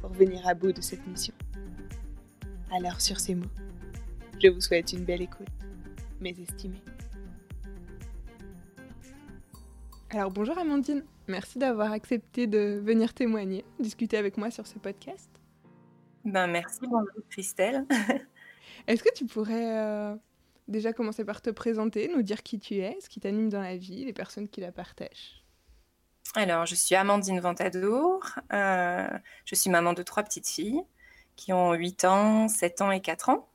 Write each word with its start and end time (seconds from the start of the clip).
pour 0.00 0.10
venir 0.10 0.46
à 0.46 0.54
bout 0.54 0.72
de 0.72 0.80
cette 0.80 1.06
mission. 1.06 1.34
Alors 2.70 3.00
sur 3.00 3.18
ces 3.18 3.34
mots, 3.34 3.46
je 4.42 4.48
vous 4.48 4.60
souhaite 4.60 4.92
une 4.92 5.04
belle 5.04 5.22
écoute, 5.22 5.48
mes 6.20 6.34
estimés. 6.38 6.82
Alors 10.10 10.30
bonjour 10.30 10.56
Amandine, 10.58 11.04
merci 11.26 11.58
d'avoir 11.58 11.92
accepté 11.92 12.46
de 12.46 12.80
venir 12.82 13.12
témoigner, 13.12 13.64
discuter 13.78 14.16
avec 14.16 14.36
moi 14.36 14.50
sur 14.50 14.66
ce 14.66 14.78
podcast. 14.78 15.28
Ben 16.24 16.46
merci, 16.46 16.80
bonjour 16.82 17.24
Christelle. 17.30 17.86
Est-ce 18.86 19.02
que 19.02 19.12
tu 19.14 19.26
pourrais 19.26 19.78
euh, 19.78 20.14
déjà 20.66 20.92
commencer 20.92 21.24
par 21.24 21.42
te 21.42 21.50
présenter, 21.50 22.10
nous 22.14 22.22
dire 22.22 22.42
qui 22.42 22.58
tu 22.58 22.76
es, 22.76 22.96
ce 23.00 23.08
qui 23.08 23.20
t'anime 23.20 23.48
dans 23.48 23.60
la 23.60 23.76
vie, 23.76 24.04
les 24.04 24.12
personnes 24.12 24.48
qui 24.48 24.60
la 24.60 24.72
partagent? 24.72 25.44
Alors, 26.34 26.66
je 26.66 26.74
suis 26.74 26.94
Amandine 26.94 27.40
Ventadour. 27.40 28.20
Euh, 28.52 29.08
je 29.44 29.54
suis 29.54 29.70
maman 29.70 29.92
de 29.92 30.02
trois 30.02 30.22
petites 30.22 30.48
filles 30.48 30.82
qui 31.36 31.52
ont 31.52 31.72
8 31.72 32.04
ans, 32.04 32.48
7 32.48 32.82
ans 32.82 32.90
et 32.90 33.00
4 33.00 33.30
ans. 33.30 33.48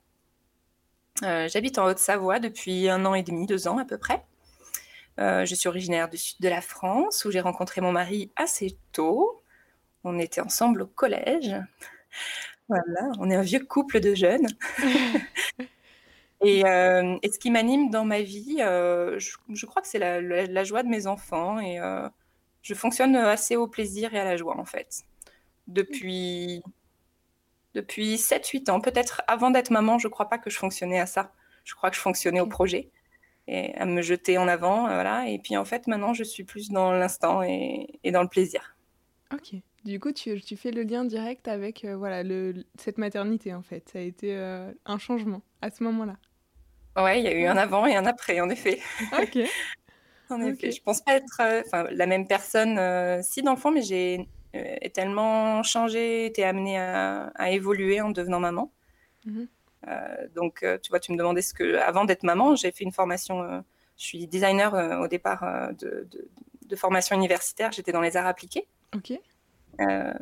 Euh, 1.24 1.48
j'habite 1.48 1.78
en 1.78 1.86
Haute-Savoie 1.86 2.40
depuis 2.40 2.90
un 2.90 3.06
an 3.06 3.14
et 3.14 3.24
demi, 3.24 3.46
deux 3.46 3.68
ans 3.68 3.78
à 3.78 3.86
peu 3.86 3.98
près. 3.98 4.24
Euh, 5.20 5.46
je 5.46 5.54
suis 5.54 5.70
originaire 5.70 6.10
du 6.10 6.18
sud 6.18 6.38
de 6.40 6.50
la 6.50 6.62
France 6.62 7.26
où 7.26 7.32
j'ai 7.32 7.42
rencontré 7.42 7.82
mon 7.82 7.92
mari 7.92 8.32
assez 8.36 8.78
tôt. 8.92 9.44
On 10.04 10.18
était 10.18 10.42
ensemble 10.42 10.82
au 10.82 10.88
collège. 10.88 11.56
Voilà, 12.70 13.12
on 13.20 13.30
est 13.30 13.36
un 13.36 13.42
vieux 13.42 13.64
couple 13.64 14.00
de 14.00 14.16
jeunes. 14.16 14.48
et, 16.42 16.62
ce 16.62 17.38
qui 17.38 17.52
m'anime 17.52 17.92
dans 17.92 18.06
ma 18.06 18.22
vie, 18.22 18.58
je, 18.58 19.66
crois 19.66 19.82
que 19.82 19.88
c'est 19.88 20.00
la, 20.00 20.22
la, 20.22 20.64
joie 20.64 20.82
de 20.82 20.88
mes 20.88 21.06
enfants 21.06 21.60
et 21.60 21.80
je 22.64 22.73
fonctionne 22.73 23.16
assez 23.16 23.56
au 23.56 23.67
plaisir 23.67 24.14
et 24.16 24.19
à 24.19 24.23
la 24.23 24.38
joie, 24.38 24.58
en 24.58 24.66
fait. 24.66 25.03
Depuis, 25.67 26.64
depuis 27.73 28.16
7-8 28.16 28.72
ans. 28.72 28.81
Peut-être 28.81 29.22
avant 29.28 29.52
d'être 29.52 29.70
maman, 29.70 30.00
je 30.00 30.08
ne 30.08 30.11
crois 30.11 30.30
pas 30.30 30.38
que 30.38 30.50
je 30.50 30.58
fonctionnais 30.58 31.00
à 31.00 31.05
ça. 31.05 31.31
Je 31.66 31.75
crois 31.75 31.89
que 31.89 31.95
je 31.95 32.02
fonctionnais 32.02 32.39
au 32.39 32.47
projet 32.47 32.89
et 33.47 33.75
à 33.75 33.86
me 33.86 34.02
jeter 34.02 34.38
en 34.38 34.47
avant. 34.47 34.83
Voilà. 34.83 35.28
Et 35.28 35.39
puis, 35.39 35.58
en 35.58 35.66
fait, 35.66 35.88
maintenant, 35.88 36.14
je 36.14 36.23
suis 36.23 36.45
plus 36.45 36.70
dans 36.70 36.92
l'instant 36.93 37.43
et, 37.43 37.99
et, 38.04 38.11
dans 38.11 38.23
le 38.23 38.30
plaisir. 38.30 38.76
Ok. 39.33 39.55
Du 39.83 39.99
coup, 39.99 40.14
tu, 40.14 40.39
tu 40.39 40.55
fais 40.55 40.71
le 40.71 40.83
lien 40.83 41.04
direct 41.04 41.49
avec 41.49 41.83
euh, 41.83 41.98
voilà, 41.98 42.23
le, 42.23 42.64
cette 42.80 42.98
maternité, 42.98 43.54
en 43.54 43.61
fait. 43.61 43.89
Ça 43.89 43.99
a 43.99 44.02
été 44.02 44.33
euh, 44.36 44.71
un 44.86 44.98
changement 44.98 45.42
à 45.61 45.70
ce 45.70 45.83
moment-là. 45.83 46.15
Ouais, 46.95 47.20
il 47.20 47.26
y 47.26 47.27
a 47.27 47.33
eu 47.33 47.45
un 47.45 47.58
avant 47.58 47.86
et 47.86 47.95
un 47.95 48.05
après, 48.05 48.39
en 48.39 48.49
effet. 48.49 48.80
Ok. 49.21 49.38
En 50.30 50.42
effet, 50.42 50.72
je 50.72 50.82
pense 50.82 51.02
pas 51.02 51.16
être 51.16 51.42
euh, 51.42 51.88
la 51.92 52.06
même 52.06 52.28
personne 52.28 52.78
euh, 52.78 53.22
si 53.22 53.42
d'enfant, 53.42 53.72
mais 53.72 53.82
j'ai 53.82 54.28
euh, 54.56 54.76
tellement 54.94 55.64
changé, 55.64 56.26
été 56.26 56.44
amenée 56.44 56.80
à, 56.80 57.32
évoluer 57.52 58.02
en 58.02 58.10
devenant 58.10 58.39
maman. 58.39 58.72
Mmh 59.26 59.44
donc, 60.33 60.66
tu 60.82 60.89
vois, 60.92 61.02
tu 61.02 61.12
me 61.12 61.17
demandais 61.17 61.42
ce 61.42 61.54
que, 61.54 61.76
avant 61.76 62.06
d'être 62.06 62.23
maman, 62.23 62.56
j'ai 62.56 62.72
fait 62.72 62.86
une 62.86 62.94
formation. 62.94 63.44
je 63.98 64.04
suis 64.06 64.28
designer 64.28 65.02
au 65.02 65.10
départ 65.10 65.73
de, 65.78 66.08
de, 66.70 66.76
formation 66.78 67.17
universitaire. 67.17 67.73
J'étais 67.73 67.92
dans 67.92 68.00
les 68.00 68.16
arts 68.16 68.26
appliqués. 68.26 68.66
Ok. 68.95 69.12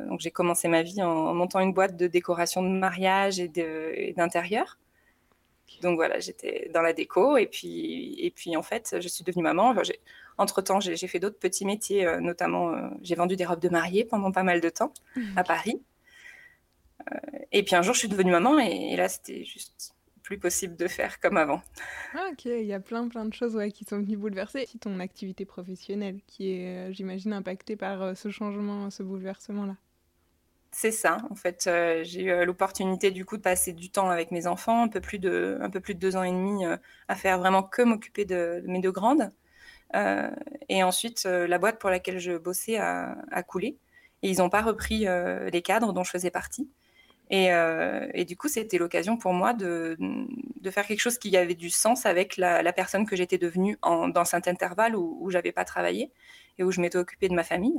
donc, 0.08 0.18
j'ai 0.18 0.32
commencé 0.32 0.66
ma 0.66 0.82
vie 0.82 1.00
en, 1.00 1.32
montant 1.32 1.60
une 1.60 1.72
boîte 1.72 1.96
de 1.96 2.08
décoration 2.08 2.60
de 2.60 2.70
mariage 2.70 3.38
et 3.38 4.14
d'intérieur. 4.16 4.78
Donc 5.80 5.96
voilà, 5.96 6.20
j'étais 6.20 6.70
dans 6.72 6.82
la 6.82 6.92
déco 6.92 7.36
et 7.36 7.46
puis, 7.46 8.14
et 8.18 8.30
puis 8.30 8.56
en 8.56 8.62
fait, 8.62 8.96
je 9.00 9.08
suis 9.08 9.24
devenue 9.24 9.42
maman. 9.42 9.74
entre-temps, 10.38 10.80
j'ai 10.80 11.06
fait 11.06 11.18
d'autres 11.18 11.38
petits 11.38 11.64
métiers, 11.64 12.06
euh, 12.06 12.20
notamment 12.20 12.70
euh, 12.70 12.88
j'ai 13.02 13.14
vendu 13.14 13.36
des 13.36 13.44
robes 13.44 13.60
de 13.60 13.68
mariée 13.68 14.04
pendant 14.04 14.32
pas 14.32 14.42
mal 14.42 14.60
de 14.60 14.68
temps 14.68 14.92
mmh. 15.16 15.38
à 15.38 15.44
Paris. 15.44 15.82
Euh, 17.12 17.16
et 17.52 17.62
puis 17.62 17.74
un 17.74 17.82
jour, 17.82 17.94
je 17.94 18.00
suis 18.00 18.08
devenue 18.08 18.30
maman 18.30 18.58
et, 18.58 18.96
là, 18.96 19.08
c'était 19.08 19.44
juste 19.44 19.94
plus 20.22 20.38
possible 20.38 20.76
de 20.76 20.86
faire 20.86 21.18
comme 21.20 21.36
avant. 21.36 21.60
Ah, 22.14 22.28
ok, 22.32 22.44
il 22.44 22.64
y 22.64 22.72
a 22.72 22.80
plein 22.80 23.08
plein 23.08 23.24
de 23.24 23.34
choses 23.34 23.56
ouais, 23.56 23.72
qui 23.72 23.84
sont 23.84 23.98
venues 23.98 24.16
bouleverser 24.16 24.68
ton 24.80 25.00
activité 25.00 25.44
professionnelle 25.44 26.20
qui 26.26 26.52
est, 26.52 26.92
j'imagine, 26.92 27.32
impactée 27.32 27.76
par 27.76 28.16
ce 28.16 28.30
changement, 28.30 28.88
ce 28.90 29.02
bouleversement-là. 29.02 29.76
C'est 30.74 30.90
ça, 30.90 31.18
en 31.30 31.34
fait, 31.34 31.66
euh, 31.66 32.02
j'ai 32.02 32.22
eu 32.22 32.30
euh, 32.30 32.44
l'opportunité 32.46 33.10
du 33.10 33.26
coup 33.26 33.36
de 33.36 33.42
passer 33.42 33.74
du 33.74 33.90
temps 33.90 34.08
avec 34.08 34.30
mes 34.30 34.46
enfants, 34.46 34.82
un 34.82 34.88
peu 34.88 35.02
plus 35.02 35.18
de, 35.18 35.58
un 35.60 35.68
peu 35.68 35.80
plus 35.80 35.94
de 35.94 36.00
deux 36.00 36.16
ans 36.16 36.22
et 36.22 36.30
demi, 36.30 36.64
euh, 36.64 36.78
à 37.08 37.14
faire 37.14 37.38
vraiment 37.38 37.62
que 37.62 37.82
m'occuper 37.82 38.24
de, 38.24 38.62
mes 38.66 38.80
deux 38.80 38.90
grandes. 38.90 39.30
et 40.68 40.82
ensuite, 40.82 41.24
la 41.24 41.58
boîte 41.58 41.78
pour 41.78 41.90
laquelle 41.90 42.18
je 42.18 42.32
bossais 42.38 42.78
a, 42.78 43.42
coulé. 43.46 43.78
Et 44.22 44.30
ils 44.30 44.38
n'ont 44.38 44.50
pas 44.50 44.62
repris 44.62 45.06
les 45.52 45.62
cadres 45.62 45.92
dont 45.92 46.04
je 46.04 46.10
faisais 46.10 46.30
partie. 46.30 46.70
Et, 47.30 48.24
du 48.24 48.36
coup, 48.36 48.48
c'était 48.48 48.78
l'occasion 48.78 49.16
pour 49.18 49.34
moi 49.34 49.52
de, 49.54 49.96
faire 50.70 50.86
quelque 50.86 51.00
chose 51.00 51.18
qui 51.18 51.36
avait 51.36 51.54
du 51.54 51.70
sens 51.70 52.06
avec 52.06 52.36
la, 52.38 52.72
personne 52.72 53.06
que 53.06 53.16
j'étais 53.16 53.38
devenue 53.38 53.78
dans 53.82 54.24
cet 54.24 54.48
intervalle 54.48 54.96
où, 54.96 55.18
où 55.20 55.30
j'avais 55.30 55.52
pas 55.52 55.64
travaillé 55.64 56.10
et 56.58 56.64
où 56.64 56.70
je 56.72 56.80
m'étais 56.80 56.98
occupée 56.98 57.28
de 57.28 57.34
ma 57.34 57.44
famille. 57.44 57.78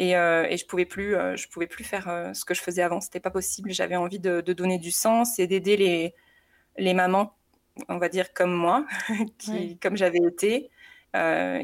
Euh, 0.00 0.46
et, 0.48 0.56
je 0.56 0.66
pouvais 0.66 0.84
plus, 0.86 1.16
euh, 1.16 1.36
je 1.36 1.48
pouvais 1.48 1.66
plus 1.66 1.84
faire 1.84 2.08
euh, 2.08 2.32
ce 2.34 2.44
que 2.44 2.54
je 2.54 2.60
faisais 2.62 2.82
avant. 2.82 3.00
C'était 3.00 3.20
pas 3.20 3.30
possible. 3.30 3.72
J'avais 3.72 3.96
envie 3.96 4.18
de, 4.18 4.40
donner 4.40 4.78
du 4.78 4.90
sens 4.90 5.38
et 5.38 5.46
d'aider 5.46 5.76
les, 5.76 6.14
les 6.78 6.94
mamans, 6.94 7.36
on 7.88 7.98
va 7.98 8.08
dire 8.08 8.32
comme 8.32 8.52
moi, 8.52 8.86
qui, 9.38 9.78
comme 9.78 9.96
j'avais 9.96 10.20
été, 10.20 10.70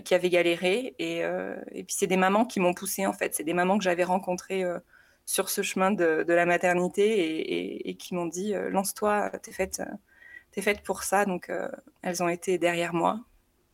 qui 0.05 0.15
avaient 0.15 0.31
galéré. 0.31 0.95
Et, 0.99 1.19
et 1.21 1.85
puis 1.85 1.95
c'est 1.97 2.07
des 2.07 2.17
mamans 2.17 2.45
qui 2.45 2.61
m'ont 2.61 2.75
poussée 2.75 3.07
en 3.07 3.13
fait. 3.13 3.35
C'est 3.35 3.45
des 3.45 3.55
mamans 3.55 3.79
que 3.79 3.85
j'avais 3.85 4.05
rencontrées 4.05 4.65
sur 5.27 5.51
ce 5.51 5.63
chemin 5.63 5.91
de, 5.91 6.25
de 6.27 6.33
la 6.35 6.47
maternité 6.47 7.19
et, 7.19 7.91
et 7.91 7.97
qui 7.97 8.15
m'ont 8.15 8.27
dit 8.27 8.55
lance-toi, 8.71 9.31
t'es 9.43 9.53
faite, 9.53 9.83
t'es 10.53 10.63
faite 10.63 10.83
pour 10.83 11.03
ça. 11.03 11.25
Donc 11.25 11.51
elles 12.03 12.23
ont 12.23 12.29
été 12.29 12.59
derrière 12.59 12.95
moi. 12.95 13.21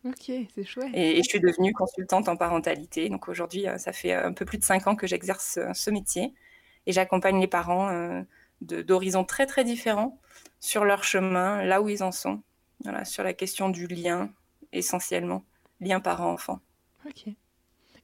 Ok, 0.04 0.30
c'est 0.54 0.64
chouette. 0.64 0.90
Et, 0.92 1.16
je 1.16 1.28
suis 1.28 1.40
devenue 1.40 1.72
consultante 1.72 2.28
en 2.28 2.36
parentalité. 2.36 3.08
Donc 3.08 3.28
aujourd'hui, 3.28 3.66
euh, 3.66 3.78
ça 3.78 3.92
fait 3.92 4.12
un 4.12 4.34
peu 4.34 4.44
plus 4.44 4.58
de 4.58 4.64
cinq 4.64 4.86
ans 4.86 4.96
que 4.96 5.06
j'exerce 5.06 5.56
euh, 5.56 5.72
ce 5.72 5.90
métier. 5.90 6.34
Et 6.86 6.92
j'accompagne 6.92 7.40
les 7.40 7.46
parents 7.46 7.88
euh, 7.88 8.22
d'horizons 8.60 9.24
très 9.24 9.46
très 9.46 9.64
différents 9.64 10.18
sur 10.60 10.84
leur 10.84 11.04
chemin, 11.04 11.64
là 11.64 11.80
où 11.80 11.88
ils 11.88 12.02
en 12.02 12.12
sont. 12.12 12.42
Voilà, 12.82 13.06
sur 13.06 13.22
la 13.22 13.32
question 13.32 13.70
du 13.70 13.86
lien, 13.86 14.30
essentiellement. 14.72 15.42
Lien 15.80 16.00
parent-enfant. 16.00 16.60
Ok. 17.06 17.32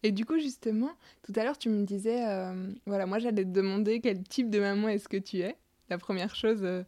Et 0.03 0.13
du 0.13 0.25
coup, 0.25 0.39
justement, 0.39 0.93
tout 1.23 1.35
à 1.37 1.45
l'heure, 1.45 1.59
tu 1.59 1.69
me 1.69 1.85
disais, 1.85 2.25
voilà, 2.87 3.05
moi 3.05 3.19
j'allais 3.19 3.45
te 3.45 3.51
demander 3.51 4.01
quel 4.01 4.23
type 4.23 4.49
de 4.49 4.59
maman 4.59 4.89
est-ce 4.89 5.09
que 5.09 5.19
tu 5.19 5.41
es. 5.41 5.57
La 5.91 5.99
première 5.99 6.35
chose 6.35 6.85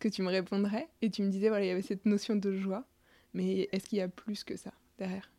que 0.00 0.08
tu 0.08 0.22
me 0.22 0.28
répondrais. 0.28 0.88
Et 1.02 1.10
tu 1.10 1.22
me 1.22 1.28
disais, 1.28 1.50
voilà, 1.50 1.66
il 1.66 1.68
y 1.68 1.72
avait 1.72 1.82
cette 1.82 2.06
notion 2.06 2.36
de 2.36 2.54
joie. 2.54 2.86
Mais 3.34 3.68
est-ce 3.72 3.88
qu'il 3.88 3.98
y 3.98 4.02
a 4.02 4.08
plus 4.08 4.44
que 4.44 4.56
ça 4.56 4.70
derrière? 4.98 5.30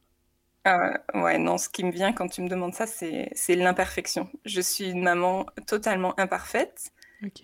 Euh, 0.67 0.93
ouais, 1.13 1.37
non, 1.37 1.57
ce 1.57 1.69
qui 1.69 1.83
me 1.83 1.91
vient 1.91 2.11
quand 2.11 2.27
tu 2.27 2.41
me 2.41 2.49
demandes 2.49 2.73
ça, 2.73 2.87
c'est 2.87 3.55
l'imperfection. 3.55 4.29
Je 4.45 4.61
suis 4.61 4.89
une 4.89 5.03
maman 5.03 5.45
totalement 5.67 6.19
imparfaite 6.19 6.91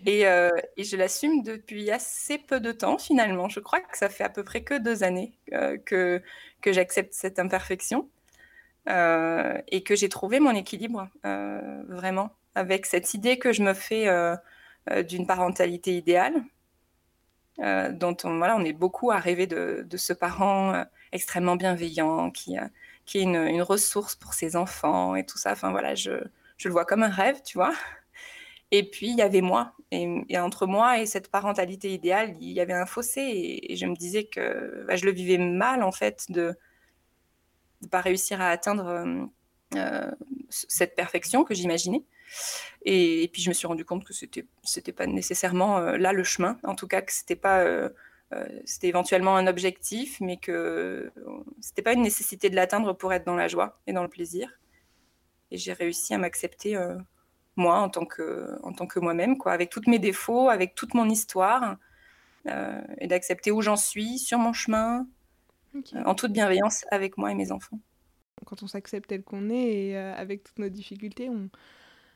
et, 0.06 0.26
euh, 0.26 0.50
et, 0.76 0.84
je 0.84 0.96
l'assume 0.96 1.42
depuis 1.42 1.90
assez 1.90 2.38
peu 2.38 2.60
de 2.60 2.72
temps 2.72 2.98
finalement. 2.98 3.48
Je 3.48 3.60
crois 3.60 3.80
que 3.80 3.96
ça 3.96 4.08
fait 4.08 4.24
à 4.24 4.28
peu 4.28 4.44
près 4.44 4.62
que 4.62 4.78
deux 4.78 5.02
années 5.02 5.38
euh, 5.52 5.78
que, 5.78 6.22
que 6.60 6.72
j'accepte 6.72 7.14
cette 7.14 7.38
imperfection 7.38 8.08
euh, 8.88 9.60
et 9.68 9.82
que 9.82 9.96
j'ai 9.96 10.08
trouvé 10.08 10.40
mon 10.40 10.54
équilibre 10.54 11.08
vraiment 11.88 12.30
avec 12.54 12.86
cette 12.86 13.14
idée 13.14 13.38
que 13.38 13.52
je 13.52 13.62
me 13.62 13.74
fais 13.74 14.06
d'une 15.04 15.26
parentalité 15.26 15.96
idéale, 15.96 16.34
dont 17.58 18.16
on, 18.24 18.38
voilà, 18.38 18.56
on 18.56 18.64
est 18.64 18.72
beaucoup 18.72 19.10
à 19.10 19.18
rêver 19.18 19.46
de, 19.46 19.86
ce 19.96 20.12
parent 20.12 20.84
extrêmement 21.12 21.56
bienveillant, 21.56 22.30
qui, 22.30 22.56
qui 23.06 23.18
est 23.18 23.22
une, 23.22 23.62
ressource 23.62 24.14
pour 24.14 24.34
ses 24.34 24.56
enfants 24.56 25.14
et 25.16 25.24
tout 25.24 25.38
ça. 25.38 25.52
Enfin 25.52 25.70
voilà, 25.70 25.94
je, 25.94 26.12
je 26.56 26.68
le 26.68 26.72
vois 26.72 26.84
comme 26.84 27.02
un 27.02 27.08
rêve, 27.10 27.42
tu 27.44 27.58
vois. 27.58 27.74
Et 28.72 28.88
puis, 28.88 29.08
il 29.08 29.16
y 29.16 29.22
avait 29.22 29.42
moi. 29.42 29.74
Et, 29.90 30.38
entre 30.38 30.66
moi 30.66 30.98
et 30.98 31.06
cette 31.06 31.30
parentalité 31.30 31.92
idéale, 31.92 32.34
il 32.40 32.52
y 32.52 32.60
avait 32.60 32.72
un 32.72 32.86
fossé. 32.86 33.60
Et, 33.68 33.76
je 33.76 33.86
me 33.86 33.94
disais 33.94 34.24
que 34.24 34.84
bah, 34.88 34.96
je 34.96 35.04
le 35.04 35.12
vivais 35.12 35.38
mal, 35.38 35.82
en 35.82 35.92
fait, 35.92 36.24
de 36.30 36.54
ne 37.82 37.88
pas 37.88 38.00
réussir 38.00 38.40
à 38.40 38.48
atteindre 38.48 38.86
euh, 38.88 39.26
euh, 39.76 40.10
cette 40.52 40.94
perfection 40.94 41.44
que 41.44 41.54
j'imaginais. 41.54 42.02
Et, 42.84 43.28
puis, 43.32 43.42
je 43.42 43.48
me 43.48 43.54
suis 43.54 43.66
rendu 43.66 43.84
compte 43.84 44.04
que 44.04 44.12
c'était 44.12 44.46
c'était 44.62 44.92
pas 44.92 45.06
nécessairement 45.06 45.78
euh, 45.78 45.96
là 45.96 46.12
le 46.12 46.24
chemin. 46.24 46.58
En 46.64 46.74
tout 46.74 46.86
cas, 46.86 47.02
que 47.02 47.12
c'était 47.12 47.36
pas 47.36 47.64
c'était 48.64 48.88
éventuellement 48.88 49.36
un 49.36 49.46
objectif, 49.46 50.18
mais 50.22 50.38
que 50.38 51.12
c'était 51.60 51.82
pas 51.82 51.92
une 51.92 52.00
nécessité 52.00 52.48
de 52.48 52.56
l'atteindre 52.56 52.94
pour 52.94 53.12
être 53.12 53.26
dans 53.26 53.34
la 53.34 53.46
joie 53.46 53.78
et 53.86 53.92
dans 53.92 54.02
le 54.02 54.08
plaisir. 54.08 54.48
Et 55.50 55.58
j'ai 55.58 55.74
réussi 55.74 56.14
à 56.14 56.18
m'accepter 56.18 56.78
moi 57.56 57.78
en 57.78 57.88
tant 57.88 58.06
que, 58.06 58.58
en 58.62 58.72
tant 58.72 58.86
que 58.86 58.98
moi-même, 59.00 59.36
quoi, 59.38 59.52
avec 59.52 59.70
tous 59.70 59.82
mes 59.86 59.98
défauts, 59.98 60.48
avec 60.48 60.74
toute 60.74 60.94
mon 60.94 61.08
histoire, 61.08 61.76
euh, 62.48 62.80
et 62.98 63.06
d'accepter 63.06 63.50
où 63.50 63.62
j'en 63.62 63.76
suis, 63.76 64.18
sur 64.18 64.38
mon 64.38 64.52
chemin, 64.52 65.06
euh, 65.74 66.02
en 66.04 66.14
toute 66.14 66.32
bienveillance 66.32 66.84
avec 66.90 67.16
moi 67.16 67.30
et 67.30 67.34
mes 67.34 67.52
enfants. 67.52 67.78
Quand 68.46 68.62
on 68.62 68.66
s'accepte 68.66 69.08
tel 69.08 69.22
qu'on 69.22 69.50
est, 69.50 69.72
et 69.72 69.96
euh, 69.96 70.14
avec 70.14 70.44
toutes 70.44 70.58
nos 70.58 70.68
difficultés, 70.68 71.30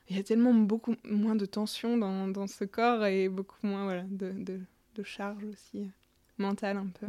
il 0.09 0.15
y 0.15 0.19
a 0.19 0.23
tellement 0.23 0.53
beaucoup 0.53 0.95
moins 1.03 1.35
de 1.35 1.45
tension 1.45 1.97
dans, 1.97 2.47
ce 2.47 2.63
corps 2.63 3.05
et 3.05 3.29
beaucoup 3.29 3.57
moins 3.63 4.03
de, 4.09 4.31
de, 4.31 5.03
charge 5.03 5.43
aussi 5.43 5.91
mentale 6.39 6.77
un 6.77 6.87
peu. 6.87 7.07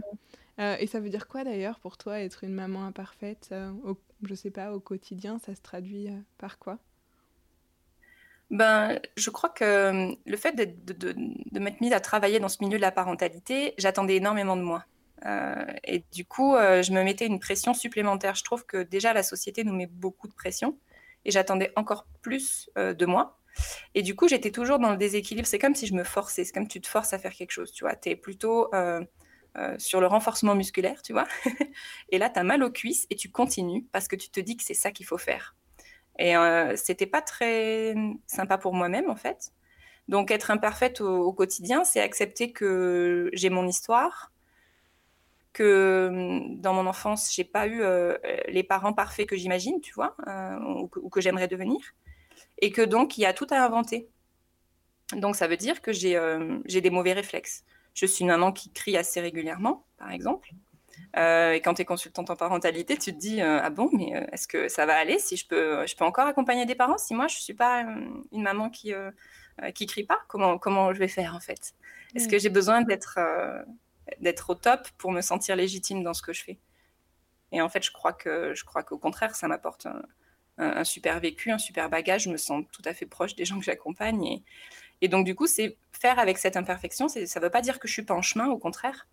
et 0.79 0.87
ça 0.87 1.01
veut 1.01 1.09
dire 1.09 1.27
quoi 1.27 1.43
d'ailleurs 1.43 1.81
pour 1.81 1.97
toi 1.97 2.21
être 2.21 2.45
une 2.45 2.53
maman 2.53 2.85
imparfaite 2.85 3.55
au, 3.85 3.97
Je 4.25 4.35
sais 4.35 4.51
pas, 4.51 4.75
au 4.75 4.81
quotidien, 4.81 5.39
ça 5.39 5.55
se 5.55 5.63
traduit 5.63 6.09
par 6.37 6.59
quoi? 6.59 6.79
Ben, 8.51 8.99
je 9.17 9.29
crois 9.29 9.51
que 9.51 9.65
euh, 9.65 10.15
le 10.25 10.37
fait 10.37 10.53
de, 10.53 10.65
de, 10.95 11.13
de 11.15 11.61
m'être 11.61 11.81
mise 11.81 11.93
à 11.93 12.01
travailler 12.01 12.41
dans 12.41 12.49
ce 12.49 12.63
milieu 12.63 12.79
de 12.79 12.83
la 12.83 12.93
parentalité, 12.93 13.75
j'attendais 13.77 14.17
énormément 14.17 14.57
de 14.57 14.63
moi. 14.63 14.85
Euh, 15.27 15.67
et 15.85 16.05
du 16.13 16.25
coup, 16.25 16.55
euh, 16.55 16.83
je 16.83 16.93
me 16.93 17.03
mettais 17.03 17.27
une 17.27 17.41
pression 17.41 17.75
supplémentaire. 17.75 18.35
Je 18.35 18.45
trouve 18.45 18.67
que 18.67 18.83
déjà 18.83 19.13
la 19.13 19.23
société 19.23 19.65
nous 19.65 19.75
met 19.75 19.87
beaucoup 19.87 20.29
de 20.29 20.35
pression 20.35 20.79
et 21.25 21.31
j'attendais 21.31 21.73
encore 21.77 22.07
plus 22.23 22.71
de 22.77 23.07
moi. 23.07 23.39
Et 23.95 24.03
du 24.03 24.15
coup, 24.15 24.29
j'étais 24.29 24.53
toujours 24.53 24.79
dans 24.79 24.91
le 24.91 24.97
déséquilibre. 24.97 25.47
C'est 25.47 25.59
comme 25.59 25.75
si 25.75 25.87
je 25.87 25.95
me 25.95 26.05
forçais. 26.05 26.45
C'est 26.45 26.53
comme 26.53 26.69
tu 26.69 26.81
te 26.81 26.87
forces 26.87 27.13
à 27.13 27.19
faire 27.19 27.33
quelque 27.33 27.51
chose. 27.51 27.73
Tu 27.73 27.85
vois, 27.85 27.97
tu 27.97 28.11
es 28.11 28.17
plutôt 28.17 28.71
sur 29.79 30.01
le 30.01 30.07
renforcement 30.07 30.55
musculaire, 30.55 31.03
tu 31.03 31.13
vois. 31.13 31.27
et 32.11 32.19
là, 32.19 32.31
tu 32.31 32.39
as 32.39 32.45
mal 32.45 32.63
aux 32.63 32.71
cuisses 32.71 33.07
et 33.11 33.17
tu 33.17 33.31
continues 33.31 33.85
parce 33.91 34.07
que 34.07 34.15
tu 34.15 34.31
te 34.31 34.39
dis 34.39 34.57
que 34.57 34.63
c'est 34.63 34.75
ça 34.75 34.93
qu'il 34.93 35.07
faut 35.07 35.19
faire. 35.19 35.57
Et 36.19 36.37
euh, 36.37 36.75
c'était 36.77 37.07
pas 37.07 37.23
très 37.23 37.95
sympa 38.27 38.59
pour 38.59 38.75
moi-même, 38.75 39.09
en 39.09 39.17
fait. 39.17 39.53
Donc, 40.09 40.31
être 40.31 40.51
imparfaite 40.51 41.01
au, 41.01 41.33
quotidien, 41.33 41.85
c'est 41.85 42.01
accepter 42.01 42.53
que 42.53 43.31
j'ai 43.33 43.51
mon 43.51 43.67
histoire, 43.67 44.33
que 45.59 46.09
hum, 46.09 46.61
dans 46.61 46.73
mon 46.73 46.87
enfance, 46.87 47.35
j'ai 47.35 47.45
pas 47.45 47.67
eu 47.67 47.83
euh, 47.83 48.17
les 48.49 48.63
parents 48.63 48.93
parfaits 48.93 49.29
que 49.29 49.37
j'imagine, 49.37 49.81
tu 49.81 49.93
vois, 49.93 50.15
euh, 50.29 50.59
ou, 51.03 51.09
que, 51.09 51.21
j'aimerais 51.21 51.49
devenir, 51.49 51.81
et 52.59 52.71
que 52.71 52.83
donc 52.83 53.19
il 53.19 53.23
y 53.23 53.27
a 53.27 53.33
tout 53.33 53.47
à 53.51 53.65
inventer. 53.65 54.09
Donc, 55.17 55.37
ça 55.37 55.49
veut 55.49 55.57
dire 55.57 55.81
que 55.81 55.93
j'ai 55.93 56.81
des 56.81 56.91
mauvais 56.91 57.15
réflexes. 57.15 57.65
Je 57.95 58.07
suis 58.07 58.23
une 58.23 58.29
maman 58.29 58.53
qui 58.53 58.71
crie 58.71 58.97
assez 58.97 59.21
régulièrement, 59.21 59.87
par 59.97 60.13
exemple. 60.13 60.51
Euh, 61.17 61.53
et 61.53 61.61
quand 61.61 61.75
tu 61.75 61.83
es 61.83 61.85
consultante 61.85 62.31
en 62.31 62.37
parentalité, 62.37 62.97
tu 62.97 63.13
te 63.13 63.19
dis 63.19 63.41
euh, 63.41 63.61
ah 63.63 63.71
bon, 63.71 63.89
mais 63.93 64.15
euh, 64.15 64.27
est-ce 64.33 64.47
que 64.47 64.69
ça 64.69 64.85
va 64.85 64.95
aller 64.97 65.19
si 65.19 65.37
je 65.37 65.47
peux, 65.47 65.87
je 65.87 65.97
peux 65.97 66.05
encore 66.05 66.27
accompagner 66.27 66.67
des 66.67 66.75
parents 66.75 66.99
si 66.99 67.15
moi 67.15 67.29
je 67.29 67.39
suis 67.39 67.55
pas 67.55 67.87
une 68.33 68.43
maman 68.43 68.69
qui 68.69 68.93
qui 69.75 69.87
crie 69.87 70.05
pas? 70.05 70.19
Comment 70.29 70.59
comment 70.59 70.93
je 70.93 70.99
vais 70.99 71.09
faire 71.09 71.35
en 71.35 71.41
fait? 71.41 71.75
Est-ce 72.15 72.29
que 72.29 72.39
j'ai 72.39 72.51
besoin 72.51 72.83
d'être 72.83 73.19
d'être 74.21 74.51
au 74.51 74.55
top 74.55 74.89
pour 74.99 75.13
me 75.13 75.21
sentir 75.21 75.57
légitime 75.57 76.03
dans 76.03 76.15
ce 76.15 76.23
que 76.23 76.33
je 76.33 76.43
fais 76.43 76.59
Et 77.53 77.61
en 77.61 77.69
fait, 77.69 77.83
je 77.83 77.93
crois 77.93 78.13
que 78.13 78.55
je 78.55 78.65
crois 78.65 78.83
qu'au 78.83 78.99
contraire, 78.99 79.35
ça 79.35 79.49
m'apporte 79.49 79.87
un, 79.87 80.03
un, 80.59 80.85
super 80.85 81.21
vécu, 81.21 81.51
un 81.51 81.59
super 81.59 81.89
bagage. 81.89 82.25
Je 82.25 82.31
me 82.31 82.37
sens 82.37 82.65
tout 82.73 82.83
à 82.85 82.95
fait 82.95 83.07
proche 83.07 83.35
des 83.35 83.45
gens 83.45 83.59
que 83.59 83.65
j'accompagne 83.65 84.25
et, 84.25 84.43
et 85.01 85.09
donc 85.09 85.25
du 85.25 85.35
coup, 85.35 85.47
c'est 85.47 85.77
faire 85.93 86.19
avec 86.19 86.39
cette 86.39 86.57
imperfection. 86.57 87.09
Ça 87.09 87.21
ne 87.21 87.41
veut 87.45 87.51
pas 87.51 87.63
dire 87.63 87.79
que 87.79 87.89
je 87.89 87.93
suis 87.93 88.03
pas 88.03 88.15
en 88.15 88.23
chemin, 88.23 88.49
au 88.49 88.59
contraire 88.59 89.07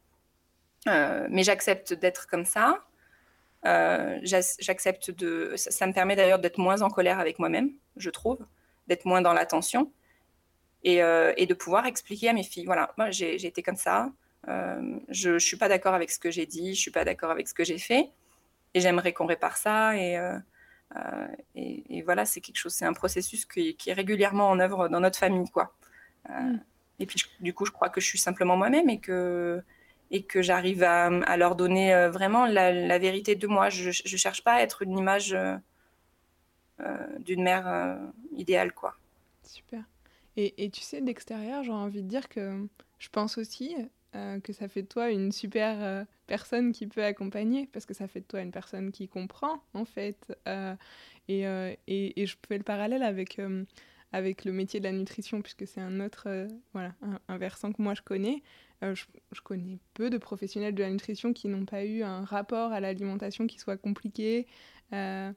euh, 0.88 1.28
mais 1.30 1.44
j'accepte 1.44 1.94
d'être 1.94 2.28
comme 2.28 2.46
ça. 2.46 2.84
Euh, 3.66 4.20
j'accepte 4.24 5.12
de. 5.12 5.54
Ça, 5.56 5.88
me 5.88 5.94
permet 5.94 6.16
d'ailleurs 6.16 6.40
d'être 6.40 6.60
moins 6.60 6.82
en 6.82 6.90
colère 6.90 7.20
avec 7.20 7.40
moi-même, 7.40 7.72
je 7.98 8.10
trouve, 8.10 8.46
d'être 8.88 9.06
moins 9.06 9.22
dans 9.22 9.34
l'attention 9.34 9.92
et, 10.84 11.02
euh, 11.02 11.34
et, 11.38 11.48
de 11.48 11.54
pouvoir 11.56 11.88
expliquer 11.88 12.30
à 12.30 12.34
mes 12.34 12.44
filles 12.44 12.66
voilà, 12.66 12.94
moi 12.98 13.10
j'ai 13.10 13.44
été 13.44 13.64
comme 13.64 13.76
ça, 13.76 14.12
je 14.48 15.32
ne 15.32 15.40
suis 15.40 15.58
pas 15.58 15.68
d'accord 15.70 15.94
avec 15.94 16.12
ce 16.12 16.20
que 16.20 16.32
j'ai 16.32 16.46
dit, 16.46 16.66
je 16.66 16.70
ne 16.70 16.76
suis 16.76 16.92
pas 16.92 17.06
d'accord 17.06 17.32
avec 17.32 17.48
ce 17.48 17.54
que 17.54 17.64
j'ai 17.64 17.78
fait 17.78 18.12
et 18.74 18.80
j'aimerais 18.80 19.14
qu'on 19.14 19.26
répare 19.26 19.58
ça. 19.58 19.98
Et, 19.98 20.20
et, 21.56 21.98
et, 21.98 22.02
voilà, 22.04 22.26
c'est 22.26 22.42
quelque 22.42 22.58
chose, 22.58 22.74
c'est 22.74 22.86
un 22.86 22.94
processus 22.94 23.46
qui, 23.46 23.76
qui, 23.76 23.90
est 23.90 23.94
régulièrement 23.94 24.50
en 24.50 24.60
œuvre 24.60 24.88
dans 24.88 25.00
notre 25.00 25.18
famille. 25.18 25.50
quoi. 25.50 25.74
Mm. 26.30 26.58
Et 27.00 27.06
puis 27.06 27.20
du 27.40 27.54
coup, 27.54 27.66
je 27.66 27.72
crois 27.72 27.90
que 27.90 28.00
je 28.00 28.06
suis 28.06 28.20
simplement 28.20 28.56
moi-même 28.56 28.90
et 28.90 29.00
que 29.00 29.62
et 30.12 30.24
que 30.24 30.42
j'arrive 30.42 30.84
à, 30.84 31.10
leur 31.36 31.56
donner 31.56 31.94
euh, 31.94 32.12
vraiment 32.12 32.46
la, 32.46 33.00
vérité 33.00 33.36
de 33.36 33.48
moi. 33.48 33.70
Je 33.70 33.88
ne 33.90 34.18
cherche 34.18 34.44
pas 34.44 34.54
à 34.54 34.62
être 34.62 34.84
une 34.84 34.98
image 34.98 35.34
euh, 35.34 35.58
euh, 36.82 36.98
d'une 37.20 37.44
mère 37.44 37.98
idéale, 38.36 38.72
quoi. 38.72 38.96
Super. 39.44 39.84
Et, 40.38 40.64
et 40.64 40.70
tu 40.70 40.82
sais, 40.82 41.02
d'extérieur, 41.02 41.64
j'ai 41.64 41.72
envie 41.72 42.04
de 42.04 42.08
dire 42.08 42.30
que 42.30 42.68
je 43.00 43.10
pense 43.10 43.38
aussi 43.38 43.76
que 44.44 44.54
ça 44.54 44.68
fait 44.68 44.84
de 44.84 44.88
toi 44.88 45.12
une 45.12 45.32
super 45.32 46.06
personne 46.28 46.72
qui 46.72 46.88
peut 46.88 47.04
accompagner, 47.04 47.68
parce 47.74 47.86
que 47.86 47.94
ça 47.94 48.08
fait 48.08 48.22
de 48.22 48.26
toi 48.26 48.42
une 48.42 48.52
personne 48.52 48.92
qui 48.92 49.08
comprend, 49.08 49.62
en 49.74 49.86
fait. 49.86 50.34
Et, 51.28 51.42
et, 51.42 52.22
et, 52.22 52.26
je 52.26 52.36
fais 52.48 52.58
le 52.58 52.64
parallèle 52.64 53.04
avec 53.04 53.40
avec 54.16 54.46
le 54.46 54.54
métier 54.54 54.80
de 54.80 54.86
la 54.86 54.94
nutrition, 54.94 55.42
puisque 55.42 55.68
c'est 55.68 55.82
un 55.82 56.00
autre, 56.00 56.48
voilà, 56.72 56.94
un, 57.28 57.38
versant 57.38 57.74
que 57.74 57.82
moi 57.82 57.94
je 57.94 58.02
connais. 58.02 58.44
Euh, 58.84 58.96
je, 58.96 59.42
connais 59.42 59.78
peu 59.94 60.10
de 60.10 60.18
professionnels 60.18 60.76
de 60.76 60.84
la 60.84 60.90
nutrition 60.90 61.34
qui 61.34 61.48
n'ont 61.48 61.66
pas 61.66 61.86
eu 61.86 62.04
un 62.04 62.24
rapport 62.24 62.72
à 62.72 62.80
l'alimentation 62.80 63.48
qui 63.48 63.60
soit 63.60 63.78
compliqué, 63.78 64.48
euh, 64.94 65.32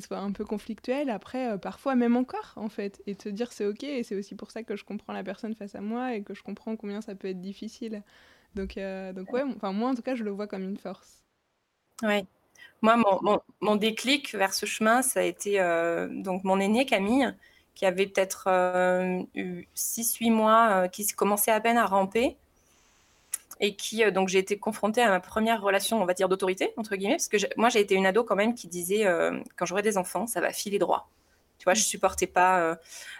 soit 0.00 0.18
un 0.18 0.32
peu 0.32 0.44
conflictuel. 0.44 1.10
Après, 1.10 1.52
euh, 1.52 1.58
parfois 1.58 1.94
même 1.94 2.16
encore, 2.16 2.52
en 2.56 2.68
fait. 2.68 3.02
Et 3.06 3.14
te 3.14 3.28
dire 3.28 3.52
c'est 3.52 3.66
ok, 3.66 3.82
et 3.84 4.02
c'est 4.02 4.16
aussi 4.16 4.34
pour 4.34 4.50
ça 4.50 4.62
que 4.62 4.76
je 4.76 4.84
comprends 4.84 5.12
la 5.12 5.24
personne 5.24 5.54
face 5.54 5.74
à 5.74 5.80
moi 5.80 6.14
et 6.14 6.22
que 6.22 6.34
je 6.34 6.42
comprends 6.42 6.76
combien 6.76 7.00
ça 7.00 7.14
peut 7.14 7.28
être 7.28 7.40
difficile. 7.40 8.02
Donc, 8.54 8.78
donc 9.14 9.32
ouais, 9.32 9.42
enfin, 9.56 9.72
moi 9.72 9.90
en 9.90 9.94
tout 9.94 10.02
cas, 10.02 10.14
je 10.14 10.24
le 10.24 10.30
vois 10.30 10.46
comme 10.46 10.62
une 10.62 10.76
force. 10.76 11.22
Ouais. 12.02 12.26
Moi, 12.82 12.96
mon, 12.96 13.40
mon, 13.60 13.76
déclic 13.76 14.34
vers 14.34 14.52
ce 14.52 14.66
chemin, 14.66 15.02
ça 15.02 15.20
a 15.20 15.22
été 15.22 15.58
donc 16.10 16.44
mon 16.44 16.60
aîné 16.60 16.84
Camille, 16.84 17.34
qui 17.74 17.86
avait 17.86 18.06
peut-être 18.06 18.48
6-8 19.74 20.30
mois, 20.30 20.88
qui 20.88 21.06
commençait 21.08 21.50
à 21.50 21.60
peine 21.60 21.78
à 21.78 21.86
ramper 21.86 22.36
et 23.62 23.76
qui 23.76 24.04
euh, 24.04 24.10
donc 24.10 24.28
j'ai 24.28 24.40
été 24.40 24.58
confrontée 24.58 25.00
à 25.00 25.08
ma 25.08 25.20
première 25.20 25.62
relation, 25.62 26.02
on 26.02 26.04
va 26.04 26.12
dire 26.12 26.28
d'autorité 26.28 26.74
entre 26.76 26.96
guillemets, 26.96 27.16
parce 27.16 27.28
que 27.28 27.38
moi 27.56 27.70
j'ai 27.70 27.80
été 27.80 27.94
une 27.94 28.04
ado 28.04 28.24
quand 28.24 28.36
même 28.36 28.54
qui 28.54 28.68
disait 28.68 29.06
euh, 29.06 29.40
quand 29.56 29.64
j'aurai 29.64 29.82
des 29.82 29.96
enfants, 29.96 30.26
ça 30.26 30.42
va 30.42 30.52
filer 30.52 30.78
droit. 30.78 31.08
Tu 31.58 31.64
vois, 31.64 31.74
je 31.74 31.84
supportais 31.84 32.26
pas 32.26 32.76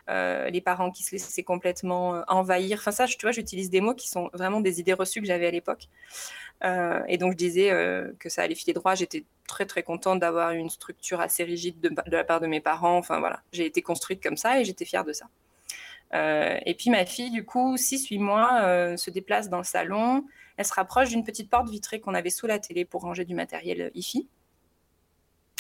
euh, 0.09 0.51
les 0.51 0.61
parents 0.61 0.91
qui 0.91 1.05
se 1.05 1.13
laissaient 1.13 1.45
complètement 1.45 2.25
envahir. 2.27 2.79
Enfin 2.81 2.91
ça, 2.91 3.07
tu 3.07 3.17
vois, 3.23 3.31
j'utilise 3.31 3.71
des 3.71 3.81
mots 3.81 3.95
qui 3.95 4.09
sont 4.09 4.31
vraiment 4.33 4.61
des 4.61 4.81
idées 4.81 4.95
reçues 4.95 5.21
que 5.21 5.29
j'avais 5.29 5.47
à 5.47 5.53
l'époque. 5.53 5.89
et 6.65 7.19
donc 7.19 7.33
je 7.33 7.37
disais 7.37 7.71
que 8.19 8.29
ça 8.29 8.43
allait 8.43 8.57
filer 8.57 8.73
droit. 8.73 8.97
J'étais 8.97 9.25
très 9.47 9.65
très 9.65 9.85
contente 9.85 10.19
d'avoir 10.19 10.51
une 10.51 10.71
structure 10.71 11.21
assez 11.21 11.45
rigide 11.45 11.81
de, 11.81 11.91
de, 11.91 12.17
la 12.17 12.25
part 12.25 12.41
de 12.41 12.49
mes 12.49 12.61
parents. 12.61 12.99
Enfin 12.99 13.21
voilà, 13.21 13.43
j'ai 13.53 13.65
été 13.65 13.81
construite 13.81 14.21
comme 14.21 14.37
ça 14.37 14.61
et 14.61 14.65
j'étais 14.65 14.87
fière 14.87 15.05
de 15.05 15.13
ça. 15.13 15.27
Euh, 16.15 16.59
et 16.67 16.75
puis 16.75 16.91
ma 16.91 17.07
fille, 17.07 17.31
du 17.31 17.45
coup, 17.45 17.77
6-8 17.77 18.19
mois, 18.19 18.61
euh, 18.63 18.97
se 18.97 19.11
déplace 19.11 19.49
dans 19.49 19.59
le 19.59 19.65
salon. 19.65 20.25
Elle 20.57 20.67
se 20.67 20.75
rapproche 20.75 21.09
d'une 21.09 21.25
petite 21.25 21.49
porte 21.49 21.69
vitrée 21.71 22.01
qu'on 22.01 22.15
avait 22.15 22.31
sous 22.31 22.47
la 22.47 22.59
télé 22.59 22.85
pour 22.85 23.03
ranger 23.03 23.25
du 23.25 23.35
matériel 23.35 23.91
IFI. 23.95 24.29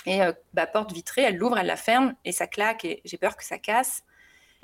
Et 0.05 0.23
euh, 0.23 0.33
bah, 0.53 0.67
porte 0.67 0.93
vitrée, 0.93 1.23
elle 1.23 1.37
l'ouvre, 1.37 1.59
elle 1.59 1.67
la 1.67 1.77
ferme 1.77 2.15
et 2.25 2.33
ça 2.33 2.47
claque 2.47 2.85
et 2.85 3.01
j'ai 3.05 3.17
peur 3.17 3.37
que 3.37 3.45
ça 3.45 3.59
casse. 3.59 4.03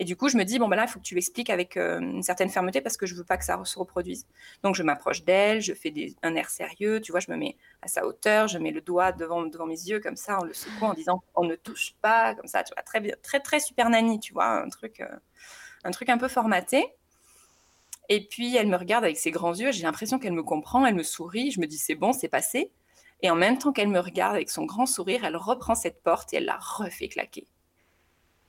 Et 0.00 0.04
du 0.04 0.14
coup, 0.14 0.28
je 0.28 0.36
me 0.36 0.44
dis, 0.44 0.60
bon, 0.60 0.68
ben 0.68 0.76
là, 0.76 0.84
il 0.84 0.88
faut 0.88 1.00
que 1.00 1.04
tu 1.04 1.16
l'expliques 1.16 1.50
avec 1.50 1.76
une 1.76 2.22
certaine 2.22 2.50
fermeté 2.50 2.80
parce 2.80 2.96
que 2.96 3.04
je 3.04 3.16
veux 3.16 3.24
pas 3.24 3.36
que 3.36 3.44
ça 3.44 3.60
se 3.64 3.76
reproduise. 3.76 4.28
Donc, 4.62 4.76
je 4.76 4.84
m'approche 4.84 5.24
d'elle, 5.24 5.60
je 5.60 5.74
fais 5.74 5.92
un 6.22 6.36
air 6.36 6.50
sérieux, 6.50 7.00
tu 7.00 7.10
vois, 7.10 7.18
je 7.18 7.32
me 7.32 7.36
mets 7.36 7.56
à 7.82 7.88
sa 7.88 8.06
hauteur, 8.06 8.46
je 8.46 8.58
mets 8.58 8.70
le 8.70 8.80
doigt 8.80 9.10
devant, 9.10 9.42
devant 9.42 9.66
mes 9.66 9.88
yeux 9.88 9.98
comme 9.98 10.14
ça, 10.14 10.38
en 10.38 10.44
le 10.44 10.54
secouant, 10.54 10.90
en 10.90 10.94
disant, 10.94 11.20
on 11.34 11.42
ne 11.42 11.56
touche 11.56 11.96
pas, 12.00 12.36
comme 12.36 12.46
ça, 12.46 12.62
tu 12.62 12.72
vois, 12.74 12.84
très, 12.84 13.00
très, 13.24 13.40
très 13.40 13.58
super 13.58 13.90
nanny, 13.90 14.20
tu 14.20 14.32
vois, 14.32 14.46
un 14.46 14.68
truc 14.68 15.02
un 15.84 15.90
truc 15.90 16.08
un 16.08 16.18
peu 16.18 16.28
formaté. 16.28 16.84
Et 18.08 18.26
puis 18.26 18.56
elle 18.56 18.68
me 18.68 18.76
regarde 18.76 19.04
avec 19.04 19.18
ses 19.18 19.30
grands 19.30 19.54
yeux, 19.54 19.72
j'ai 19.72 19.82
l'impression 19.82 20.18
qu'elle 20.18 20.32
me 20.32 20.42
comprend, 20.42 20.86
elle 20.86 20.94
me 20.94 21.02
sourit, 21.02 21.50
je 21.50 21.60
me 21.60 21.66
dis 21.66 21.78
c'est 21.78 21.94
bon, 21.94 22.12
c'est 22.12 22.28
passé. 22.28 22.72
Et 23.20 23.30
en 23.30 23.34
même 23.34 23.58
temps 23.58 23.72
qu'elle 23.72 23.88
me 23.88 24.00
regarde 24.00 24.34
avec 24.34 24.48
son 24.48 24.64
grand 24.64 24.86
sourire, 24.86 25.24
elle 25.24 25.36
reprend 25.36 25.74
cette 25.74 26.02
porte 26.02 26.32
et 26.32 26.36
elle 26.36 26.46
la 26.46 26.56
refait 26.56 27.08
claquer. 27.08 27.46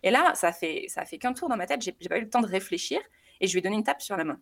Et 0.03 0.12
là, 0.12 0.33
ça 0.36 0.53
fait 0.53 0.86
ça 0.88 1.05
fait 1.05 1.17
qu'un 1.17 1.33
tour 1.33 1.50
dans 1.50 1.57
ma 1.57 1.65
tête, 1.65 1.81
j'ai 1.81 1.91
pas 1.91 2.17
eu 2.17 2.21
le 2.21 2.29
temps 2.29 2.41
de 2.41 2.48
réfléchir 2.48 3.00
et 3.41 3.48
je 3.48 3.53
lui 3.53 3.59
ai 3.59 3.62
donné 3.62 3.75
une 3.75 3.83
tape 3.83 4.01
sur 4.01 4.15
la 4.15 4.24
main. 4.24 4.39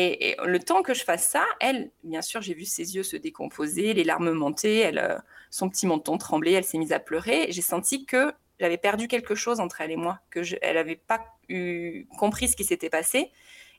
Et, 0.00 0.36
le 0.44 0.60
temps 0.60 0.82
que 0.82 0.94
je 0.94 1.02
fasse 1.02 1.28
ça, 1.28 1.44
elle, 1.58 1.90
bien 2.04 2.22
sûr, 2.22 2.40
j'ai 2.40 2.54
vu 2.54 2.64
ses 2.64 2.94
yeux 2.94 3.02
se 3.02 3.16
décomposer, 3.16 3.94
les 3.94 4.04
larmes 4.04 4.30
monter, 4.30 4.78
elle, 4.78 4.98
euh, 4.98 5.18
son 5.50 5.68
petit 5.68 5.88
menton 5.88 6.18
trembler, 6.18 6.52
elle 6.52 6.62
s'est 6.62 6.78
mise 6.78 6.92
à 6.92 7.00
pleurer. 7.00 7.48
J'ai 7.50 7.62
senti 7.62 8.06
que 8.06 8.32
j'avais 8.60 8.78
perdu 8.78 9.08
quelque 9.08 9.34
chose 9.34 9.60
entre 9.60 9.80
elle 9.80 9.90
et 9.90 9.96
moi, 9.96 10.20
que 10.30 10.40
elle 10.62 10.76
n'avait 10.76 10.96
pas 10.96 11.24
eu, 11.48 12.06
compris 12.18 12.48
ce 12.48 12.56
qui 12.56 12.64
s'était 12.64 12.90
passé 12.90 13.30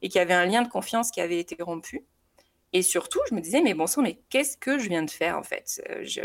et 0.01 0.09
qu'il 0.09 0.19
y 0.19 0.21
avait 0.21 0.33
un 0.33 0.45
lien 0.45 0.61
de 0.61 0.69
confiance 0.69 1.11
qui 1.11 1.21
avait 1.21 1.39
été 1.39 1.61
rompu. 1.61 2.05
Et 2.71 2.81
surtout, 2.81 3.19
je 3.29 3.35
me 3.35 3.41
disais, 3.41 3.61
mais 3.61 3.73
bon 3.73 3.87
sang, 3.87 4.01
mais 4.01 4.19
qu'est-ce 4.29 4.55
que 4.55 4.77
je 4.77 4.89
viens 4.89 5.03
de 5.03 5.09
faire 5.09 5.37
en 5.37 5.43
fait? 5.43 5.81
Euh, 5.89 6.03
je, 6.03 6.21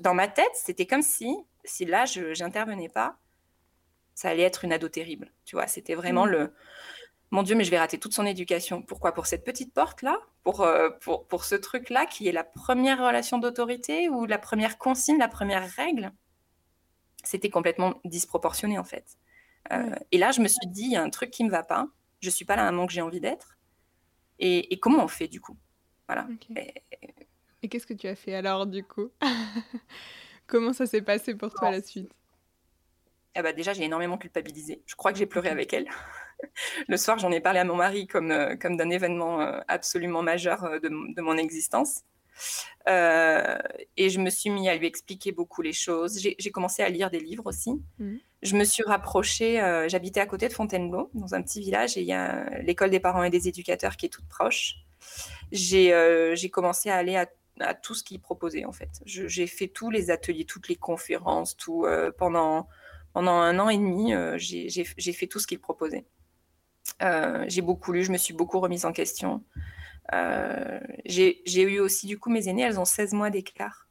Dans 0.00 0.14
ma 0.14 0.28
tête, 0.28 0.50
c'était 0.54 0.86
comme 0.86 1.02
si, 1.02 1.34
si 1.64 1.84
là, 1.86 2.04
je 2.04 2.38
n'intervenais 2.42 2.88
pas, 2.88 3.16
ça 4.14 4.28
allait 4.30 4.42
être 4.42 4.64
une 4.64 4.72
ado 4.72 4.88
terrible. 4.88 5.32
Tu 5.44 5.56
vois, 5.56 5.66
c'était 5.66 5.94
vraiment 5.94 6.26
mmh. 6.26 6.30
le 6.30 6.52
mon 7.30 7.42
Dieu, 7.42 7.54
mais 7.54 7.64
je 7.64 7.70
vais 7.70 7.78
rater 7.78 7.98
toute 7.98 8.14
son 8.14 8.24
éducation. 8.24 8.80
Pourquoi? 8.82 9.12
Pour 9.12 9.26
cette 9.26 9.44
petite 9.44 9.74
porte-là 9.74 10.18
pour, 10.44 10.62
euh, 10.62 10.88
pour, 11.00 11.26
pour, 11.26 11.44
ce 11.44 11.54
truc-là 11.54 12.06
qui 12.06 12.26
est 12.26 12.32
la 12.32 12.44
première 12.44 13.04
relation 13.04 13.36
d'autorité 13.38 14.08
ou 14.08 14.24
la 14.24 14.38
première 14.38 14.78
consigne, 14.78 15.18
la 15.18 15.28
première 15.28 15.68
règle? 15.72 16.10
C'était 17.24 17.50
complètement 17.50 18.00
disproportionné 18.04 18.78
en 18.78 18.84
fait. 18.84 19.18
Euh, 19.72 19.94
et 20.12 20.18
là, 20.18 20.30
je 20.30 20.40
me 20.40 20.48
suis 20.48 20.66
dit, 20.66 20.84
il 20.84 20.92
y 20.92 20.96
a 20.96 21.02
un 21.02 21.10
truc 21.10 21.30
qui 21.30 21.42
ne 21.44 21.48
me 21.48 21.52
va 21.52 21.62
pas. 21.62 21.88
Je 22.20 22.28
ne 22.28 22.32
suis 22.32 22.44
pas 22.44 22.56
la 22.56 22.64
maman 22.64 22.86
que 22.86 22.92
j'ai 22.92 23.02
envie 23.02 23.20
d'être. 23.20 23.58
Et, 24.38 24.78
comment 24.80 25.04
on 25.04 25.08
fait 25.08 25.28
du 25.28 25.40
coup? 25.40 25.56
Voilà. 26.06 26.28
Et, 27.62 27.68
qu'est-ce 27.68 27.86
que 27.86 27.94
tu 27.94 28.06
as 28.06 28.14
fait 28.14 28.34
alors 28.34 28.66
du 28.66 28.84
coup? 28.84 29.10
Comment 30.46 30.72
ça 30.72 30.86
s'est 30.86 31.02
passé 31.02 31.34
pour 31.34 31.52
toi 31.52 31.70
la 31.70 31.82
suite? 31.82 32.10
Eh 33.34 33.42
ben, 33.42 33.54
Déjà, 33.54 33.72
j'ai 33.72 33.84
énormément 33.84 34.16
culpabilisé. 34.16 34.82
Je 34.86 34.94
crois 34.94 35.12
que 35.12 35.18
j'ai 35.18 35.26
pleuré 35.26 35.48
avec 35.48 35.72
elle 35.72 35.88
le 36.88 36.96
soir, 36.96 37.18
j'en 37.18 37.32
ai 37.32 37.40
parlé 37.40 37.58
à 37.58 37.64
mon 37.64 37.74
mari 37.74 38.06
comme, 38.06 38.30
euh, 38.30 38.56
comme 38.56 38.76
d'un 38.76 38.90
événement 38.90 39.40
euh, 39.40 39.60
absolument 39.66 40.22
majeur 40.22 40.80
de, 40.80 40.88
de, 40.88 41.20
mon 41.20 41.36
existence. 41.36 42.02
Et 42.86 44.10
je 44.10 44.18
me 44.18 44.30
suis 44.30 44.50
mis 44.50 44.68
à 44.68 44.76
lui 44.76 44.86
expliquer 44.86 45.32
beaucoup 45.32 45.62
les 45.62 45.72
choses. 45.72 46.18
J'ai 46.18 46.50
commencé 46.50 46.82
à 46.82 46.88
lire 46.88 47.10
des 47.10 47.20
livres 47.20 47.46
aussi. 47.46 47.72
Mmh. 47.98 48.16
Je 48.42 48.56
me 48.56 48.64
suis 48.64 48.82
rapprochée, 48.84 49.56
j'habitais 49.88 50.20
à 50.20 50.26
côté 50.26 50.48
de 50.48 50.52
Fontainebleau, 50.52 51.10
dans 51.14 51.34
un 51.34 51.42
petit 51.42 51.60
village, 51.60 51.96
et 51.96 52.00
il 52.02 52.06
y 52.06 52.12
a 52.12 52.48
l'école 52.60 52.90
des 52.90 53.00
parents 53.00 53.24
et 53.24 53.30
des 53.30 53.48
éducateurs 53.48 53.96
qui 53.96 54.06
est 54.06 54.10
toute 54.10 54.28
proche. 54.28 54.76
J'ai 55.52 56.50
commencé 56.50 56.88
à 56.90 56.96
aller 56.96 57.16
à, 57.16 57.28
à 57.60 57.74
tout 57.74 57.94
ce 57.94 58.04
qu'ils 58.04 58.20
proposaient, 58.20 58.64
en 58.64 58.72
fait. 58.72 58.90
J'ai 59.04 59.46
fait 59.46 59.68
tous 59.68 59.90
les 59.90 60.10
ateliers, 60.10 60.44
toutes 60.44 60.68
les 60.68 60.76
conférences, 60.76 61.56
tout, 61.56 61.86
pendant, 62.16 62.68
pendant 63.12 63.32
un 63.32 63.58
an 63.58 63.68
et 63.68 63.76
demi, 63.76 64.12
j'ai 64.38 65.12
fait 65.12 65.26
tout 65.26 65.40
ce 65.40 65.46
qu'ils 65.46 65.60
proposaient. 65.60 66.06
Euh, 67.02 67.44
j'ai 67.48 67.60
beaucoup 67.60 67.92
lu, 67.92 68.02
je 68.02 68.12
me 68.12 68.16
suis 68.16 68.34
beaucoup 68.34 68.60
remise 68.60 68.84
en 68.84 68.92
question. 68.92 69.44
Euh, 70.14 70.80
j'ai 71.04 71.62
eu 71.62 71.80
aussi, 71.80 72.06
du 72.06 72.18
coup, 72.18 72.30
mes 72.30 72.48
aînées, 72.48 72.62
elles 72.62 72.80
ont 72.80 72.84
16 72.84 73.12
mois 73.12 73.30
d'écart. 73.30 73.88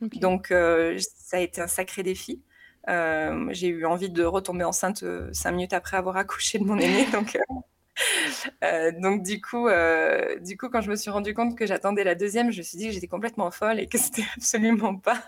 Donc, 0.00 0.50
euh, 0.50 0.98
ça 1.16 1.36
a 1.36 1.40
été 1.40 1.60
un 1.60 1.66
sacré 1.66 2.02
défi. 2.02 2.42
j'ai 2.88 3.68
eu 3.68 3.84
envie 3.86 4.10
de 4.10 4.24
retomber 4.24 4.64
enceinte 4.64 5.04
cinq 5.32 5.52
minutes 5.52 5.72
après 5.72 5.96
avoir 5.96 6.16
accouché 6.16 6.58
de 6.58 6.64
mon 6.64 6.78
aîné. 6.78 7.06
donc, 7.12 7.38
donc 9.02 9.22
du 9.22 9.40
coup, 9.42 9.68
du 10.40 10.56
coup, 10.56 10.68
quand 10.70 10.80
je 10.80 10.90
me 10.90 10.96
suis 10.96 11.10
rendu 11.10 11.34
compte 11.34 11.56
que 11.56 11.66
j'attendais 11.66 12.04
la 12.04 12.14
deuxième, 12.14 12.50
je 12.50 12.58
me 12.58 12.62
suis 12.62 12.78
dit 12.78 12.86
que 12.86 12.92
j'étais 12.92 13.08
complètement 13.08 13.50
folle 13.50 13.78
et 13.78 13.86
que 13.86 13.98
c'était 13.98 14.24
absolument 14.36 14.96
pas 14.96 15.22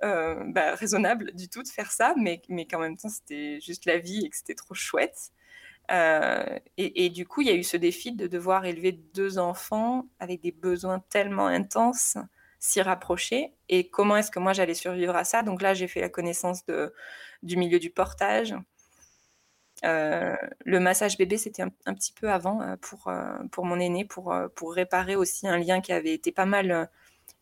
bah, 0.00 0.74
raisonnable 0.76 1.32
du 1.34 1.48
tout 1.48 1.62
de 1.62 1.68
faire 1.68 1.90
ça, 1.90 2.14
mais, 2.16 2.42
mais 2.48 2.66
qu'en 2.66 2.78
même 2.78 2.96
temps, 2.96 3.08
c'était 3.08 3.58
juste 3.60 3.86
la 3.86 3.98
vie 3.98 4.24
et 4.24 4.30
que 4.30 4.36
c'était 4.36 4.54
trop 4.54 4.74
chouette. 4.74 5.32
Euh, 5.90 6.58
et, 6.76 7.10
du 7.10 7.26
coup, 7.26 7.40
il 7.40 7.48
y 7.48 7.50
a 7.50 7.54
eu 7.54 7.64
ce 7.64 7.76
défi 7.76 8.12
de 8.12 8.26
devoir 8.26 8.64
élever 8.64 8.92
deux 8.92 9.38
enfants 9.38 10.06
avec 10.20 10.40
des 10.40 10.52
besoins 10.52 11.00
tellement 11.10 11.46
intenses, 11.46 12.16
s'y 12.60 12.80
rapprocher. 12.80 13.52
Et 13.68 13.88
comment 13.88 14.16
est-ce 14.16 14.30
que 14.30 14.38
moi 14.38 14.52
j'allais 14.52 14.74
survivre 14.74 15.16
à 15.16 15.24
ça? 15.24 15.42
Donc 15.42 15.62
là, 15.62 15.74
j'ai 15.74 15.88
fait 15.88 16.00
la 16.00 16.08
connaissance 16.08 16.62
du 17.42 17.56
milieu 17.56 17.80
du 17.80 17.90
portage. 17.90 18.54
Euh, 19.84 20.36
le 20.64 20.78
massage 20.78 21.16
bébé, 21.16 21.38
c'était 21.38 21.62
un, 21.62 21.94
petit 21.94 22.12
peu 22.12 22.30
avant 22.30 22.60
euh, 22.60 22.76
pour, 22.76 23.10
pour 23.50 23.64
mon 23.64 23.80
aîné, 23.80 24.04
pour, 24.04 24.34
pour 24.54 24.74
réparer 24.74 25.16
aussi 25.16 25.48
un 25.48 25.58
lien 25.58 25.80
qui 25.80 25.92
avait 25.92 26.14
été 26.14 26.30
pas 26.30 26.46
mal 26.46 26.88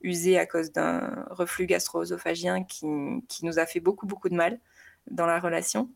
usé 0.00 0.38
à 0.38 0.46
cause 0.46 0.72
d'un 0.72 1.26
reflux 1.30 1.66
gastro-œsophagien 1.66 2.64
qui, 2.64 2.86
qui, 3.28 3.44
nous 3.44 3.58
a 3.58 3.66
fait 3.66 3.80
beaucoup, 3.80 4.06
beaucoup 4.06 4.28
de 4.28 4.36
mal 4.36 4.58
dans 5.10 5.26
la 5.26 5.40
relation. 5.40 5.90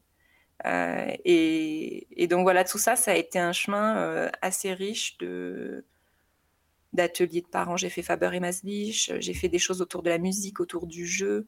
Euh, 0.64 1.10
et, 1.24 2.26
donc 2.28 2.42
voilà, 2.42 2.64
tout 2.64 2.78
ça, 2.78 2.96
ça 2.96 3.12
a 3.12 3.14
été 3.14 3.38
un 3.38 3.52
chemin 3.52 3.96
euh, 3.96 4.30
assez 4.40 4.72
riche 4.72 5.18
de 5.18 5.84
d'ateliers 6.92 7.40
de 7.40 7.46
parents. 7.46 7.76
J'ai 7.76 7.88
fait 7.88 8.02
Faber 8.02 8.30
et 8.34 8.40
Maslich, 8.40 9.12
j'ai 9.18 9.34
fait 9.34 9.48
des 9.48 9.58
choses 9.58 9.80
autour 9.80 10.02
de 10.02 10.10
la 10.10 10.18
musique, 10.18 10.60
autour 10.60 10.86
du 10.86 11.06
jeu, 11.06 11.46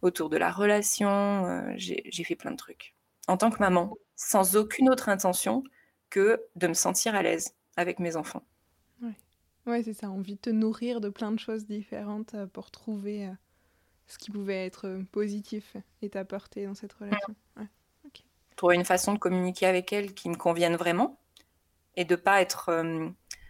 autour 0.00 0.28
de 0.28 0.36
la 0.36 0.52
relation. 0.52 1.46
Euh, 1.46 1.72
j'ai 1.76 2.24
fait 2.24 2.36
plein 2.36 2.52
de 2.52 2.56
trucs. 2.56 2.94
En 3.26 3.36
tant 3.36 3.50
que 3.50 3.58
maman, 3.58 3.96
sans 4.14 4.54
aucune 4.54 4.88
autre 4.88 5.08
intention 5.08 5.64
que 6.08 6.40
de 6.54 6.68
me 6.68 6.74
sentir 6.74 7.16
à 7.16 7.22
l'aise 7.22 7.56
avec 7.76 7.98
mes 7.98 8.14
enfants. 8.14 8.44
Ouais, 9.02 9.16
ouais 9.66 9.82
c'est 9.82 9.92
ça, 9.92 10.08
envie 10.08 10.36
de 10.36 10.40
te 10.40 10.50
nourrir 10.50 11.00
de 11.00 11.08
plein 11.08 11.32
de 11.32 11.40
choses 11.40 11.66
différentes 11.66 12.36
pour 12.52 12.70
trouver 12.70 13.28
ce 14.06 14.18
qui 14.18 14.30
pouvait 14.30 14.66
être 14.66 15.00
positif 15.10 15.76
et 16.00 16.10
t'apporter 16.10 16.64
dans 16.64 16.74
cette 16.74 16.92
relation. 16.92 17.34
Ouais 17.56 17.66
trouver 18.56 18.74
une 18.74 18.84
façon 18.84 19.12
de 19.12 19.18
communiquer 19.18 19.66
avec 19.66 19.92
elle 19.92 20.14
qui 20.14 20.28
me 20.28 20.34
convienne 20.34 20.76
vraiment 20.76 21.18
et 21.96 22.04
de 22.04 22.16
pas 22.16 22.40
être 22.40 22.68
euh, 22.68 23.08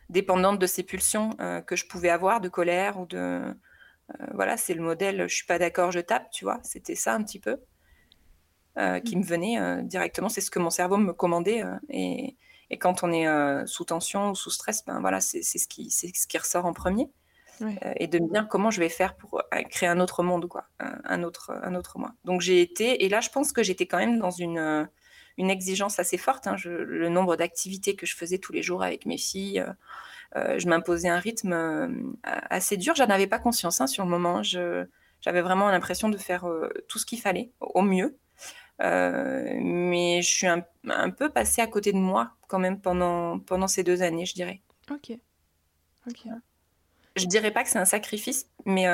dépendante 0.08 0.58
de 0.58 0.66
ces 0.66 0.82
pulsions 0.82 1.30
euh, 1.40 1.60
que 1.60 1.76
je 1.76 1.86
pouvais 1.86 2.10
avoir 2.10 2.40
de 2.40 2.48
colère 2.48 2.98
ou 2.98 3.06
de 3.06 3.18
euh, 3.18 3.54
voilà 4.34 4.56
c'est 4.56 4.74
le 4.74 4.82
modèle 4.82 5.28
je 5.28 5.34
suis 5.34 5.46
pas 5.46 5.58
d'accord 5.58 5.90
je 5.90 6.00
tape 6.00 6.30
tu 6.30 6.44
vois 6.44 6.60
c'était 6.62 6.94
ça 6.94 7.14
un 7.14 7.22
petit 7.22 7.40
peu 7.40 7.56
qui 9.06 9.16
me 9.16 9.22
venait 9.22 9.82
directement. 9.84 10.28
C'est 10.28 10.42
ce 10.42 10.50
que 10.50 10.58
mon 10.58 10.68
cerveau 10.68 10.98
me 10.98 11.14
commandait 11.14 11.64
et, 11.88 12.36
et, 12.68 12.76
quand 12.76 13.02
on 13.02 13.10
est 13.10 13.26
sous 13.66 13.86
tension 13.86 14.32
ou 14.32 14.34
sous 14.34 14.50
stress 14.50 14.84
ben 14.84 15.00
voilà 15.00 15.22
c'est 15.22 15.40
ce 15.42 15.66
qui 15.66 15.90
c'est 15.90 16.14
ce 16.14 16.26
qui 16.26 16.36
ressort 16.36 16.66
en 16.66 16.74
premier. 16.74 17.10
Et 17.96 18.06
de 18.06 18.18
me 18.18 18.30
dire 18.30 18.48
comment 18.48 18.70
je 18.70 18.80
vais 18.80 18.90
faire 18.90 19.16
pour 19.16 19.42
créer 19.70 19.88
un 19.88 19.98
autre 19.98 20.22
monde 20.22 20.46
quoi 20.46 20.66
un 20.78 21.22
autre 21.22 21.58
un 21.62 21.74
autre 21.74 21.98
moi. 21.98 22.12
Donc 22.26 22.42
j'ai 22.42 22.60
été 22.60 23.02
et 23.06 23.08
là 23.08 23.22
je 23.22 23.30
pense 23.30 23.50
que 23.50 23.62
j'étais 23.62 23.86
quand 23.86 23.96
même 23.96 24.18
dans 24.18 24.30
une 24.30 24.90
une 25.38 25.50
exigence 25.50 25.98
assez 25.98 26.18
forte. 26.18 26.46
Hein. 26.46 26.56
le 26.64 27.08
nombre 27.08 27.36
d'activités 27.36 27.94
que 27.96 28.06
je 28.06 28.16
faisais 28.16 28.38
tous 28.38 28.52
les 28.52 28.62
jours 28.62 28.82
avec 28.82 29.06
mes 29.06 29.18
filles, 29.18 29.60
euh, 29.60 29.72
euh, 30.36 30.58
je 30.58 30.68
m'imposais 30.68 31.08
un 31.08 31.18
rythme 31.18 31.52
euh, 31.52 31.88
assez 32.24 32.76
dur. 32.76 32.94
J'en 32.94 33.06
avais 33.06 33.26
pas 33.26 33.38
conscience 33.38 33.80
hein, 33.80 33.86
sur 33.86 34.04
le 34.04 34.10
moment. 34.10 34.42
j'avais 34.42 35.40
vraiment 35.40 35.68
l'impression 35.70 36.08
de 36.08 36.18
faire 36.18 36.46
tout 36.88 36.98
ce 36.98 37.06
qu'il 37.06 37.20
fallait 37.20 37.50
au 37.60 37.82
mieux. 37.82 38.16
mais 38.80 40.20
je 40.22 40.28
suis 40.28 40.46
un, 40.46 41.10
peu 41.10 41.30
passée 41.30 41.62
à 41.62 41.66
côté 41.66 41.92
de 41.92 41.98
moi 41.98 42.32
quand 42.48 42.58
même 42.58 42.80
pendant, 42.80 43.38
pendant 43.38 43.68
ces 43.68 43.82
deux 43.82 44.02
années, 44.02 44.26
je 44.26 44.34
dirais. 44.34 44.60
Ok. 44.90 45.12
Ok. 46.08 46.30
Je 47.16 47.26
dirais 47.26 47.50
pas 47.50 47.64
que 47.64 47.70
c'est 47.70 47.78
un 47.78 47.86
sacrifice, 47.86 48.46
mais 48.66 48.86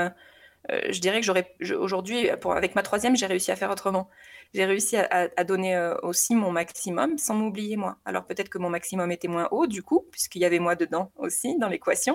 je 0.68 1.00
dirais 1.00 1.20
que 1.20 1.26
j'aurais 1.26 1.54
aujourd'hui, 1.74 2.30
avec 2.30 2.74
ma 2.74 2.82
troisième, 2.82 3.16
j'ai 3.16 3.26
réussi 3.26 3.50
à 3.50 3.56
faire 3.56 3.70
autrement 3.70 4.08
j'ai 4.54 4.64
réussi 4.64 4.96
à, 4.96 5.44
donner 5.44 5.76
euh, 5.76 5.96
aussi 6.02 6.34
mon 6.34 6.52
maximum 6.52 7.16
sans 7.16 7.34
m'oublier 7.34 7.76
moi. 7.76 7.98
Alors 8.04 8.26
peut-être 8.26 8.50
que 8.50 8.58
mon 8.58 8.68
maximum 8.68 9.10
était 9.10 9.28
moins 9.28 9.48
haut 9.50 9.66
du 9.66 9.82
coup, 9.82 10.06
puisqu'il 10.10 10.42
y 10.42 10.44
avait 10.44 10.58
moi 10.58 10.76
dedans 10.76 11.10
aussi 11.16 11.58
dans 11.58 11.68
l'équation. 11.68 12.14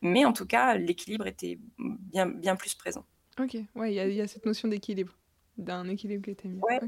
Mais 0.00 0.24
en 0.24 0.32
tout 0.32 0.46
cas, 0.46 0.76
l'équilibre 0.76 1.26
était 1.26 1.58
bien, 1.78 2.26
bien 2.26 2.56
plus 2.56 2.74
présent. 2.74 3.04
Ok, 3.40 3.56
ouais, 3.74 3.94
il 3.94 4.14
y, 4.14 4.20
a 4.20 4.28
cette 4.28 4.46
notion 4.46 4.68
d'équilibre, 4.68 5.16
d'un 5.56 5.88
équilibre 5.88 6.24
qui 6.24 6.30
était 6.30 6.48
mis. 6.48 6.60
Ouais. 6.60 6.80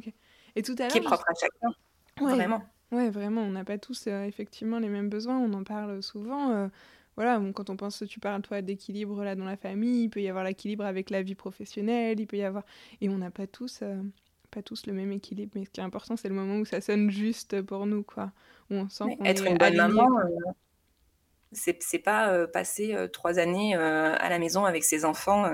Et 0.57 0.63
tout 0.63 0.75
à 0.79 0.83
l'heure. 0.83 0.91
Qui 0.91 0.99
est 0.99 1.03
propre 1.03 1.25
à 1.29 1.35
chacun. 1.35 1.75
Vraiment. 2.21 2.63
Ouais, 2.93 3.11
vraiment. 3.11 3.43
On 3.43 3.51
n'a 3.51 3.65
pas 3.65 3.79
tous 3.79 4.07
euh, 4.07 4.25
effectivement 4.25 4.79
les 4.79 4.89
mêmes 4.89 5.09
besoins. 5.09 5.39
On 5.39 5.53
en 5.53 5.63
parle 5.65 6.03
souvent. 6.03 6.51
Euh, 6.51 6.69
voilà, 7.17 7.41
quand 7.55 7.71
on 7.71 7.77
pense, 7.77 8.03
tu 8.09 8.19
parles 8.19 8.43
toi 8.43 8.63
d'équilibre 8.63 9.23
là 9.25 9.35
dans 9.37 9.45
la 9.45 9.57
famille, 9.57 10.05
il 10.05 10.11
peut 10.11 10.23
y 10.23 10.29
avoir 10.29 10.45
l'équilibre 10.45 10.85
avec 10.85 11.11
la 11.11 11.23
vie 11.23 11.35
professionnelle, 11.35 12.19
il 12.19 12.27
peut 12.27 12.39
y 12.39 12.45
avoir, 12.45 12.65
et 13.01 13.09
on 13.09 13.19
n'a 13.19 13.31
pas 13.31 13.47
tous 13.47 13.83
pas 14.51 14.63
tous 14.63 14.87
le 14.87 14.93
même 14.93 15.13
équilibre, 15.13 15.53
mais 15.55 15.65
ce 15.65 15.71
qui 15.71 15.81
est 15.81 15.85
important, 15.85 16.17
c'est 16.17 16.29
le 16.29 16.35
moment 16.35 16.57
où 16.57 16.65
ça 16.65 16.81
sonne 16.81 17.11
juste 17.11 17.63
pour 17.63 17.87
nous, 17.87 18.03
quoi. 18.03 18.33
Où 18.71 18.75
on 18.75 18.89
sent 18.89 19.17
qu'on 19.17 19.25
Être 19.25 19.47
une 19.47 19.59
bonne 19.59 19.77
maman, 19.77 20.09
euh, 20.19 20.53
c'est 21.53 21.99
pas 21.99 22.33
euh, 22.33 22.47
passer 22.47 22.95
euh, 22.95 23.09
trois 23.09 23.39
années 23.39 23.75
à 23.75 24.29
la 24.29 24.39
maison 24.39 24.65
avec 24.65 24.85
ses 24.85 25.05
enfants 25.05 25.51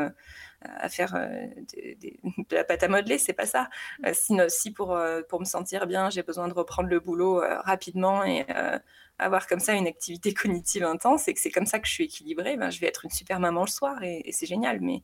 à 0.63 0.89
faire 0.89 1.13
de, 1.15 2.55
la 2.55 2.65
pâte 2.65 2.83
à 2.83 2.89
modeler, 2.89 3.19
c'est 3.19 3.33
pas 3.33 3.47
ça. 3.47 3.69
si, 4.13 4.35
si 4.49 4.73
pour, 4.73 4.99
pour 5.29 5.41
me 5.41 5.45
sentir 5.45 5.87
bien, 5.87 6.11
j'ai 6.11 6.23
besoin 6.23 6.49
de 6.49 6.55
reprendre 6.55 6.89
le 6.89 7.01
boulot 7.01 7.43
rapidement 7.65 8.25
et 8.25 8.45
avoir 9.19 9.47
comme 9.47 9.61
ça 9.61 9.75
une 9.75 9.87
activité 9.87 10.35
cognitive 10.35 10.85
intense 10.85 11.29
et 11.29 11.35
que 11.35 11.41
c'est 11.41 11.51
comme 11.51 11.67
ça 11.67 11.79
que 11.79 11.87
je 11.87 11.93
suis 11.93 12.05
équilibrée, 12.05 12.57
ben, 12.57 12.71
je 12.71 12.81
vais 12.81 12.87
être 12.87 13.05
une 13.05 13.11
super 13.11 13.41
maman 13.41 13.63
le 13.63 13.71
soir 13.71 14.03
et, 14.03 14.31
c'est 14.33 14.47
génial. 14.47 14.81
Mais 14.81 15.03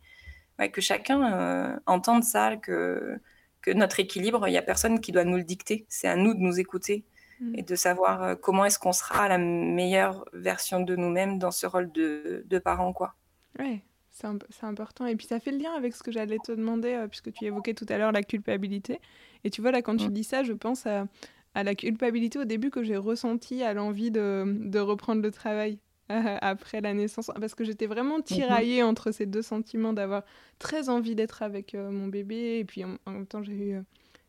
que 0.71 0.81
chacun 0.81 1.81
entende 1.87 2.25
ça, 2.25 2.57
que, 2.57 3.19
que 3.63 3.71
notre 3.71 4.01
équilibre, 4.01 4.47
il 4.49 4.51
n'y 4.51 4.59
a 4.59 4.63
personne 4.63 5.01
qui 5.01 5.13
doit 5.13 5.25
nous 5.25 5.39
le 5.39 5.45
dicter. 5.45 5.87
C'est 5.89 6.09
à 6.09 6.17
nous 6.17 6.35
de 6.35 6.41
nous 6.41 6.61
écouter 6.61 7.05
Mm. 7.43 7.55
et 7.57 7.63
de 7.63 7.75
savoir 7.75 8.23
euh, 8.23 8.35
comment 8.37 8.65
est-ce 8.65 8.79
qu'on 8.79 8.93
sera 8.93 9.29
la 9.29 9.39
meilleure 9.39 10.25
version 10.33 10.81
de 10.81 10.95
nous-mêmes 10.95 11.39
dans 11.39 11.51
ce 11.51 11.67
rôle 11.67 11.91
de, 11.91 12.45
de 12.47 12.59
parent, 12.59 12.93
quoi. 12.93 13.15
Ouais, 13.59 13.83
c'est 14.11 14.65
important. 14.65 15.07
Et 15.07 15.17
puis 15.17 15.27
ça 15.27 15.41
fait 15.41 15.51
le 15.51 15.59
lien 15.59 15.73
avec 15.73 15.95
ce 15.95 16.03
que 16.03 16.13
j'allais 16.13 16.39
te 16.45 16.53
demander, 16.53 16.95
euh, 16.95 17.09
puisque 17.09 17.33
tu 17.33 17.45
évoquais 17.45 17.75
tout 17.75 17.87
à 17.89 17.99
l'heure 17.99 18.13
la 18.13 18.23
culpabilité. 18.23 19.01
Et 19.43 19.51
tu 19.51 19.61
vois, 19.61 19.73
là, 19.73 19.83
quand 19.83 19.97
tu 19.97 20.09
mm. 20.09 20.13
dis 20.13 20.25
ça, 20.25 20.45
je 20.45 20.53
pense 20.53 20.87
à, 20.87 21.07
à 21.55 21.65
la 21.65 21.75
culpabilité 21.75 22.39
au 22.39 22.45
début 22.45 22.71
que 22.71 22.85
j'ai 22.85 22.97
ressentie 22.97 23.63
à 23.63 23.75
l'envie 23.75 24.13
de, 24.13 24.45
de, 24.47 24.79
reprendre 24.79 25.21
le 25.21 25.31
travail 25.33 25.79
euh, 26.13 26.39
après 26.41 26.81
la 26.81 26.95
naissance, 26.95 27.31
parce 27.41 27.55
que 27.55 27.65
j'étais 27.65 27.87
vraiment 27.87 28.19
mm-hmm. 28.19 28.35
tiraillée 28.35 28.83
entre 28.83 29.11
ces 29.11 29.27
deux 29.27 29.43
sentiments 29.43 29.93
d'avoir 29.93 30.23
très 30.59 30.89
envie 30.89 31.15
d'être 31.15 31.43
avec 31.43 31.75
mon 31.75 32.09
bébé, 32.09 32.59
et 32.59 32.65
puis 32.65 32.85
en, 32.85 32.97
en 33.07 33.11
même 33.13 33.27
temps, 33.27 33.43
j'ai 33.43 33.53
eu 33.53 33.83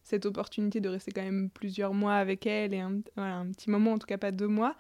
cette 0.04 0.26
opportunité 0.26 0.82
de 0.82 0.90
rester 0.90 1.12
quand 1.12 1.24
même 1.24 1.50
plusieurs 1.50 1.94
mois 1.94 2.16
avec 2.16 2.46
elle 2.46 2.74
et 2.74 2.80
un, 2.80 3.00
un, 3.16 3.48
petit 3.48 3.70
moment, 3.70 3.94
en 3.94 3.98
tout 3.98 4.06
cas 4.08 4.18
pas 4.18 4.32
deux 4.32 4.48
mois. 4.48 4.76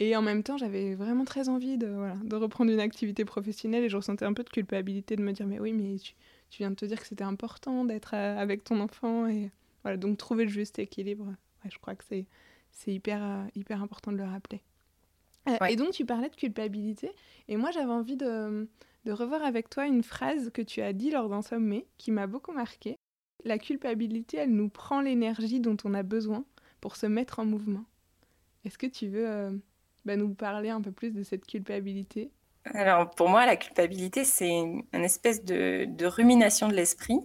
Et 0.00 0.16
en 0.16 0.22
même 0.22 0.42
temps, 0.42 0.56
j'avais 0.56 0.94
vraiment 0.94 1.24
très 1.24 1.48
envie 1.48 1.76
de, 1.76 1.88
voilà, 1.88 2.16
de 2.24 2.36
reprendre 2.36 2.72
une 2.72 2.80
activité 2.80 3.24
professionnelle 3.24 3.84
et 3.84 3.88
je 3.90 3.96
ressentais 3.96 4.24
un 4.24 4.32
peu 4.32 4.42
de 4.42 4.48
culpabilité 4.48 5.16
de 5.16 5.22
me 5.22 5.32
dire 5.32 5.46
mais 5.46 5.60
oui, 5.60 5.72
mais 5.74 5.98
tu, 5.98 6.14
tu 6.48 6.58
viens 6.58 6.70
de 6.70 6.76
te 6.76 6.86
dire 6.86 6.98
que 6.98 7.06
c'était 7.06 7.24
important 7.24 7.84
d'être 7.84 8.14
euh, 8.14 8.38
avec 8.38 8.64
ton 8.64 8.80
enfant 8.80 9.26
et 9.26 9.50
voilà, 9.82 9.98
donc 9.98 10.16
trouver 10.16 10.44
le 10.44 10.50
juste 10.50 10.78
équilibre. 10.78 11.26
Ouais, 11.26 11.70
je 11.70 11.78
crois 11.78 11.94
que 11.94 12.04
c'est 12.08 12.26
c'est 12.74 12.92
hyper, 12.92 13.22
euh, 13.22 13.44
hyper 13.54 13.82
important 13.82 14.12
de 14.12 14.16
le 14.16 14.24
rappeler. 14.24 14.62
Euh, 15.48 15.66
et 15.66 15.76
donc 15.76 15.90
tu 15.90 16.04
parlais 16.06 16.28
de 16.28 16.36
culpabilité 16.36 17.10
et 17.48 17.56
moi 17.56 17.72
j'avais 17.72 17.90
envie 17.90 18.16
de, 18.16 18.68
de 19.04 19.12
revoir 19.12 19.42
avec 19.42 19.68
toi 19.68 19.86
une 19.86 20.04
phrase 20.04 20.50
que 20.50 20.62
tu 20.62 20.80
as 20.82 20.92
dit 20.92 21.10
lors 21.10 21.28
d'un 21.28 21.42
sommet 21.42 21.86
qui 21.98 22.12
m'a 22.12 22.28
beaucoup 22.28 22.52
marqué 22.52 22.96
la 23.44 23.58
culpabilité, 23.58 24.38
elle 24.38 24.54
nous 24.54 24.68
prend 24.68 25.00
l'énergie 25.00 25.60
dont 25.60 25.76
on 25.84 25.94
a 25.94 26.02
besoin 26.02 26.44
pour 26.80 26.96
se 26.96 27.06
mettre 27.06 27.38
en 27.38 27.44
mouvement. 27.44 27.84
Est-ce 28.64 28.78
que 28.78 28.86
tu 28.86 29.08
veux 29.08 29.28
euh, 29.28 29.50
bah, 30.04 30.16
nous 30.16 30.34
parler 30.34 30.70
un 30.70 30.80
peu 30.80 30.92
plus 30.92 31.12
de 31.12 31.22
cette 31.22 31.46
culpabilité? 31.46 32.30
Alors, 32.66 33.10
pour 33.10 33.28
moi, 33.28 33.44
la 33.44 33.56
culpabilité, 33.56 34.24
c'est 34.24 34.48
une, 34.48 34.84
espèce 34.92 35.44
de, 35.44 36.06
rumination 36.06 36.68
de 36.68 36.74
l'esprit. 36.74 37.18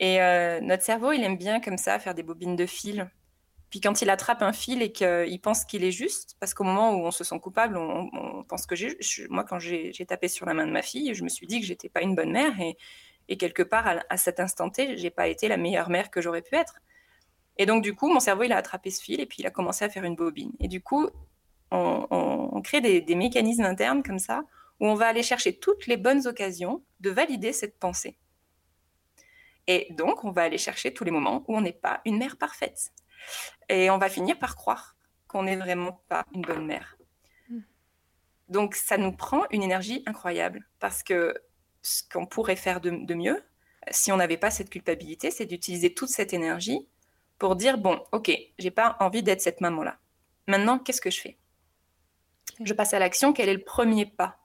Et 0.00 0.20
euh, 0.20 0.60
notre 0.60 0.82
cerveau, 0.82 1.12
il 1.12 1.22
aime 1.22 1.36
bien 1.36 1.60
comme 1.60 1.78
ça 1.78 1.98
faire 1.98 2.14
des 2.14 2.24
bobines 2.24 2.56
de 2.56 2.66
fil. 2.66 3.08
Puis 3.70 3.80
quand 3.80 4.00
il 4.00 4.10
attrape 4.10 4.42
un 4.42 4.52
fil 4.52 4.80
et 4.80 4.92
qu'il 4.92 5.40
pense 5.40 5.64
qu'il 5.64 5.84
est 5.84 5.90
juste, 5.90 6.36
parce 6.38 6.54
qu'au 6.54 6.64
moment 6.64 6.92
où 6.94 7.04
on 7.04 7.10
se 7.10 7.24
sent 7.24 7.38
coupable, 7.40 7.76
on, 7.76 8.44
pense 8.44 8.66
que 8.66 8.76
j'ai... 8.76 8.96
Moi, 9.28 9.44
quand 9.44 9.58
j'ai 9.58 9.92
tapé 10.06 10.28
sur 10.28 10.46
la 10.46 10.54
main 10.54 10.66
de 10.66 10.72
ma 10.72 10.82
fille, 10.82 11.14
je 11.14 11.24
me 11.24 11.28
suis 11.28 11.46
dit 11.46 11.60
que 11.60 11.66
j'étais 11.66 11.88
pas 11.88 12.02
une 12.02 12.14
bonne 12.14 12.30
mère 12.30 12.60
et 12.60 12.76
et 13.28 13.36
quelque 13.36 13.62
part, 13.62 14.02
à, 14.08 14.16
cet 14.16 14.40
instant 14.40 14.70
T, 14.70 14.96
j'ai 14.96 15.10
pas 15.10 15.28
été 15.28 15.48
la 15.48 15.56
meilleure 15.56 15.90
mère 15.90 16.10
que 16.10 16.20
j'aurais 16.20 16.42
pu 16.42 16.54
être. 16.54 16.76
Et 17.58 17.66
donc, 17.66 17.82
du 17.82 17.94
coup, 17.94 18.08
mon 18.08 18.20
cerveau, 18.20 18.44
il 18.44 18.52
a 18.52 18.56
attrapé 18.56 18.90
ce 18.90 19.02
fil 19.02 19.20
et 19.20 19.26
puis 19.26 19.38
il 19.40 19.46
a 19.46 19.50
commencé 19.50 19.84
à 19.84 19.88
faire 19.88 20.04
une 20.04 20.14
bobine. 20.14 20.52
Et 20.60 20.68
du 20.68 20.80
coup, 20.80 21.08
on, 21.70 22.60
crée 22.62 22.80
des, 22.80 23.14
mécanismes 23.14 23.64
internes 23.64 24.02
comme 24.02 24.18
ça, 24.18 24.44
où 24.78 24.86
on 24.86 24.94
va 24.94 25.06
aller 25.06 25.22
chercher 25.22 25.58
toutes 25.58 25.86
les 25.86 25.96
bonnes 25.96 26.26
occasions 26.26 26.82
de 27.00 27.10
valider 27.10 27.52
cette 27.52 27.78
pensée. 27.78 28.16
Et 29.66 29.88
donc, 29.90 30.22
on 30.24 30.30
va 30.30 30.42
aller 30.42 30.58
chercher 30.58 30.92
tous 30.92 31.02
les 31.02 31.10
moments 31.10 31.44
où 31.48 31.56
on 31.56 31.60
n'est 31.60 31.72
pas 31.72 32.00
une 32.04 32.18
mère 32.18 32.36
parfaite. 32.36 32.92
Et 33.68 33.90
on 33.90 33.98
va 33.98 34.08
finir 34.08 34.38
par 34.38 34.56
croire 34.56 34.96
qu'on 35.28 35.44
n'est 35.44 35.56
vraiment 35.56 36.02
pas 36.08 36.24
une 36.34 36.42
bonne 36.42 36.66
mère. 36.66 36.96
Hmm. 37.48 37.60
Donc, 38.48 38.74
ça 38.74 38.96
nous 38.96 39.12
prend 39.12 39.44
une 39.50 39.62
énergie 39.62 40.02
incroyable 40.06 40.66
parce 40.78 41.02
que 41.02 41.34
ce 41.82 42.02
qu'on 42.12 42.26
pourrait 42.26 42.56
faire 42.56 42.80
de, 42.80 43.14
mieux, 43.14 43.42
si 43.90 44.10
on 44.10 44.16
n'avait 44.16 44.36
pas 44.36 44.50
cette 44.50 44.70
culpabilité, 44.70 45.30
c'est 45.30 45.46
d'utiliser 45.46 45.94
toute 45.94 46.08
cette 46.08 46.32
énergie 46.32 46.88
pour 47.38 47.54
dire 47.54 47.78
bon, 47.78 48.02
ok, 48.12 48.30
j'ai 48.58 48.70
pas 48.70 48.96
envie 49.00 49.22
d'être 49.22 49.40
cette 49.40 49.60
maman-là. 49.60 49.98
Maintenant, 50.48 50.78
qu'est-ce 50.78 51.00
que 51.00 51.10
je 51.10 51.20
fais? 51.20 51.38
Je 52.64 52.72
passe 52.72 52.94
à 52.94 52.98
l'action. 52.98 53.32
Quel 53.32 53.48
est 53.48 53.54
le 53.54 53.64
premier 53.64 54.06
pas? 54.06 54.38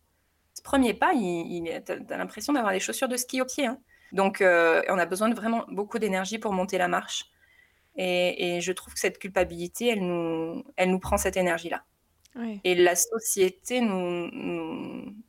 Ce 0.54 0.62
premier 0.62 0.94
pas, 0.94 1.14
il, 1.14 1.82
tu 1.86 1.92
as, 1.92 2.18
l'impression 2.18 2.54
d'avoir 2.54 2.74
des 2.74 2.80
chaussures 2.80 3.08
de 3.08 3.18
ski 3.18 3.42
au 3.42 3.46
pied. 3.46 3.66
Hein. 3.66 3.80
Donc, 4.12 4.42
euh, 4.42 4.82
on 4.90 4.98
a 4.98 5.06
besoin 5.06 5.30
de 5.30 5.36
vraiment 5.36 5.66
beaucoup 5.70 5.98
d'énergie 5.98 6.38
pour 6.38 6.54
monter 6.54 6.78
la 6.78 6.88
marche. 6.88 7.26
Et, 7.96 8.56
et, 8.56 8.62
je 8.62 8.72
trouve 8.72 8.94
que 8.94 9.00
cette 9.00 9.20
culpabilité, 9.20 9.90
elle 9.90 10.06
nous, 10.06 10.64
elle 10.78 10.92
nous 10.92 11.00
prend 11.00 11.18
cette 11.18 11.38
énergie-là. 11.38 11.84
Et 12.64 12.76
la 12.76 12.96
société 12.96 13.82
nous, 13.82 14.30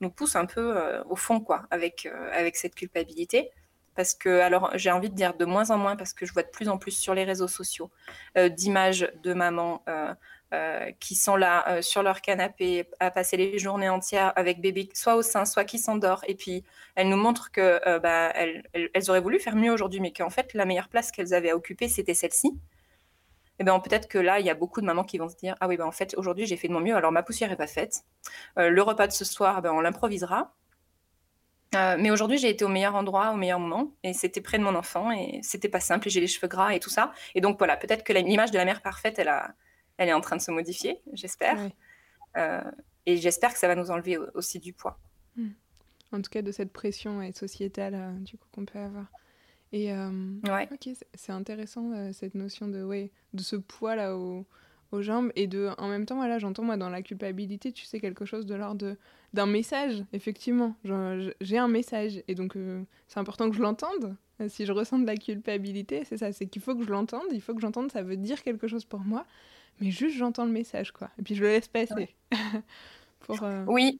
nous, 0.00 0.10
pousse 0.10 0.36
un 0.36 0.46
peu 0.46 0.76
euh, 0.76 1.02
au 1.04 1.16
fond, 1.16 1.40
quoi, 1.40 1.66
avec, 1.70 2.06
euh, 2.06 2.30
avec 2.32 2.56
cette 2.56 2.74
culpabilité. 2.74 3.50
Parce 3.96 4.14
que, 4.14 4.40
alors, 4.40 4.70
j'ai 4.74 4.90
envie 4.90 5.10
de 5.10 5.14
dire 5.14 5.34
de 5.34 5.44
moins 5.44 5.70
en 5.70 5.78
moins, 5.78 5.96
parce 5.96 6.14
que 6.14 6.26
je 6.26 6.32
vois 6.32 6.44
de 6.44 6.48
plus 6.48 6.68
en 6.68 6.78
plus 6.78 6.92
sur 6.92 7.14
les 7.14 7.24
réseaux 7.24 7.48
sociaux 7.48 7.90
euh, 8.38 8.48
d'images 8.48 9.10
de 9.22 9.34
mamans 9.34 9.84
qui 11.00 11.14
sont 11.14 11.36
là 11.36 11.80
sur 11.82 12.02
leur 12.02 12.20
canapé 12.20 12.88
à 13.00 13.10
passer 13.10 13.36
les 13.36 13.58
journées 13.58 13.88
entières 13.88 14.32
avec 14.36 14.60
bébé, 14.60 14.88
soit 14.94 15.16
au 15.16 15.22
sein, 15.22 15.44
soit 15.44 15.64
qui 15.64 15.78
s'endort. 15.78 16.22
Et 16.28 16.34
puis, 16.34 16.64
elles 16.94 17.08
nous 17.08 17.16
montrent 17.16 17.50
que 17.50 17.98
bah, 17.98 18.32
elles, 18.34 18.62
auraient 19.08 19.20
voulu 19.20 19.38
faire 19.38 19.56
mieux 19.56 19.72
aujourd'hui, 19.72 20.00
mais 20.00 20.12
qu'en 20.12 20.30
fait, 20.30 20.52
la 20.54 20.64
meilleure 20.64 20.88
place 20.88 21.10
qu'elles 21.10 21.34
avaient 21.34 21.50
à 21.50 21.56
occuper, 21.56 21.88
c'était 21.88 22.14
celle-ci. 22.14 22.52
Eh 23.58 23.64
ben, 23.64 23.78
peut-être 23.80 24.08
que 24.08 24.18
là, 24.18 24.40
il 24.40 24.46
y 24.46 24.50
a 24.50 24.54
beaucoup 24.54 24.80
de 24.80 24.86
mamans 24.86 25.04
qui 25.04 25.18
vont 25.18 25.28
se 25.28 25.36
dire 25.36 25.54
Ah 25.60 25.68
oui, 25.68 25.76
ben, 25.76 25.86
en 25.86 25.92
fait, 25.92 26.14
aujourd'hui, 26.16 26.46
j'ai 26.46 26.56
fait 26.56 26.68
de 26.68 26.72
mon 26.72 26.80
mieux, 26.80 26.96
alors 26.96 27.12
ma 27.12 27.22
poussière 27.22 27.48
n'est 27.50 27.56
pas 27.56 27.66
faite. 27.66 28.04
Euh, 28.58 28.70
le 28.70 28.82
repas 28.82 29.06
de 29.06 29.12
ce 29.12 29.24
soir, 29.24 29.62
ben, 29.62 29.70
on 29.72 29.80
l'improvisera. 29.80 30.52
Euh, 31.74 31.96
mais 31.98 32.10
aujourd'hui, 32.10 32.38
j'ai 32.38 32.50
été 32.50 32.64
au 32.64 32.68
meilleur 32.68 32.94
endroit, 32.96 33.30
au 33.30 33.36
meilleur 33.36 33.58
moment, 33.58 33.92
et 34.02 34.12
c'était 34.12 34.40
près 34.40 34.58
de 34.58 34.64
mon 34.64 34.74
enfant, 34.74 35.10
et 35.10 35.40
c'était 35.42 35.68
pas 35.68 35.80
simple, 35.80 36.08
et 36.08 36.10
j'ai 36.10 36.20
les 36.20 36.26
cheveux 36.26 36.48
gras 36.48 36.74
et 36.74 36.80
tout 36.80 36.90
ça. 36.90 37.12
Et 37.34 37.40
donc 37.40 37.56
voilà, 37.58 37.76
peut-être 37.76 38.04
que 38.04 38.12
l'image 38.12 38.50
de 38.50 38.58
la 38.58 38.64
mère 38.64 38.82
parfaite, 38.82 39.18
elle, 39.18 39.28
a, 39.28 39.54
elle 40.02 40.08
est 40.08 40.14
en 40.14 40.20
train 40.20 40.36
de 40.36 40.42
se 40.42 40.50
modifier, 40.50 41.00
j'espère. 41.12 41.70
Euh, 42.36 42.62
et 43.06 43.16
j'espère 43.16 43.52
que 43.52 43.58
ça 43.58 43.68
va 43.68 43.74
nous 43.74 43.90
enlever 43.90 44.18
aussi 44.34 44.58
du 44.58 44.72
poids. 44.72 44.98
Hmm. 45.36 45.50
En 46.12 46.20
tout 46.20 46.30
cas, 46.30 46.42
de 46.42 46.52
cette 46.52 46.72
pression 46.72 47.30
sociétale 47.32 48.22
du 48.22 48.36
coup 48.36 48.46
qu'on 48.52 48.64
peut 48.64 48.78
avoir. 48.78 49.06
Et 49.72 49.90
euh, 49.92 50.10
ok, 50.70 50.90
c'est 51.14 51.32
intéressant 51.32 51.92
euh, 51.92 52.12
cette 52.12 52.34
notion 52.34 52.68
de, 52.68 52.84
ouais, 52.84 53.10
de 53.32 53.42
ce 53.42 53.56
poids 53.56 53.96
là 53.96 54.16
aux, 54.16 54.46
jambes 55.00 55.32
et 55.36 55.46
de, 55.46 55.70
en 55.78 55.88
même 55.88 56.04
temps, 56.04 56.16
voilà, 56.16 56.38
j'entends 56.38 56.64
moi 56.64 56.76
dans 56.76 56.90
la 56.90 57.00
culpabilité, 57.00 57.72
tu 57.72 57.86
sais, 57.86 57.98
quelque 57.98 58.26
chose 58.26 58.44
de 58.44 58.54
l'ordre 58.54 58.94
d'un 59.32 59.46
message, 59.46 60.04
effectivement. 60.12 60.76
J'ai 61.40 61.56
un 61.56 61.68
message 61.68 62.22
et 62.28 62.34
donc 62.34 62.56
euh, 62.56 62.82
c'est 63.08 63.18
important 63.18 63.48
que 63.48 63.56
je 63.56 63.62
l'entende. 63.62 64.14
Si 64.48 64.66
je 64.66 64.72
ressens 64.72 64.98
de 64.98 65.06
la 65.06 65.16
culpabilité, 65.16 66.04
c'est 66.04 66.18
ça, 66.18 66.32
c'est 66.32 66.46
qu'il 66.46 66.60
faut 66.60 66.74
que 66.74 66.84
je 66.84 66.90
l'entende, 66.90 67.22
il 67.32 67.40
faut 67.40 67.54
que 67.54 67.62
j'entende, 67.62 67.90
ça 67.90 68.02
veut 68.02 68.18
dire 68.18 68.42
quelque 68.42 68.66
chose 68.66 68.84
pour 68.84 69.00
moi, 69.00 69.24
mais 69.82 69.90
juste 69.90 70.16
j'entends 70.16 70.44
le 70.44 70.52
message, 70.52 70.92
quoi. 70.92 71.10
Et 71.18 71.22
puis 71.22 71.34
je 71.34 71.42
le 71.42 71.48
laisse 71.48 71.68
passer. 71.68 72.14
pour, 73.20 73.38
Oui, 73.66 73.98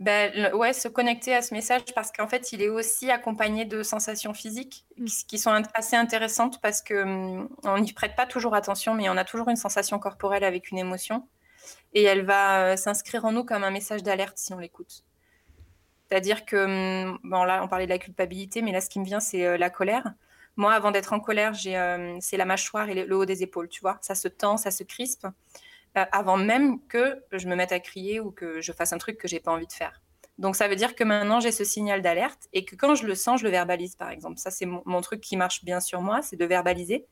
ben, 0.00 0.52
ouais, 0.54 0.72
se 0.72 0.88
connecter 0.88 1.34
à 1.34 1.42
ce 1.42 1.54
message 1.54 1.82
parce 1.94 2.10
qu'en 2.10 2.26
fait, 2.26 2.52
il 2.52 2.62
est 2.62 2.68
aussi 2.68 3.10
accompagné 3.10 3.64
de 3.64 3.82
sensations 3.84 4.34
physiques 4.34 4.84
mm. 4.98 5.06
qui, 5.28 5.38
sont 5.38 5.62
assez 5.72 5.94
intéressantes 5.94 6.60
parce 6.60 6.82
que 6.82 7.02
hum, 7.02 7.48
on 7.62 7.78
n'y 7.78 7.92
prête 7.92 8.16
pas 8.16 8.26
toujours 8.26 8.54
attention, 8.54 8.94
mais 8.94 9.08
on 9.08 9.16
a 9.16 9.24
toujours 9.24 9.48
une 9.48 9.56
sensation 9.56 9.98
corporelle 10.00 10.42
avec 10.42 10.70
une 10.72 10.78
émotion 10.78 11.28
et 11.92 12.02
elle 12.02 12.24
va 12.24 12.72
euh, 12.72 12.76
s'inscrire 12.76 13.24
en 13.24 13.32
nous 13.32 13.44
comme 13.44 13.62
un 13.62 13.70
message 13.70 14.02
d'alerte 14.02 14.36
si 14.36 14.52
on 14.52 14.58
l'écoute. 14.58 15.04
C'est-à-dire 16.08 16.44
que, 16.44 16.56
hum, 17.12 17.18
bon 17.22 17.44
là, 17.44 17.62
on 17.62 17.68
parlait 17.68 17.86
de 17.86 17.90
la 17.90 17.98
culpabilité, 17.98 18.62
mais 18.62 18.72
là, 18.72 18.80
ce 18.80 18.90
qui 18.90 18.98
me 18.98 19.04
vient, 19.04 19.20
c'est 19.20 19.46
euh, 19.46 19.56
la 19.56 19.70
colère. 19.70 20.12
Moi, 20.56 20.72
avant 20.72 20.90
d'être 20.90 21.12
en 21.12 21.20
colère, 21.20 21.54
j'ai, 21.54 21.76
euh, 21.76 22.16
c'est 22.20 22.36
la 22.36 22.44
mâchoire 22.44 22.88
et 22.88 23.04
le 23.04 23.16
haut 23.16 23.24
des 23.24 23.42
épaules, 23.42 23.68
tu 23.68 23.80
vois. 23.80 23.98
Ça 24.02 24.14
se 24.14 24.28
tend, 24.28 24.56
ça 24.56 24.70
se 24.70 24.84
crispe. 24.84 25.26
Euh, 25.96 26.04
avant 26.10 26.36
même 26.36 26.84
que 26.88 27.22
je 27.32 27.46
me 27.46 27.54
mette 27.54 27.70
à 27.70 27.78
crier 27.78 28.18
ou 28.18 28.32
que 28.32 28.60
je 28.60 28.72
fasse 28.72 28.92
un 28.92 28.98
truc 28.98 29.16
que 29.16 29.28
j'ai 29.28 29.38
pas 29.38 29.52
envie 29.52 29.66
de 29.66 29.72
faire. 29.72 30.02
Donc 30.38 30.56
ça 30.56 30.66
veut 30.66 30.74
dire 30.74 30.96
que 30.96 31.04
maintenant 31.04 31.38
j'ai 31.38 31.52
ce 31.52 31.62
signal 31.62 32.02
d'alerte 32.02 32.48
et 32.52 32.64
que 32.64 32.74
quand 32.74 32.96
je 32.96 33.06
le 33.06 33.14
sens, 33.14 33.40
je 33.40 33.44
le 33.44 33.50
verbalise 33.50 33.94
par 33.94 34.10
exemple. 34.10 34.38
Ça 34.38 34.50
c'est 34.50 34.66
mon, 34.66 35.00
truc 35.00 35.20
qui 35.20 35.36
marche 35.36 35.64
bien 35.64 35.78
sur 35.78 36.00
moi, 36.00 36.20
c'est 36.22 36.36
de 36.36 36.44
verbaliser. 36.44 37.06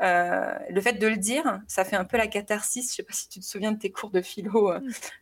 Euh, 0.00 0.54
le 0.70 0.80
fait 0.80 0.94
de 0.94 1.06
le 1.08 1.16
dire, 1.16 1.60
ça 1.66 1.84
fait 1.84 1.96
un 1.96 2.04
peu 2.04 2.16
la 2.16 2.28
catharsis. 2.28 2.90
Je 2.90 2.96
sais 2.96 3.02
pas 3.02 3.12
si 3.12 3.28
tu 3.28 3.40
te 3.40 3.44
souviens 3.44 3.72
de 3.72 3.78
tes 3.78 3.90
cours 3.90 4.10
de 4.10 4.22
philo 4.22 4.72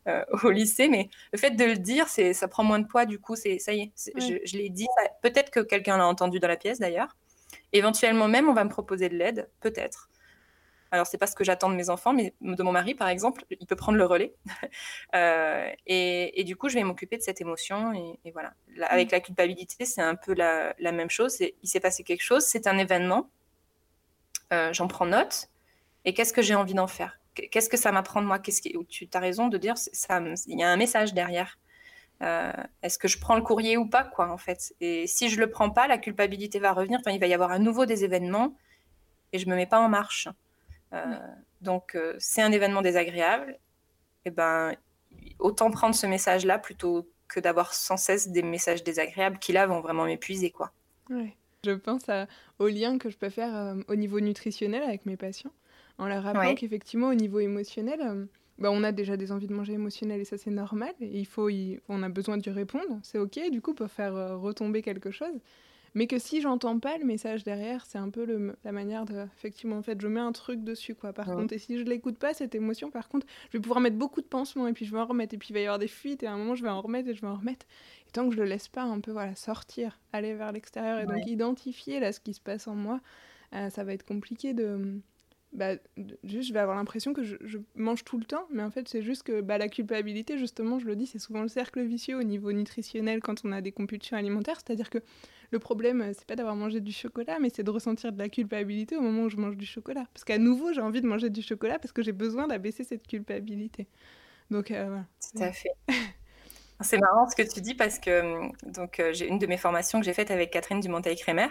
euh, 0.06 0.24
au 0.44 0.50
lycée, 0.50 0.88
mais 0.88 1.08
le 1.32 1.38
fait 1.38 1.52
de 1.52 1.64
le 1.64 1.76
dire, 1.76 2.06
c'est 2.08 2.34
ça 2.34 2.48
prend 2.48 2.64
moins 2.64 2.78
de 2.78 2.86
poids. 2.86 3.06
Du 3.06 3.18
coup, 3.18 3.36
c'est 3.36 3.58
ça 3.58 3.72
y 3.72 3.80
est, 3.80 3.92
je, 4.16 4.56
l'ai 4.58 4.68
dit. 4.68 4.86
Peut-être 5.22 5.50
que 5.50 5.60
quelqu'un 5.60 5.96
l'a 5.96 6.06
entendu 6.06 6.38
dans 6.38 6.48
la 6.48 6.56
pièce 6.56 6.78
d'ailleurs. 6.78 7.16
Éventuellement 7.72 8.28
même, 8.28 8.48
on 8.48 8.52
va 8.52 8.64
me 8.64 8.70
proposer 8.70 9.08
de 9.08 9.16
l'aide, 9.16 9.48
peut-être. 9.60 10.10
Alors, 10.92 11.06
c'est 11.06 11.18
pas 11.18 11.28
ce 11.28 11.36
que 11.36 11.44
j'attends 11.44 11.70
de 11.70 11.76
mes 11.76 11.88
enfants, 11.88 12.12
mais 12.12 12.34
de 12.40 12.62
mon 12.64 12.72
mari, 12.72 12.94
par 12.94 13.08
exemple, 13.08 13.44
il 13.50 13.64
peut 13.66 13.76
prendre 13.76 13.98
le 13.98 14.04
relais. 14.04 14.34
Euh, 15.14 15.68
et, 15.86 16.44
du 16.44 16.54
coup, 16.56 16.68
je 16.68 16.74
vais 16.74 16.84
m'occuper 16.84 17.16
de 17.16 17.22
cette 17.22 17.40
émotion. 17.40 17.92
Et, 18.24 18.30
voilà. 18.30 18.52
avec 18.88 19.08
mm. 19.08 19.12
la 19.12 19.20
culpabilité, 19.20 19.84
c'est 19.84 20.00
un 20.00 20.14
peu 20.14 20.34
la, 20.34 20.74
même 20.80 21.10
chose. 21.10 21.36
Il 21.40 21.68
s'est 21.68 21.80
passé 21.80 22.04
quelque 22.04 22.22
chose, 22.22 22.44
c'est 22.44 22.66
un 22.66 22.78
événement. 22.78 23.28
Euh, 24.52 24.72
j'en 24.72 24.86
prends 24.86 25.06
note. 25.06 25.48
Et 26.04 26.14
qu'est-ce 26.14 26.32
que 26.32 26.42
j'ai 26.42 26.54
envie 26.54 26.74
d'en 26.74 26.86
faire? 26.86 27.18
Qu'est-ce 27.34 27.68
que 27.68 27.76
ça 27.76 27.90
m'apprend 27.92 28.22
de 28.22 28.26
moi? 28.26 28.38
Qu'est-ce 28.38 28.62
qui... 28.62 28.76
Tu 28.88 29.08
as 29.12 29.18
raison 29.18 29.48
de 29.48 29.58
dire, 29.58 29.74
il 30.46 30.58
y 30.58 30.62
a 30.62 30.68
un 30.68 30.76
message 30.76 31.12
derrière. 31.12 31.58
Euh, 32.22 32.52
est-ce 32.82 32.98
que 32.98 33.08
je 33.08 33.18
prends 33.18 33.34
le 33.34 33.42
courrier 33.42 33.76
ou 33.76 33.86
pas, 33.86 34.04
quoi, 34.04 34.30
en 34.30 34.36
fait? 34.36 34.74
Et 34.80 35.06
si 35.06 35.30
je 35.30 35.40
le 35.40 35.50
prends 35.50 35.70
pas, 35.70 35.86
la 35.86 35.98
culpabilité 35.98 36.58
va 36.58 36.72
revenir. 36.72 36.98
Enfin, 37.00 37.12
il 37.12 37.20
va 37.20 37.26
y 37.26 37.34
avoir 37.34 37.50
à 37.50 37.58
nouveau 37.58 37.86
des 37.86 38.04
événements 38.04 38.54
et 39.32 39.38
je 39.38 39.48
me 39.48 39.54
mets 39.54 39.66
pas 39.66 39.80
en 39.80 39.88
marche. 39.88 40.28
Euh, 40.92 41.18
donc, 41.62 41.94
euh, 41.94 42.14
c'est 42.18 42.42
un 42.42 42.52
événement 42.52 42.82
désagréable. 42.82 43.58
Et 44.26 44.28
eh 44.28 44.30
ben, 44.30 44.74
autant 45.38 45.70
prendre 45.70 45.94
ce 45.94 46.06
message-là 46.06 46.58
plutôt 46.58 47.08
que 47.26 47.40
d'avoir 47.40 47.72
sans 47.72 47.96
cesse 47.96 48.28
des 48.28 48.42
messages 48.42 48.84
désagréables 48.84 49.38
qui 49.38 49.52
là 49.52 49.66
vont 49.66 49.80
vraiment 49.80 50.04
m'épuiser, 50.04 50.50
quoi. 50.50 50.72
Je 51.08 51.70
pense 51.72 52.02
au 52.58 52.68
lien 52.68 52.98
que 52.98 53.08
je 53.08 53.16
peux 53.16 53.30
faire 53.30 53.76
au 53.88 53.94
niveau 53.94 54.20
nutritionnel 54.20 54.82
avec 54.82 55.06
mes 55.06 55.16
patients, 55.16 55.52
en 55.96 56.06
leur 56.06 56.22
rappelant 56.22 56.54
qu'effectivement, 56.54 57.08
au 57.08 57.14
niveau 57.14 57.38
émotionnel, 57.38 58.28
bah, 58.60 58.70
on 58.70 58.84
a 58.84 58.92
déjà 58.92 59.16
des 59.16 59.32
envies 59.32 59.46
de 59.48 59.54
manger 59.54 59.72
émotionnelles 59.72 60.20
et 60.20 60.24
ça 60.24 60.36
c'est 60.36 60.50
normal. 60.50 60.92
Et 61.00 61.18
il 61.18 61.26
faut, 61.26 61.48
on 61.88 62.02
a 62.02 62.08
besoin 62.08 62.36
d'y 62.36 62.50
répondre, 62.50 63.00
c'est 63.02 63.18
ok. 63.18 63.50
Du 63.50 63.60
coup, 63.60 63.74
pour 63.74 63.90
faire 63.90 64.14
euh, 64.14 64.36
retomber 64.36 64.82
quelque 64.82 65.10
chose. 65.10 65.40
Mais 65.94 66.06
que 66.06 66.20
si 66.20 66.40
j'entends 66.40 66.78
pas 66.78 66.98
le 66.98 67.04
message 67.04 67.42
derrière, 67.42 67.84
c'est 67.84 67.98
un 67.98 68.10
peu 68.10 68.24
le, 68.24 68.54
la 68.62 68.70
manière 68.70 69.04
de, 69.06 69.26
effectivement, 69.36 69.76
en 69.76 69.82
fait, 69.82 70.00
je 70.00 70.06
mets 70.06 70.20
un 70.20 70.30
truc 70.30 70.62
dessus, 70.62 70.94
quoi. 70.94 71.12
Par 71.12 71.26
contre, 71.26 71.52
et 71.52 71.58
si 71.58 71.78
je 71.78 71.82
l'écoute 71.82 72.16
pas 72.16 72.32
cette 72.32 72.54
émotion, 72.54 72.90
par 72.90 73.08
contre, 73.08 73.26
je 73.50 73.58
vais 73.58 73.62
pouvoir 73.62 73.80
mettre 73.80 73.96
beaucoup 73.96 74.20
de 74.20 74.26
pansements 74.26 74.68
et 74.68 74.72
puis 74.72 74.84
je 74.84 74.92
vais 74.92 75.00
en 75.00 75.06
remettre 75.06 75.34
et 75.34 75.38
puis 75.38 75.48
il 75.50 75.54
va 75.54 75.60
y 75.60 75.64
avoir 75.64 75.80
des 75.80 75.88
fuites 75.88 76.22
et 76.22 76.26
à 76.26 76.32
un 76.32 76.38
moment 76.38 76.54
je 76.54 76.62
vais 76.62 76.68
en 76.68 76.80
remettre 76.80 77.08
et 77.08 77.14
je 77.14 77.20
vais 77.20 77.26
en 77.26 77.34
remettre. 77.34 77.66
Et 78.06 78.12
tant 78.12 78.28
que 78.28 78.34
je 78.36 78.40
le 78.40 78.46
laisse 78.46 78.68
pas 78.68 78.84
un 78.84 79.00
peu, 79.00 79.10
voilà, 79.10 79.34
sortir, 79.34 79.98
aller 80.12 80.34
vers 80.34 80.52
l'extérieur 80.52 81.00
et 81.00 81.06
donc 81.06 81.26
identifier 81.26 81.98
là 81.98 82.12
ce 82.12 82.20
qui 82.20 82.34
se 82.34 82.40
passe 82.40 82.68
en 82.68 82.76
moi, 82.76 83.00
euh, 83.54 83.68
ça 83.70 83.82
va 83.82 83.92
être 83.92 84.04
compliqué 84.04 84.54
de 84.54 85.00
bah, 85.52 85.74
juste, 86.22 86.48
je 86.48 86.52
vais 86.52 86.60
avoir 86.60 86.76
l'impression 86.76 87.12
que 87.12 87.22
je, 87.24 87.58
mange 87.74 88.04
tout 88.04 88.18
le 88.18 88.24
temps, 88.24 88.46
mais 88.50 88.62
en 88.62 88.70
fait, 88.70 88.88
c'est 88.88 89.02
juste 89.02 89.24
que 89.24 89.40
bah, 89.40 89.58
la 89.58 89.68
culpabilité, 89.68 90.38
justement, 90.38 90.78
je 90.78 90.86
le 90.86 90.94
dis, 90.94 91.06
c'est 91.06 91.18
souvent 91.18 91.42
le 91.42 91.48
cercle 91.48 91.82
vicieux 91.82 92.16
au 92.16 92.22
niveau 92.22 92.52
nutritionnel 92.52 93.20
quand 93.20 93.44
on 93.44 93.52
a 93.52 93.60
des 93.60 93.72
compulsions 93.72 94.16
alimentaires. 94.16 94.60
C'est-à-dire 94.64 94.90
que 94.90 94.98
le 95.50 95.58
problème, 95.58 96.12
c'est 96.16 96.26
pas 96.26 96.36
d'avoir 96.36 96.54
mangé 96.54 96.80
du 96.80 96.92
chocolat, 96.92 97.38
mais 97.40 97.50
c'est 97.50 97.64
de 97.64 97.70
ressentir 97.70 98.12
de 98.12 98.18
la 98.18 98.28
culpabilité 98.28 98.96
au 98.96 99.00
moment 99.00 99.24
où 99.24 99.28
je 99.28 99.36
mange 99.36 99.56
du 99.56 99.66
chocolat. 99.66 100.04
Parce 100.14 100.24
qu'à 100.24 100.38
nouveau, 100.38 100.72
j'ai 100.72 100.80
envie 100.80 101.00
de 101.00 101.06
manger 101.06 101.30
du 101.30 101.42
chocolat 101.42 101.78
parce 101.78 101.92
que 101.92 102.02
j'ai 102.02 102.12
besoin 102.12 102.46
d'abaisser 102.46 102.84
cette 102.84 103.06
culpabilité. 103.06 103.88
Donc, 104.50 104.70
euh, 104.70 104.86
voilà. 104.86 105.04
Tout 105.32 105.42
à 105.42 105.52
fait. 105.52 105.74
c'est 106.80 106.98
marrant 106.98 107.28
ce 107.28 107.36
que 107.36 107.42
tu 107.42 107.60
dis 107.60 107.74
parce 107.74 107.98
que 107.98 108.48
donc 108.70 109.00
euh, 109.00 109.12
j'ai 109.12 109.28
une 109.28 109.38
de 109.38 109.46
mes 109.46 109.56
formations 109.56 110.00
que 110.00 110.06
j'ai 110.06 110.14
faite 110.14 110.30
avec 110.30 110.50
Catherine 110.50 110.80
Dumonteil-Crémer 110.80 111.48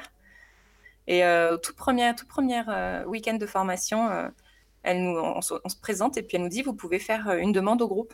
et 1.10 1.24
euh, 1.26 1.58
tout 1.58 1.74
premier, 1.74 2.14
tout 2.16 2.28
premier 2.28 2.62
euh, 2.68 3.04
week-end 3.06 3.34
de 3.34 3.46
formation, 3.48 4.10
euh, 4.12 4.30
elle 4.84 5.02
nous, 5.02 5.18
on, 5.18 5.42
se 5.42 5.80
présente 5.82 6.18
et 6.18 6.22
puis 6.22 6.38
elle 6.38 6.44
nous 6.44 6.50
dit 6.50 6.62
vous 6.62 6.76
pouvez 6.76 7.00
faire 7.00 7.32
une 7.32 7.52
demande 7.52 7.82
au 7.82 7.88
groupe. 7.88 8.14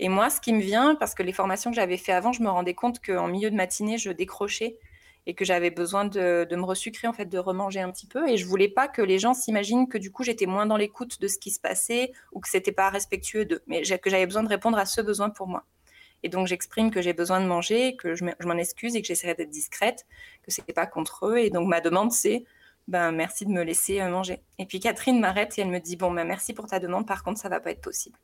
Et 0.00 0.08
moi, 0.08 0.28
ce 0.28 0.40
qui 0.40 0.52
me 0.52 0.60
vient, 0.60 0.96
parce 0.96 1.14
que 1.14 1.22
les 1.22 1.32
formations 1.32 1.70
que 1.70 1.76
j'avais 1.76 1.96
fait 1.96 2.10
avant, 2.10 2.32
je 2.32 2.42
me 2.42 2.50
rendais 2.50 2.74
compte 2.74 2.98
qu'en 2.98 3.28
milieu 3.28 3.50
de 3.50 3.56
matinée, 3.56 3.98
je 3.98 4.10
décrochais 4.10 4.78
et 5.26 5.34
que 5.34 5.44
j'avais 5.44 5.70
besoin 5.70 6.06
de, 6.06 6.48
me 6.50 6.64
resucrer, 6.64 7.06
en 7.06 7.12
fait, 7.12 7.26
de 7.26 7.38
remanger 7.38 7.80
un 7.80 7.92
petit 7.92 8.06
peu. 8.06 8.28
Et 8.28 8.36
je 8.36 8.46
voulais 8.46 8.68
pas 8.68 8.88
que 8.88 9.02
les 9.02 9.20
gens 9.20 9.34
s'imaginent 9.34 9.88
que 9.88 9.98
du 9.98 10.10
coup, 10.10 10.24
j'étais 10.24 10.46
moins 10.46 10.66
dans 10.66 10.76
l'écoute 10.76 11.20
de 11.20 11.28
ce 11.28 11.38
qui 11.38 11.52
se 11.52 11.60
passait 11.60 12.10
ou 12.32 12.40
que 12.40 12.48
c'était 12.48 12.72
pas 12.72 12.90
respectueux 12.90 13.44
d'eux, 13.44 13.62
mais 13.68 13.82
que 13.82 14.10
j'avais 14.10 14.26
besoin 14.26 14.42
de 14.42 14.48
répondre 14.48 14.78
à 14.78 14.86
ce 14.86 15.00
besoin 15.00 15.30
pour 15.30 15.46
moi. 15.46 15.64
Et 16.22 16.28
donc 16.28 16.46
j'exprime 16.46 16.90
que 16.90 17.02
j'ai 17.02 17.12
besoin 17.12 17.40
de 17.40 17.46
manger, 17.46 17.96
que 17.96 18.14
je 18.14 18.24
m'en 18.24 18.56
excuse 18.56 18.96
et 18.96 19.02
que 19.02 19.06
j'essaierai 19.06 19.34
d'être 19.34 19.50
discrète, 19.50 20.06
que 20.42 20.50
ce 20.50 20.60
n'est 20.66 20.74
pas 20.74 20.86
contre 20.86 21.26
eux. 21.26 21.38
Et 21.38 21.50
donc 21.50 21.68
ma 21.68 21.80
demande, 21.80 22.12
c'est 22.12 22.44
ben, 22.88 23.12
merci 23.12 23.44
de 23.44 23.50
me 23.50 23.62
laisser 23.62 24.00
euh, 24.00 24.08
manger. 24.08 24.40
Et 24.58 24.64
puis 24.64 24.80
Catherine 24.80 25.20
m'arrête 25.20 25.58
et 25.58 25.60
elle 25.60 25.68
me 25.68 25.78
dit 25.78 25.96
Bon, 25.96 26.10
ben, 26.10 26.26
merci 26.26 26.54
pour 26.54 26.66
ta 26.66 26.80
demande, 26.80 27.06
par 27.06 27.22
contre, 27.22 27.38
ça 27.38 27.50
va 27.50 27.60
pas 27.60 27.70
être 27.70 27.82
possible. 27.82 28.18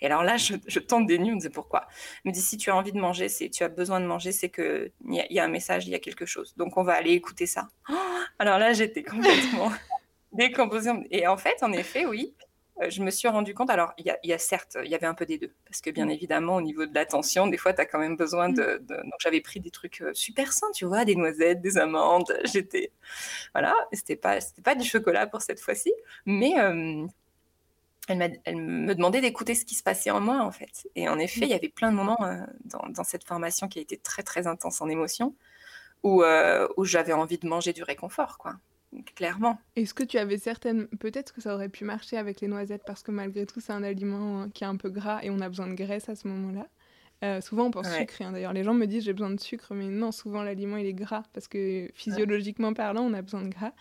et 0.00 0.06
alors 0.06 0.24
là, 0.24 0.36
je, 0.36 0.54
je 0.66 0.80
tombe 0.80 1.06
des 1.06 1.18
nues, 1.18 1.32
on 1.32 1.50
pourquoi? 1.50 1.86
Elle 2.24 2.30
me 2.30 2.34
dit 2.34 2.40
Si 2.40 2.58
tu 2.58 2.70
as 2.70 2.76
envie 2.76 2.92
de 2.92 2.98
manger, 2.98 3.28
c'est 3.28 3.48
tu 3.48 3.62
as 3.62 3.68
besoin 3.68 4.00
de 4.00 4.06
manger, 4.06 4.32
c'est 4.32 4.50
qu'il 4.50 4.90
y, 5.06 5.34
y, 5.34 5.38
a 5.38 5.44
un 5.44 5.48
message, 5.48 5.86
il 5.86 5.90
y 5.90 5.94
a 5.94 6.00
quelque 6.00 6.26
chose. 6.26 6.54
Donc 6.56 6.76
on 6.76 6.82
va 6.82 6.94
aller 6.94 7.12
écouter 7.12 7.46
ça. 7.46 7.68
alors 8.40 8.58
là, 8.58 8.72
j'étais 8.72 9.04
complètement 9.04 9.70
décomposée. 10.32 10.90
Et 11.12 11.28
en 11.28 11.36
fait, 11.36 11.62
en 11.62 11.72
effet, 11.72 12.04
oui, 12.04 12.34
je 12.88 13.02
me 13.02 13.10
suis 13.10 13.28
rendu 13.28 13.54
compte, 13.54 13.70
alors 13.70 13.92
il 13.98 14.06
y, 14.22 14.32
a, 14.32 14.38
certes, 14.38 14.78
il 14.82 14.90
y 14.90 14.94
avait 14.94 15.06
un 15.06 15.14
peu 15.14 15.26
des 15.26 15.38
deux, 15.38 15.52
parce 15.66 15.80
que 15.80 15.90
bien 15.90 16.06
mm. 16.06 16.10
évidemment, 16.10 16.56
au 16.56 16.62
niveau 16.62 16.86
de 16.86 16.94
l'attention, 16.94 17.46
des 17.46 17.56
fois, 17.56 17.72
tu 17.72 17.80
as 17.80 17.86
quand 17.86 17.98
même 17.98 18.16
besoin 18.16 18.48
mm. 18.48 18.54
de, 18.54 18.82
Donc 18.88 19.14
j'avais 19.20 19.40
pris 19.40 19.60
des 19.60 19.70
trucs 19.70 20.00
euh, 20.00 20.12
super 20.14 20.52
sains, 20.52 20.70
tu 20.74 20.84
vois, 20.84 21.04
des 21.04 21.16
noisettes, 21.16 21.60
des 21.60 21.78
amandes, 21.78 22.32
j'étais... 22.44 22.92
Voilà, 23.54 23.74
c'était 23.92 24.16
pas, 24.16 24.38
pas 24.64 24.74
du 24.74 24.86
chocolat 24.86 25.26
pour 25.26 25.42
cette 25.42 25.60
fois-ci, 25.60 25.92
mais... 26.26 26.58
Euh, 26.58 27.06
elle, 28.08 28.40
elle, 28.44 28.56
me 28.56 28.94
demandait 28.94 29.20
d'écouter 29.20 29.54
ce 29.54 29.64
qui 29.64 29.76
se 29.76 29.84
passait 29.84 30.10
en 30.10 30.20
moi, 30.20 30.40
en 30.40 30.50
fait. 30.50 30.88
Et 30.96 31.08
en 31.08 31.18
effet, 31.18 31.42
mm. 31.42 31.44
il 31.44 31.50
y 31.50 31.54
avait 31.54 31.68
plein 31.68 31.92
de 31.92 31.96
moments 31.96 32.18
dans, 32.64 32.88
dans, 32.88 33.04
cette 33.04 33.24
formation 33.24 33.68
qui 33.68 33.78
a 33.78 33.82
été 33.82 33.96
très, 33.98 34.22
très 34.22 34.48
intense 34.48 34.80
en 34.80 34.88
émotion, 34.88 35.34
où, 36.02 36.24
où 36.76 36.84
j'avais 36.84 37.12
envie 37.12 37.38
de 37.38 37.46
manger 37.46 37.72
du 37.72 37.82
réconfort, 37.82 38.38
quoi 38.38 38.56
clairement. 39.14 39.58
Est-ce 39.76 39.94
que 39.94 40.04
tu 40.04 40.18
avais 40.18 40.38
certaines... 40.38 40.86
Peut-être 40.88 41.32
que 41.32 41.40
ça 41.40 41.54
aurait 41.54 41.68
pu 41.68 41.84
marcher 41.84 42.16
avec 42.16 42.40
les 42.40 42.48
noisettes 42.48 42.82
parce 42.86 43.02
que 43.02 43.10
malgré 43.10 43.46
tout, 43.46 43.60
c'est 43.60 43.72
un 43.72 43.82
aliment 43.82 44.48
qui 44.48 44.64
est 44.64 44.66
un 44.66 44.76
peu 44.76 44.90
gras 44.90 45.20
et 45.22 45.30
on 45.30 45.40
a 45.40 45.48
besoin 45.48 45.68
de 45.68 45.74
graisse 45.74 46.08
à 46.08 46.14
ce 46.14 46.28
moment-là. 46.28 46.66
Euh, 47.22 47.40
souvent, 47.42 47.66
on 47.66 47.70
pense 47.70 47.86
sucre. 47.94 48.14
Hein. 48.20 48.32
D'ailleurs, 48.32 48.54
les 48.54 48.64
gens 48.64 48.72
me 48.72 48.86
disent 48.86 49.04
j'ai 49.04 49.12
besoin 49.12 49.30
de 49.30 49.38
sucre, 49.38 49.74
mais 49.74 49.88
non, 49.88 50.10
souvent 50.10 50.42
l'aliment 50.42 50.78
il 50.78 50.86
est 50.86 50.94
gras 50.94 51.22
parce 51.34 51.48
que 51.48 51.90
physiologiquement 51.92 52.72
parlant, 52.72 53.02
on 53.02 53.12
a 53.12 53.20
besoin 53.20 53.42
de 53.42 53.50
gras. 53.50 53.72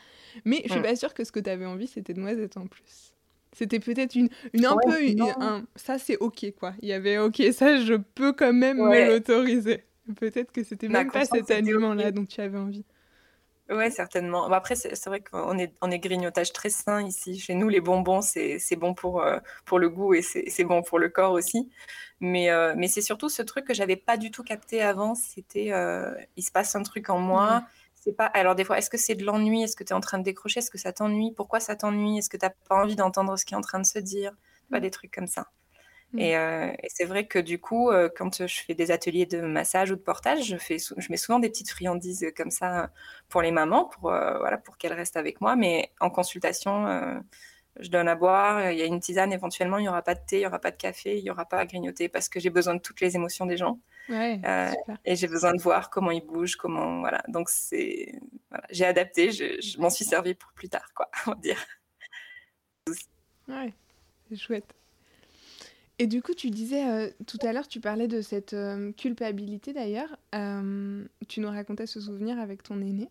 Mais 0.43 0.61
je 0.65 0.73
suis 0.73 0.81
pas 0.81 0.95
sûre 0.95 1.13
que 1.13 1.23
ce 1.23 1.31
que 1.31 1.39
tu 1.39 1.49
avais 1.49 1.65
envie, 1.65 1.87
c'était 1.87 2.13
de 2.13 2.19
noisettes 2.19 2.57
en 2.57 2.67
plus. 2.67 3.13
C'était 3.53 3.79
peut-être 3.79 4.15
une, 4.15 4.29
une 4.53 4.65
un 4.65 4.75
peu 4.75 4.93
un, 5.39 5.63
ça 5.75 5.97
c'est 5.97 6.17
ok 6.17 6.53
quoi. 6.59 6.73
Il 6.81 6.89
y 6.89 6.93
avait 6.93 7.17
ok 7.17 7.41
ça 7.51 7.77
je 7.77 7.95
peux 7.95 8.33
quand 8.33 8.53
même 8.53 8.77
me 8.77 9.07
l'autoriser. 9.07 9.85
Peut-être 10.17 10.51
que 10.51 10.63
c'était 10.63 10.87
même 10.87 11.09
pas 11.09 11.25
cet 11.25 11.49
aliment 11.49 11.93
là 11.93 12.11
dont 12.11 12.25
tu 12.25 12.41
avais 12.41 12.57
envie. 12.57 12.85
Ouais, 13.69 13.91
certainement. 13.91 14.51
après, 14.51 14.75
c'est 14.75 15.05
vrai 15.05 15.21
qu'on 15.21 15.57
est, 15.59 15.71
on 15.81 15.91
est 15.91 15.99
grignotage 15.99 16.53
très 16.53 16.71
sain 16.71 17.03
ici. 17.05 17.39
Chez 17.39 17.53
nous, 17.53 17.69
les 17.69 17.81
bonbons, 17.81 18.21
c'est 18.21 18.75
bon 18.75 18.95
pour, 18.95 19.21
euh, 19.21 19.37
pour 19.65 19.77
le 19.77 19.89
goût 19.89 20.15
et 20.15 20.23
c'est 20.23 20.63
bon 20.63 20.81
pour 20.81 20.97
le 20.97 21.09
corps 21.09 21.33
aussi. 21.33 21.69
Mais, 22.19 22.49
euh, 22.49 22.73
mais 22.75 22.87
c'est 22.87 23.01
surtout 23.01 23.29
ce 23.29 23.43
truc 23.43 23.65
que 23.65 23.75
j'avais 23.75 23.95
pas 23.95 24.17
du 24.17 24.31
tout 24.31 24.43
capté 24.43 24.81
avant. 24.81 25.13
C'était, 25.13 25.71
euh, 25.71 26.11
il 26.35 26.43
se 26.43 26.51
passe 26.51 26.75
un 26.75 26.81
truc 26.81 27.09
en 27.11 27.19
moi. 27.19 27.63
C'est 27.93 28.13
pas. 28.13 28.25
Alors 28.25 28.55
des 28.55 28.63
fois, 28.63 28.77
est-ce 28.79 28.89
que 28.89 28.97
c'est 28.97 29.15
de 29.15 29.23
l'ennui? 29.23 29.61
Est-ce 29.63 29.75
que 29.75 29.83
tu 29.83 29.91
es 29.91 29.95
en 29.95 29.99
train 29.99 30.17
de 30.17 30.23
décrocher? 30.23 30.59
Est-ce 30.59 30.71
que 30.71 30.77
ça 30.79 30.91
t'ennuie? 30.93 31.31
Pourquoi 31.35 31.59
ça 31.59 31.75
t'ennuie? 31.75 32.17
Est-ce 32.17 32.29
que 32.29 32.37
tu 32.37 32.45
n'as 32.45 32.51
pas 32.69 32.75
envie 32.81 32.95
d'entendre 32.95 33.37
ce 33.37 33.45
qui 33.45 33.53
est 33.53 33.57
en 33.57 33.61
train 33.61 33.79
de 33.79 33.85
se 33.85 33.99
dire? 33.99 34.33
Pas 34.71 34.79
des 34.79 34.89
trucs 34.91 35.13
comme 35.13 35.27
ça. 35.27 35.51
Mmh. 36.13 36.19
Euh, 36.21 36.71
et, 36.81 36.87
c'est 36.89 37.05
vrai 37.05 37.27
que 37.27 37.37
du 37.37 37.59
coup, 37.59 37.91
euh, 37.91 38.09
quand 38.15 38.47
je 38.47 38.61
fais 38.63 38.73
des 38.73 38.89
ateliers 38.89 39.27
de 39.27 39.41
massage 39.41 39.91
ou 39.91 39.95
de 39.95 40.01
portage, 40.01 40.43
je, 40.43 40.57
fais 40.57 40.77
je 40.79 41.07
mets 41.11 41.17
souvent 41.17 41.39
des 41.39 41.49
petites 41.49 41.69
friandises 41.69 42.25
comme 42.35 42.49
ça 42.49 42.89
pour 43.29 43.41
les 43.41 43.51
mamans, 43.51 43.85
pour, 43.85 44.11
euh, 44.11 44.37
voilà, 44.39 44.57
pour 44.57 44.77
qu'elles 44.77 44.93
restent 44.93 45.17
avec 45.17 45.39
moi. 45.39 45.55
Mais 45.55 45.91
en 45.99 46.09
consultation, 46.09 47.21
je 47.79 47.89
donne 47.89 48.07
à 48.07 48.15
boire, 48.15 48.71
il 48.71 48.79
y 48.79 48.81
a 48.81 48.85
une 48.85 48.99
tisane 48.99 49.31
éventuellement, 49.31 49.77
il 49.77 49.83
n'y 49.83 49.89
aura 49.89 50.01
pas 50.01 50.15
de 50.15 50.21
thé, 50.25 50.37
il 50.37 50.41
n'y 50.41 50.47
aura 50.47 50.59
pas 50.59 50.71
de 50.71 50.77
café, 50.77 51.17
il 51.17 51.23
n'y 51.23 51.29
aura 51.29 51.45
pas 51.45 51.59
à 51.59 51.65
grignoter 51.65 52.09
parce 52.09 52.27
que 52.27 52.39
j'ai 52.39 52.49
besoin 52.49 52.75
de 52.75 52.81
toutes 52.81 53.01
les 53.01 53.15
émotions 53.15 53.45
des 53.45 53.57
gens. 53.57 53.79
et 54.09 55.15
j'ai 55.15 55.27
besoin 55.27 55.53
de 55.53 55.61
voir 55.61 55.91
comment 55.91 56.11
ils 56.11 56.25
bougent, 56.25 56.55
comment. 56.55 57.01
Voilà. 57.01 57.21
Donc, 57.27 57.49
c'est. 57.49 58.19
Voilà. 58.49 58.65
J'ai 58.71 58.85
adapté, 58.85 59.31
je, 59.31 59.61
je 59.61 59.79
m'en 59.79 59.91
suis 59.91 60.05
servi 60.05 60.33
pour 60.33 60.51
plus 60.53 60.69
tard, 60.69 60.91
quoi, 60.95 61.09
on 61.27 61.31
va 61.31 61.37
dire. 61.37 61.63
Ouais, 63.47 63.73
c'est 64.27 64.35
chouette. 64.35 64.78
Et 66.01 66.07
du 66.07 66.21
coup, 66.21 66.33
tu 66.33 66.49
disais 66.49 66.87
euh, 66.87 67.09
tout 67.27 67.37
à 67.41 67.51
l'heure, 67.51 67.67
tu 67.67 67.81
parlais 67.81 68.07
de 68.07 68.21
cette 68.21 68.53
euh, 68.53 68.93
culpabilité 68.93 69.73
d'ailleurs. 69.73 70.17
Euh, 70.33 71.03
tu 71.27 71.41
nous 71.41 71.49
racontais 71.49 71.85
ce 71.85 71.99
souvenir 71.99 72.39
avec 72.39 72.63
ton 72.63 72.79
aîné. 72.79 73.09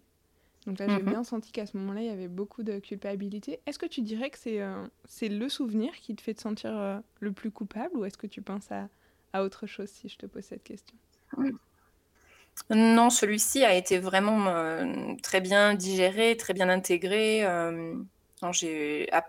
Donc 0.67 0.79
là, 0.79 0.87
j'ai 0.89 1.03
mhm. 1.03 1.11
bien 1.11 1.23
senti 1.23 1.53
qu'à 1.53 1.67
ce 1.67 1.77
moment-là, 1.77 2.01
il 2.01 2.07
y 2.07 2.11
avait 2.11 2.29
beaucoup 2.29 2.63
de 2.63 2.79
culpabilité. 2.79 3.61
Est-ce 3.67 3.79
que 3.79 3.87
tu 3.87 4.01
dirais 4.01 4.31
que 4.31 4.39
c'est 4.39 4.61
c'est 5.05 5.29
le 5.29 5.49
souvenir 5.49 5.93
qui 5.95 6.15
te 6.15 6.21
fait 6.21 6.35
te 6.35 6.41
sentir 6.41 7.03
le 7.21 7.33
plus 7.33 7.51
coupable 7.51 7.97
ou 7.97 8.05
est-ce 8.05 8.19
que 8.19 8.27
tu 8.27 8.43
penses 8.43 8.71
à, 8.71 8.89
à, 9.33 9.45
autre 9.45 9.67
chose 9.67 9.89
si 9.89 10.11
je 10.11 10.19
te 10.19 10.27
pose 10.27 10.45
cette 10.45 10.65
question? 10.65 10.97
Non, 12.69 13.09
celui-ci 13.09 13.65
a 13.65 13.75
été 13.75 13.99
vraiment 13.99 14.53
très 15.23 15.41
bien 15.41 15.75
digéré, 15.75 16.37
très 16.37 16.53
bien 16.53 16.69
intégré 16.69 17.47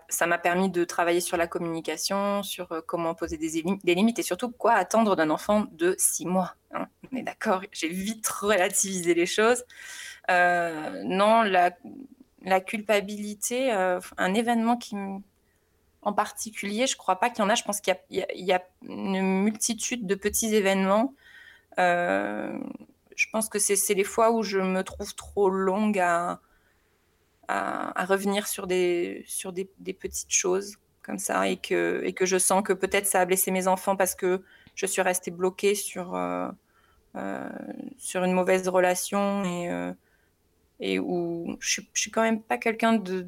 ça 0.08 0.26
m'a 0.26 0.38
permis 0.38 0.70
de 0.70 0.84
travailler 0.84 1.20
sur 1.20 1.36
la 1.36 1.46
communication, 1.46 2.42
sur 2.42 2.70
euh, 2.72 2.80
comment 2.84 3.14
poser 3.14 3.36
des, 3.36 3.94
limites 3.94 4.18
et 4.18 4.22
surtout 4.22 4.50
quoi 4.50 4.72
attendre 4.72 5.16
d'un 5.16 5.30
enfant 5.30 5.66
de 5.72 5.94
six 5.98 6.26
mois. 6.26 6.54
Hein. 6.72 6.86
On 7.12 7.16
est 7.16 7.22
d'accord, 7.22 7.62
j'ai 7.72 7.88
vite 7.88 8.26
relativisé 8.28 9.14
les 9.14 9.26
choses. 9.26 9.64
Euh, 10.30 11.02
non, 11.04 11.42
la, 11.42 12.60
culpabilité, 12.60 13.72
euh, 13.72 14.00
un 14.16 14.34
événement 14.34 14.76
qui, 14.76 14.96
en 16.02 16.12
particulier, 16.12 16.86
je 16.86 16.96
crois 16.96 17.18
pas 17.18 17.30
qu'il 17.30 17.40
y 17.40 17.42
en 17.42 17.50
a. 17.50 17.54
Je 17.54 17.64
pense 17.64 17.80
qu'il 17.80 17.96
y, 18.10 18.52
a 18.52 18.62
une 18.82 19.42
multitude 19.42 20.06
de 20.06 20.14
petits 20.14 20.54
événements. 20.54 21.14
Je 21.76 23.26
pense 23.32 23.48
que 23.48 23.58
c'est 23.58 23.94
les 23.94 24.04
fois 24.04 24.30
où 24.30 24.42
je 24.42 24.58
me 24.58 24.82
trouve 24.82 25.14
trop 25.14 25.50
longue 25.50 25.98
à, 25.98 26.40
à, 27.50 28.04
revenir 28.04 28.46
sur, 28.46 28.66
des, 28.66 29.24
sur 29.26 29.52
des, 29.52 29.64
petites 29.94 30.32
choses 30.32 30.76
comme 31.02 31.18
ça 31.18 31.48
et 31.48 31.56
que, 31.56 32.02
et 32.04 32.12
que 32.12 32.26
je 32.26 32.38
sens 32.38 32.62
que 32.62 32.72
peut-être 32.72 33.06
ça 33.06 33.20
a 33.20 33.24
blessé 33.24 33.50
mes 33.50 33.66
enfants 33.66 33.96
parce 33.96 34.14
que 34.14 34.42
je 34.74 34.86
suis 34.86 35.02
restée 35.02 35.30
bloquée 35.30 35.74
sur, 35.74 36.14
euh, 36.14 36.48
euh, 37.16 37.48
sur 37.98 38.24
une 38.24 38.32
mauvaise 38.32 38.68
relation 38.68 39.44
et, 39.44 39.92
et 40.80 40.98
où 40.98 41.56
je, 41.60 41.80
je 41.92 42.00
suis 42.00 42.10
quand 42.10 42.22
même 42.22 42.42
pas 42.42 42.58
quelqu'un 42.58 42.94
de 42.94 43.26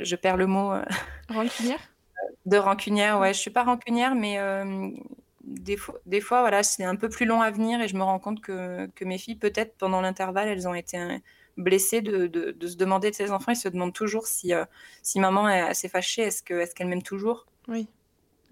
je 0.00 0.16
perds 0.16 0.36
le 0.36 0.46
mot. 0.46 0.72
Euh, 0.72 0.84
rancunière? 1.28 1.80
De 2.46 2.56
rancunière, 2.56 3.18
ouais. 3.18 3.34
Je 3.34 3.38
suis 3.38 3.50
pas 3.50 3.64
rancunière, 3.64 4.14
mais 4.14 4.38
euh, 4.38 4.90
des, 5.42 5.76
fois, 5.76 5.98
des 6.06 6.20
fois, 6.20 6.40
voilà, 6.40 6.62
c'est 6.62 6.84
un 6.84 6.96
peu 6.96 7.08
plus 7.08 7.26
long 7.26 7.40
à 7.40 7.50
venir 7.50 7.80
et 7.80 7.88
je 7.88 7.96
me 7.96 8.02
rends 8.02 8.18
compte 8.18 8.40
que, 8.40 8.86
que 8.94 9.04
mes 9.04 9.18
filles, 9.18 9.36
peut-être 9.36 9.76
pendant 9.76 10.00
l'intervalle, 10.00 10.48
elles 10.48 10.68
ont 10.68 10.74
été 10.74 10.98
blessées 11.56 12.00
de, 12.00 12.26
de, 12.26 12.52
de, 12.52 12.66
se 12.66 12.76
demander 12.76 13.10
de 13.10 13.14
ses 13.14 13.30
enfants. 13.30 13.52
Ils 13.52 13.56
se 13.56 13.68
demandent 13.68 13.92
toujours 13.92 14.26
si, 14.26 14.54
euh, 14.54 14.64
si 15.02 15.20
maman 15.20 15.48
est 15.48 15.60
assez 15.60 15.88
fâchée, 15.88 16.22
est-ce 16.22 16.42
qu'elle 16.42 16.60
est 16.60 16.74
qu'elle 16.74 16.88
m'aime 16.88 17.02
toujours? 17.02 17.46
Oui, 17.68 17.86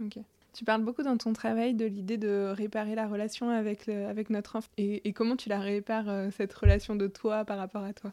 ok. 0.05 0.19
Tu 0.53 0.65
parles 0.65 0.83
beaucoup 0.83 1.03
dans 1.03 1.17
ton 1.17 1.33
travail 1.33 1.75
de 1.75 1.87
l'idée 1.87 2.19
de 2.19 2.53
réparer 2.57 2.97
la 2.97 3.07
relation 3.07 3.51
avec, 3.51 3.89
avec 3.89 4.31
notre 4.31 4.57
enfant. 4.57 4.69
Et, 4.77 5.09
et, 5.09 5.13
comment 5.13 5.37
tu 5.37 5.49
la 5.49 5.61
répares, 5.61 6.33
cette 6.37 6.53
relation 6.53 6.97
de 6.97 7.07
toi 7.07 7.45
par 7.45 7.57
rapport 7.57 7.85
à 7.85 7.93
toi? 7.93 8.13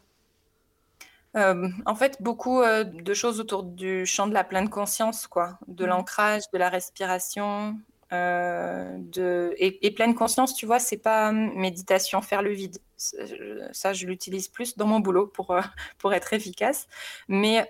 Euh, 1.36 1.68
en 1.84 1.94
fait, 1.94 2.22
beaucoup 2.22 2.62
euh, 2.62 2.84
de 2.84 3.14
choses 3.14 3.40
autour 3.40 3.62
du 3.62 4.06
champ 4.06 4.26
de 4.26 4.34
la 4.34 4.44
pleine 4.44 4.70
conscience, 4.70 5.26
quoi, 5.26 5.58
de 5.68 5.84
mmh. 5.84 5.88
l'ancrage, 5.88 6.42
de 6.52 6.58
la 6.58 6.68
respiration, 6.68 7.78
euh, 8.12 8.96
de... 8.98 9.54
Et, 9.58 9.90
pleine 9.92 10.14
conscience, 10.14 10.54
tu 10.54 10.66
vois, 10.66 10.78
c'est 10.78 10.96
pas 10.96 11.32
méditation, 11.32 12.20
faire 12.22 12.42
le 12.42 12.52
vide. 12.52 12.78
Ça, 12.96 13.92
je 13.92 14.06
l'utilise 14.06 14.48
plus 14.48 14.76
dans 14.76 14.86
mon 14.86 15.00
boulot 15.00 15.26
pour, 15.26 15.56
pour 15.98 16.14
être 16.14 16.32
efficace. 16.32 16.86
Mais 17.28 17.66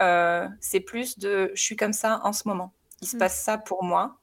c'est 0.60 0.80
plus 0.80 1.18
de 1.18 1.52
je 1.54 1.62
suis 1.62 1.76
comme 1.76 1.92
ça 1.92 2.20
en 2.24 2.32
ce 2.32 2.48
moment. 2.48 2.72
Il 3.02 3.08
se 3.08 3.16
mmh. 3.16 3.18
passe 3.18 3.42
ça 3.42 3.58
pour 3.58 3.84
moi. 3.84 4.18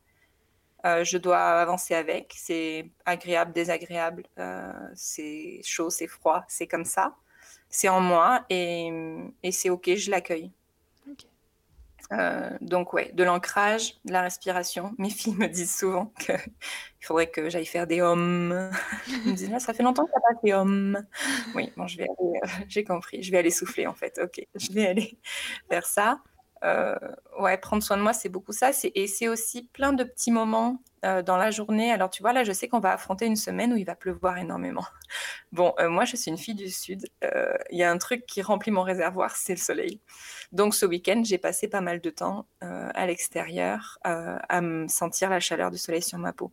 je 0.84 1.17
dois 1.17 1.62
avancer 1.62 1.95
avec. 1.95 2.34
C'est 2.38 2.89
agréable, 3.06 3.54
désagréable. 3.54 4.23
c'est 4.95 5.62
chaud, 5.63 5.89
c'est 5.89 6.08
froid. 6.08 6.43
C'est 6.47 6.67
comme 6.67 6.86
ça 6.86 7.15
c'est 7.75 7.89
en 7.89 7.99
moi 7.99 8.45
et, 8.49 8.89
et 9.43 9.51
c'est 9.51 9.69
OK, 9.69 9.93
je 9.95 10.10
l'accueille. 10.10 10.51
Euh, 12.12 12.50
donc 12.62 12.94
ouais, 12.94 13.12
de 13.13 13.24
l'ancrage, 13.24 13.96
de 14.06 14.13
la 14.13 14.22
respiration. 14.22 14.94
Mes 14.98 15.10
filles 15.10 15.36
me 15.36 15.48
disent 15.48 15.76
souvent 15.76 16.13
qu'il 16.20 16.38
faudrait 17.02 17.28
que 17.28 17.50
j'aille 17.50 17.65
faire 17.65 17.88
des 17.88 18.02
hommes. 18.02 18.70
Ils 19.08 19.32
me 19.32 19.36
disent 19.36 19.50
là, 19.50 19.60
ça 19.60 19.74
fait 19.74 19.84
longtemps 19.84 20.06
que 20.06 20.12
tu 20.12 20.22
pas 20.22 20.39
fait 20.41 20.54
hommes. 20.54 21.04
Oui, 21.56 21.72
bon, 21.76 21.88
je 21.88 21.98
vais 21.98 22.04
aller, 22.04 22.39
euh, 22.44 22.48
j'ai 22.68 22.84
compris, 22.84 23.24
je 23.24 23.32
vais 23.32 23.39
aller 23.39 23.52
souffler 23.52 23.88
en 23.88 23.96
fait. 23.96 24.20
Ok, 24.24 24.46
je 24.56 24.72
vais 24.72 24.88
aller 24.88 25.18
faire 25.70 25.86
ça. 25.86 26.20
Euh, 26.63 26.96
ouais, 27.39 27.58
prendre 27.58 27.84
soin 27.84 27.98
de 27.98 28.02
moi, 28.02 28.13
c'est 28.13 28.30
beaucoup 28.30 28.54
ça. 28.54 28.72
Et 28.96 29.08
c'est 29.08 29.28
aussi 29.28 29.63
plein 29.74 29.94
de 29.94 30.04
petits 30.04 30.32
moments 30.32 30.82
euh, 31.06 31.22
dans 31.22 31.38
la 31.38 31.52
journée. 31.52 31.91
Alors, 31.91 32.10
tu 32.10 32.22
vois, 32.22 32.34
là, 32.34 32.44
je 32.44 32.52
sais 32.52 32.68
qu'on 32.68 32.80
va 32.80 32.91
affronter 32.91 33.26
une 33.26 33.36
semaine 33.36 33.72
où 33.72 33.78
il 33.78 33.86
va 33.86 33.96
pleuvoir 33.96 34.38
énormément. 34.38 34.86
Bon, 35.52 35.74
euh, 35.80 35.88
moi, 35.88 36.04
je 36.04 36.18
suis 36.18 36.30
une 36.30 36.38
fille 36.38 36.56
du 36.56 36.70
Sud. 36.70 37.08
Il 37.72 37.78
y 37.78 37.84
a 37.84 37.89
un 37.89 37.98
truc 37.98 38.26
qui 38.26 38.41
remplit 38.41 38.72
mon 38.72 38.82
réservoir, 38.82 39.38
c'est 39.38 39.54
le 39.54 39.60
soleil. 39.60 40.02
Donc, 40.52 40.76
ce 40.76 40.86
week-end, 40.86 41.22
j'ai 41.24 41.38
passé 41.38 41.70
pas 41.70 41.80
mal 41.80 42.02
de 42.02 42.10
temps 42.10 42.46
à 42.60 43.06
l'extérieur 43.06 43.98
à 44.04 44.60
me 44.60 44.89
sentir 44.89 45.30
la 45.30 45.39
chaleur 45.39 45.72
du 45.72 45.78
soleil 45.78 46.02
sur 46.02 46.18
ma 46.18 46.34
peau. 46.34 46.52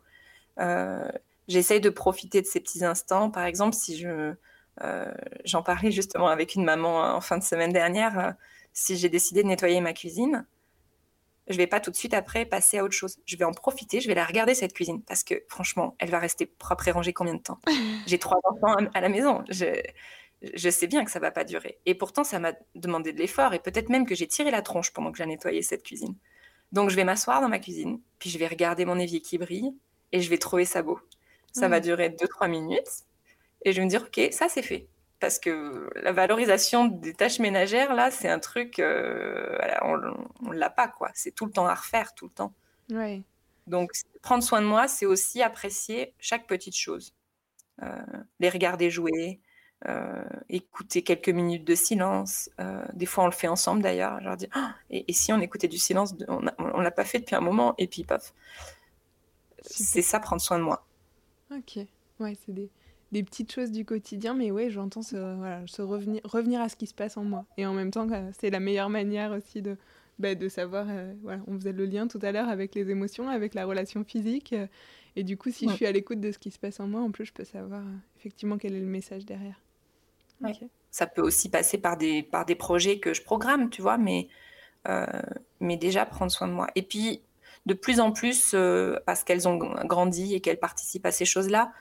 J'essaye 1.49 1.81
de 1.81 1.91
profiter 1.91 2.43
de 2.43 2.47
ces 2.47 2.61
petits 2.61 2.85
instants. 2.85 3.29
Par 3.29 3.45
exemple, 3.45 3.75
si 3.75 3.99
je... 3.99 4.35
J'en 5.45 5.65
parlais 5.65 5.91
justement 5.91 6.29
avec 6.29 6.55
une 6.55 6.65
maman 6.65 7.17
en 7.17 7.21
fin 7.21 7.39
de 7.39 7.43
semaine 7.43 7.73
dernière 7.73 8.37
si 8.73 8.97
j'ai 8.97 9.09
décidé 9.09 9.43
de 9.43 9.49
nettoyer 9.49 9.81
ma 9.81 9.93
cuisine, 9.93 10.47
je 11.49 11.57
vais 11.57 11.67
pas 11.67 11.81
tout 11.81 11.91
de 11.91 11.97
suite 11.97 12.15
après 12.15 12.45
passer 12.45 12.79
à 12.79 12.85
autre 12.85 12.95
chose. 12.95 13.19
Je 13.27 13.37
vais 13.37 13.45
en 13.45 13.53
profiter, 13.53 14.01
je 14.01 14.09
vais 14.09 14.15
la 14.15 14.25
regarder 14.25 14.55
cette 14.55 14.73
cuisine 14.73 15.03
parce 15.03 15.25
que 15.25 15.43
franchement, 15.49 15.97
elle 15.99 16.11
va 16.11 16.19
rester 16.19 16.47
propre 16.47 16.89
et 16.89 16.93
rangée 16.93 17.13
combien 17.13 17.35
de 17.35 17.43
temps? 17.43 17.59
J'ai 18.07 18.19
trois 18.19 18.41
enfants 18.45 18.77
à 18.95 19.01
la 19.01 19.09
maison. 19.09 19.43
Je, 19.49 20.71
sais 20.71 20.87
bien 20.87 21.05
que 21.05 21.11
ça 21.11 21.19
va 21.19 21.31
pas 21.31 21.45
durer. 21.45 21.79
Et 21.87 21.95
pourtant, 21.95 22.25
ça 22.25 22.39
m'a 22.39 22.53
demandé 22.75 23.13
de 23.13 23.19
l'effort 23.19 23.55
et 23.55 23.59
peut-être 23.59 23.89
même 23.89 24.07
que 24.07 24.15
j'ai 24.17 24.27
tiré 24.27 24.51
la 24.51 24.61
tronche 24.61 24.93
pendant 24.93 25.13
que 25.13 25.19
j'ai 25.19 25.27
nettoyé 25.27 25.63
cette 25.63 25.85
cuisine. 25.85 26.17
Donc, 26.73 26.91
je 26.91 26.97
vais 26.97 27.05
m'asseoir 27.05 27.41
dans 27.41 27.49
ma 27.49 27.59
cuisine, 27.59 28.01
puis 28.19 28.29
je 28.31 28.39
vais 28.39 28.49
regarder 28.49 28.85
mon 28.85 28.99
évier 28.99 29.21
qui 29.21 29.39
brille 29.39 29.73
et 30.11 30.21
je 30.21 30.31
vais 30.31 30.39
trouver 30.39 30.65
ça 30.65 30.83
beau. 30.83 30.99
Ça 31.53 31.69
va 31.69 31.81
durer 31.81 32.09
2-3 32.09 32.49
minutes 32.49 33.05
et 33.65 33.73
je 33.73 33.79
vais 33.79 33.85
me 33.85 33.91
dire, 33.91 34.03
OK, 34.03 34.33
ça 34.33 34.49
c'est 34.49 34.63
fait 34.63 34.89
parce 35.23 35.39
que 35.39 35.89
la 36.03 36.11
valorisation 36.11 36.89
des 36.89 37.15
tâches 37.15 37.39
ménagères, 37.39 37.95
là, 37.95 38.11
c'est 38.11 38.29
un 38.29 38.41
truc, 38.41 38.81
euh, 38.81 39.57
on 39.83 40.51
ne 40.51 40.59
l'a 40.59 40.69
pas, 40.69 40.89
quoi. 40.89 41.13
C'est 41.15 41.31
tout 41.31 41.47
le 41.47 41.53
temps 41.53 41.69
à 41.69 41.77
refaire, 41.77 42.13
tout 42.15 42.25
le 42.25 42.33
temps. 42.33 42.53
Donc, 43.69 43.93
prendre 44.21 44.43
soin 44.43 44.61
de 44.61 44.67
moi, 44.67 44.89
c'est 44.89 45.07
aussi 45.07 45.41
apprécier 45.41 46.13
chaque 46.19 46.49
petite 46.49 46.77
chose. 46.77 47.15
Euh, 47.85 48.03
les 48.41 48.49
regarder 48.49 48.91
jouer, 48.91 49.39
euh, 49.87 50.25
écouter 50.49 51.03
quelques 51.03 51.29
minutes 51.29 51.65
de 51.65 51.77
silence. 51.77 52.51
des 52.93 53.07
fois, 53.07 53.23
on 53.23 53.29
le 53.29 53.33
fait 53.33 53.47
ensemble, 53.47 53.81
d'ailleurs. 53.81 54.19
Je 54.19 54.25
leur 54.25 54.37
dis, 54.37 54.49
ah, 54.55 54.75
et, 54.91 55.13
si 55.13 55.33
on 55.33 55.41
écoutait 55.41 55.69
du 55.69 55.79
silence 55.79 56.17
On 56.27 56.41
ne 56.41 56.83
l'a 56.83 56.91
pas 56.91 57.05
fait 57.05 57.21
depuis 57.21 57.37
un 57.37 57.41
moment, 57.41 57.77
et 57.79 57.87
puis, 57.87 58.03
paf. 58.03 58.35
C'est 59.61 60.03
ça, 60.03 60.19
prendre 60.19 60.43
soin 60.43 60.59
de 60.59 60.65
moi. 60.65 60.85
Ok. 61.53 61.79
Ouais, 62.19 62.37
c'est 62.45 62.53
des 62.53 62.69
des 63.13 63.23
petites 63.23 63.53
choses 63.53 63.71
du 63.71 63.85
quotidien, 63.85 64.35
mais 64.35 64.51
ouais, 64.51 64.71
j'entends 64.71 65.03
se, 65.03 65.17
voilà, 65.17 65.61
se 65.67 65.83
revenir, 65.83 66.21
revenir 66.25 66.61
à 66.61 66.69
ce 66.69 66.77
qui 66.77 66.87
se 66.87 66.95
passe 66.95 67.17
en 67.17 67.25
moi. 67.25 67.45
Et 67.59 67.67
en 67.67 67.75
même 67.75 67.91
temps, 67.91 68.09
c'est 68.41 68.51
la 68.51 68.59
meilleure 68.59 68.89
manière 68.89 69.33
aussi 69.33 69.61
de, 69.61 69.77
bah, 70.19 70.35
de 70.35 70.49
savoir, 70.49 70.87
euh, 70.89 71.13
voilà, 71.23 71.43
on 71.47 71.59
faisait 71.59 71.73
le 71.73 71.85
lien 71.85 72.07
tout 72.07 72.19
à 72.23 72.33
l'heure 72.33 72.49
avec 72.49 72.75
les 72.75 72.91
émotions, 72.91 73.29
avec 73.29 73.55
la 73.55 73.65
relation 73.67 74.05
physique. 74.05 74.53
Euh, 74.53 74.67
et 75.17 75.25
du 75.25 75.37
coup, 75.37 75.51
si 75.51 75.69
je 75.69 75.75
suis 75.75 75.87
à 75.87 75.93
l'écoute 75.93 76.21
de 76.21 76.33
ce 76.33 76.39
qui 76.39 76.51
se 76.51 76.59
passe 76.59 76.81
en 76.81 76.87
moi, 76.87 77.01
en 77.01 77.11
plus, 77.11 77.27
je 77.27 77.33
peux 77.33 77.45
savoir 77.45 77.81
euh, 77.81 77.97
effectivement 78.19 78.57
quel 78.57 78.75
est 78.75 78.81
le 78.81 78.87
message 78.87 79.25
derrière. 79.25 79.61
Ça 80.91 81.07
peut 81.07 81.23
aussi 81.23 81.49
passer 81.49 81.79
par 81.79 81.97
des, 81.97 82.23
par 82.23 82.45
des 82.45 82.55
projets 82.55 82.99
que 82.99 83.15
je 83.15 83.23
programme, 83.23 83.71
tu 83.71 83.81
vois, 83.81 83.97
mais, 83.97 84.29
mais 85.61 85.77
déjà 85.77 86.05
prendre 86.05 86.33
soin 86.33 86.49
de 86.49 86.53
moi. 86.53 86.67
Et 86.75 86.83
puis, 86.83 87.23
de 87.65 87.75
plus 87.75 88.01
en 88.01 88.11
plus, 88.11 88.55
parce 89.07 89.23
qu'elles 89.23 89.47
ont 89.47 89.57
grandi 89.57 90.35
et 90.35 90.41
qu'elles 90.41 90.59
participent 90.59 91.07
à 91.07 91.13
ces 91.13 91.25
choses-là, 91.25 91.73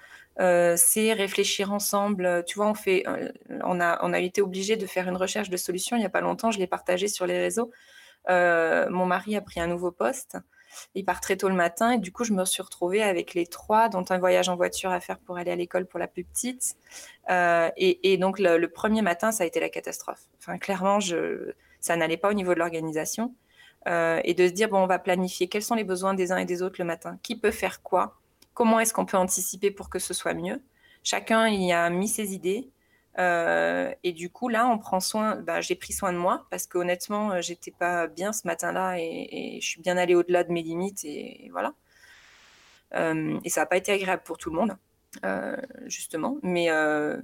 euh, 0.42 0.76
c'est 0.76 1.14
réfléchir 1.14 1.72
ensemble. 1.72 2.44
Tu 2.48 2.56
vois, 2.56 2.68
on 2.68 2.74
fait, 2.74 3.04
euh, 3.08 3.32
on 3.64 3.80
a, 3.80 4.00
on 4.04 4.12
a 4.12 4.20
été 4.20 4.42
obligé 4.42 4.76
de 4.76 4.88
faire 4.88 5.08
une 5.08 5.18
recherche 5.18 5.50
de 5.50 5.58
solutions 5.58 5.96
il 5.98 6.00
n'y 6.00 6.06
a 6.06 6.10
pas 6.10 6.22
longtemps. 6.22 6.52
Je 6.52 6.60
l'ai 6.60 6.68
partagé 6.68 7.08
sur 7.08 7.28
les 7.28 7.38
réseaux. 7.38 7.72
Euh, 8.30 8.90
mon 8.90 9.06
mari 9.06 9.36
a 9.36 9.42
pris 9.42 9.60
un 9.60 9.68
nouveau 9.68 9.92
poste. 9.92 10.38
Il 10.96 11.06
part 11.06 11.22
très 11.22 11.36
tôt 11.36 11.50
le 11.50 11.56
matin 11.56 11.92
et 11.92 11.98
du 12.00 12.12
coup, 12.12 12.24
je 12.24 12.34
me 12.34 12.46
suis 12.46 12.64
retrouvée 12.64 13.04
avec 13.04 13.34
les 13.34 13.46
trois, 13.46 13.90
dont 13.90 14.06
un 14.10 14.18
voyage 14.18 14.50
en 14.50 14.56
voiture 14.56 14.92
à 14.92 15.00
faire 15.00 15.20
pour 15.20 15.38
aller 15.38 15.52
à 15.52 15.56
l'école 15.56 15.86
pour 15.86 16.00
la 16.00 16.08
plus 16.08 16.24
petite. 16.24 16.76
et, 17.30 18.18
donc, 18.18 18.40
le, 18.40 18.66
premier 18.68 19.02
matin, 19.02 19.32
ça 19.34 19.44
a 19.44 19.48
été 19.48 19.60
la 19.60 19.70
catastrophe. 19.70 20.22
Enfin, 20.40 20.58
clairement, 20.58 21.02
je, 21.02 21.52
ça 21.82 21.98
n'allait 21.98 22.16
pas 22.16 22.30
au 22.30 22.34
niveau 22.34 22.54
de 22.54 22.60
l'organisation. 22.60 23.36
et 23.86 24.34
de 24.34 24.48
se 24.48 24.54
dire, 24.54 24.70
bon, 24.70 24.82
on 24.82 24.88
va 24.88 24.98
planifier 24.98 25.50
quels 25.50 25.62
sont 25.62 25.76
les 25.76 25.84
besoins 25.84 26.14
des 26.14 26.32
uns 26.32 26.38
et 26.38 26.46
des 26.46 26.62
autres 26.62 26.78
le 26.80 26.86
matin, 26.86 27.20
qui 27.22 27.36
peut 27.36 27.52
faire 27.52 27.84
quoi, 27.84 28.21
Comment 28.54 28.80
est-ce 28.80 28.94
qu'on 28.94 29.06
peut 29.06 29.18
anticiper 29.18 29.72
pour 29.72 29.90
que 29.90 30.00
ce 30.00 30.14
soit 30.14 30.34
mieux? 30.34 30.62
Chacun 31.04 31.48
y 31.48 31.72
a 31.72 31.90
mis 31.90 32.08
ses 32.08 32.34
idées. 32.34 32.70
Euh, 33.20 33.94
et 34.04 34.14
du 34.14 34.30
coup, 34.30 34.50
là, 34.50 34.68
on 34.68 34.78
prend 34.78 35.00
soin. 35.00 35.36
Bah, 35.36 35.62
j'ai 35.62 35.76
pris 35.76 35.94
soin 35.94 36.14
de 36.14 36.18
moi 36.18 36.46
parce 36.50 36.68
qu'honnêtement, 36.68 37.32
euh, 37.32 37.42
j'étais 37.42 37.72
pas 37.72 38.08
bien 38.08 38.32
ce 38.34 38.48
matin-là 38.48 38.96
et, 39.00 39.60
je 39.62 39.68
suis 39.68 39.82
bien 39.82 39.98
allée 39.98 40.16
au-delà 40.16 40.44
de 40.44 40.52
mes 40.52 40.62
limites 40.64 41.04
et, 41.04 41.50
voilà. 41.52 41.74
Euh, 42.94 43.40
et 43.44 43.50
ça 43.50 43.62
n'a 43.62 43.66
pas 43.68 43.78
été 43.78 43.92
agréable 43.92 44.24
pour 44.24 44.38
tout 44.38 44.50
le 44.50 44.58
monde, 44.58 44.78
justement. 45.86 46.38
Mais, 46.44 46.70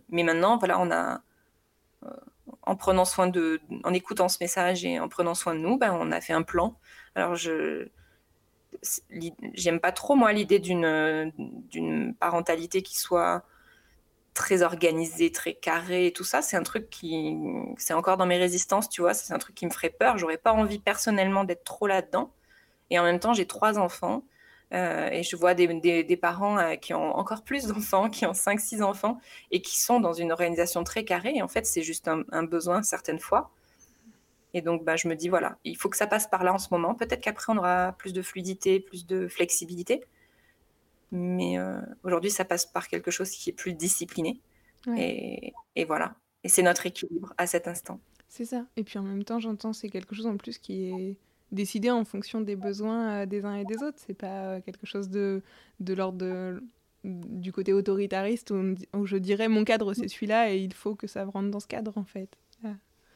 maintenant, 0.09 0.57
voilà, 0.57 0.79
on 0.79 0.91
a, 0.91 1.21
en 2.63 2.75
prenant 2.75 3.05
soin 3.05 3.27
de, 3.27 3.61
en 3.83 3.93
écoutant 3.93 4.29
ce 4.29 4.37
message 4.41 4.85
et 4.85 4.99
en 4.99 5.09
prenant 5.09 5.35
soin 5.35 5.55
de 5.55 5.59
nous, 5.59 5.77
bah, 5.77 5.93
on 5.93 6.11
a 6.11 6.21
fait 6.21 6.33
un 6.33 6.43
plan. 6.43 6.77
Alors 7.15 7.35
je, 7.35 7.87
j'aime 9.53 9.79
pas 9.79 9.91
trop 9.91 10.15
moi 10.15 10.33
l'idée 10.33 10.59
d'une 10.59 11.31
d'une 11.69 12.13
parentalité 12.15 12.81
qui 12.81 12.97
soit 12.97 13.43
très 14.37 14.61
organisée, 14.61 15.31
très 15.31 15.55
carrée 15.55 16.05
et 16.07 16.13
tout 16.13 16.23
ça. 16.23 16.43
C'est 16.43 16.57
un 16.57 16.63
truc 16.63 16.89
qui, 16.91 17.35
c'est 17.77 17.93
encore 17.93 18.17
dans 18.17 18.27
mes 18.27 18.37
résistances, 18.37 18.87
tu 18.87 19.01
vois. 19.01 19.15
C'est 19.15 19.33
un 19.33 19.39
truc 19.39 19.55
qui 19.55 19.65
me 19.65 19.71
ferait 19.71 19.89
peur. 19.89 20.17
J'aurais 20.19 20.37
pas 20.37 20.53
envie 20.53 20.77
personnellement 20.79 21.43
d'être 21.43 21.63
trop 21.63 21.87
là-dedans. 21.87 22.31
Et 22.91 22.99
en 22.99 23.03
même 23.03 23.19
temps, 23.19 23.33
j'ai 23.33 23.47
trois 23.47 23.79
enfants. 23.79 24.23
Euh, 24.73 25.09
et 25.11 25.23
je 25.23 25.35
vois 25.35 25.53
des, 25.55 25.67
des, 26.03 26.17
parents 26.17 26.59
euh, 26.59 26.75
qui 26.75 26.93
ont 26.93 27.15
encore 27.15 27.43
plus 27.43 27.65
d'enfants, 27.67 28.09
qui 28.09 28.25
ont 28.25 28.33
5-6 28.33 28.83
enfants, 28.83 29.17
et 29.51 29.61
qui 29.61 29.81
sont 29.81 29.99
dans 29.99 30.13
une 30.13 30.31
organisation 30.31 30.83
très 30.83 31.03
carrée. 31.03 31.33
Et 31.35 31.41
en 31.41 31.47
fait, 31.47 31.65
c'est 31.65 31.81
juste 31.81 32.07
un, 32.07 32.23
un, 32.31 32.43
besoin 32.43 32.83
certaines 32.83 33.19
fois. 33.19 33.49
Et 34.57 34.63
donc, 34.63 34.83
bah, 34.83 34.95
je 34.95 35.07
me 35.07 35.15
dis, 35.15 35.29
voilà, 35.29 35.59
il 35.63 35.77
faut 35.77 35.87
que 35.87 35.95
ça 35.95 36.07
passe 36.07 36.27
par 36.27 36.43
là 36.43 36.51
en 36.51 36.57
ce 36.57 36.69
moment. 36.71 36.95
Peut-être 36.95 37.21
qu'après, 37.21 37.53
on 37.53 37.57
aura 37.57 37.93
plus 37.99 38.11
de 38.11 38.23
fluidité, 38.23 38.79
plus 38.79 39.05
de 39.05 39.27
flexibilité. 39.27 40.03
Mais 41.11 41.59
euh, 41.59 41.79
aujourd'hui, 42.03 42.31
ça 42.31 42.43
passe 42.43 42.65
par 42.65 42.87
quelque 42.87 43.11
chose 43.11 43.29
qui 43.29 43.51
est 43.51 43.53
plus 43.53 43.75
discipliné. 43.75 44.41
Et, 44.97 45.53
et, 45.75 45.85
voilà. 45.85 46.15
Et 46.43 46.49
c'est 46.49 46.63
notre 46.63 46.87
équilibre 46.87 47.35
à 47.37 47.45
cet 47.45 47.67
instant. 47.67 47.99
C'est 48.29 48.45
ça. 48.45 48.65
Et 48.77 48.83
puis 48.83 48.97
en 48.97 49.03
même 49.03 49.23
temps, 49.23 49.39
j'entends, 49.39 49.73
c'est 49.73 49.89
quelque 49.89 50.15
chose 50.15 50.25
en 50.25 50.37
plus 50.37 50.57
qui 50.57 50.85
est 50.85 51.17
décidé 51.51 51.91
en 51.91 52.03
fonction 52.03 52.41
des 52.41 52.55
besoins 52.55 53.21
euh, 53.21 53.25
des 53.27 53.45
uns 53.45 53.57
et 53.57 53.63
des 53.63 53.83
autres. 53.83 53.99
C'est 53.99 54.15
pas 54.15 54.55
euh, 54.55 54.61
quelque 54.61 54.87
chose 54.87 55.09
de, 55.09 55.43
de 55.79 55.93
l'ordre 55.93 56.59
du 57.03 57.51
côté 57.51 57.73
autoritariste 57.73 58.49
où, 58.49 58.73
où, 58.95 59.05
je 59.05 59.17
dirais 59.17 59.49
mon 59.49 59.63
cadre 59.63 59.93
c'est 59.93 60.07
celui-là 60.07 60.51
et 60.51 60.57
il 60.57 60.73
faut 60.73 60.95
que 60.95 61.05
ça 61.05 61.25
rentre 61.25 61.51
dans 61.51 61.59
ce 61.59 61.67
cadre 61.67 61.95
en 61.95 62.03
fait. 62.03 62.35
Ah. 62.65 62.73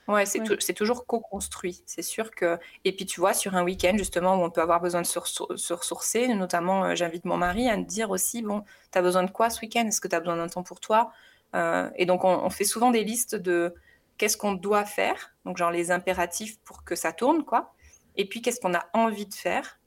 Ouais, 0.08 0.26
c'est 0.26 0.74
toujours 0.74 1.06
co-construit, 1.06 1.84
c'est 1.86 2.02
sûr 2.02 2.32
que. 2.32 2.58
Et 2.86 2.96
puis 2.96 3.06
tu 3.06 3.20
vois, 3.20 3.34
sur 3.34 3.56
un 3.56 3.64
week-end 3.64 3.94
justement 3.98 4.36
où 4.36 4.44
on 4.44 4.50
peut 4.50 4.62
avoir 4.62 4.82
besoin 4.82 5.02
de 5.02 5.08
se, 5.08 5.20
ressourcer, 5.20 6.28
notamment 6.30 6.86
euh, 6.86 6.96
j'invite 6.96 7.24
mon 7.24 7.38
mari 7.38 7.70
à 7.70 7.78
me 7.78 7.84
dire 7.84 8.10
aussi 8.10 8.42
bon, 8.42 8.64
tu 8.92 8.98
as 8.98 9.02
besoin 9.02 9.24
de 9.24 9.32
quoi 9.32 9.50
ce 9.50 9.62
week-end? 9.62 9.86
Est-ce 9.88 10.02
que 10.02 10.08
tu 10.08 10.16
as 10.16 10.20
besoin 10.20 10.38
d'un 10.38 10.48
temps 10.48 10.64
pour 10.64 10.80
toi? 10.80 11.12
Euh, 11.56 11.90
Et 11.96 12.06
donc 12.06 12.24
on, 12.24 12.50
fait 12.50 12.64
souvent 12.64 12.92
des 12.92 13.04
listes 13.04 13.36
de 13.36 13.74
qu'est-ce 14.18 14.38
qu'on 14.38 14.54
doit 14.54 14.86
faire, 14.86 15.34
donc 15.46 15.58
genre 15.58 15.72
les 15.72 15.92
impératifs 15.92 16.60
pour 16.66 16.84
que 16.84 16.96
ça 16.96 17.14
tourne, 17.14 17.44
quoi. 17.46 17.74
Et 18.18 18.28
puis 18.28 18.42
qu'est-ce 18.42 18.60
qu'on 18.60 18.74
a 18.74 18.86
envie 18.94 19.28
de 19.28 19.34
faire. 19.34 19.80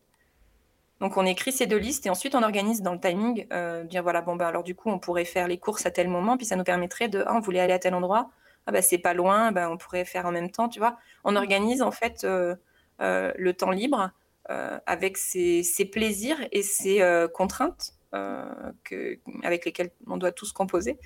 Donc 1.01 1.17
on 1.17 1.27
écrit 1.27 1.53
ces 1.53 1.67
deux 1.67 1.77
listes 1.77 2.07
et 2.07 2.11
ensuite 2.11 2.35
on 2.35 2.43
organise 2.43 2.83
dans 2.83 2.93
le 2.93 3.01
timing, 3.01 3.47
euh, 3.53 3.83
dire 3.85 4.03
voilà, 4.03 4.23
bon 4.23 4.37
ben 4.37 4.47
alors 4.47 4.63
du 4.63 4.75
coup 4.77 4.91
on 4.91 4.99
pourrait 4.99 5.25
faire 5.25 5.49
les 5.49 5.59
courses 5.59 5.87
à 5.87 5.91
tel 5.91 6.09
moment, 6.09 6.37
puis 6.37 6.47
ça 6.47 6.57
nous 6.57 6.65
permettrait 6.65 7.09
de, 7.09 7.25
ah, 7.27 7.35
on 7.35 7.41
voulait 7.41 7.61
aller 7.61 7.73
à 7.75 7.79
tel 7.79 7.95
endroit 7.95 8.31
ah 8.67 8.73
bah 8.73 8.83
c'est 8.83 8.99
pas 8.99 9.15
loin, 9.15 9.53
bah, 9.53 9.71
on 9.71 9.77
pourrait 9.77 10.05
faire 10.05 10.27
en 10.27 10.33
même 10.33 10.51
temps, 10.51 10.69
tu 10.69 10.79
vois. 10.79 10.97
On 11.25 11.33
mmh. 11.33 11.37
organise 11.37 11.83
en 11.83 11.91
fait 11.91 12.25
euh, 12.25 12.55
euh, 13.01 13.33
le 13.37 13.53
temps 13.53 13.71
libre 13.71 14.11
euh, 14.51 14.79
avec 14.87 15.19
ses, 15.19 15.63
plaisirs 15.91 16.39
et 16.53 16.63
ses 16.63 17.27
contraintes 17.35 17.95
que, 18.13 19.19
avec 19.43 19.65
lesquelles 19.65 19.91
on 20.07 20.17
doit 20.17 20.33
tous 20.33 20.53
composer, 20.53 20.99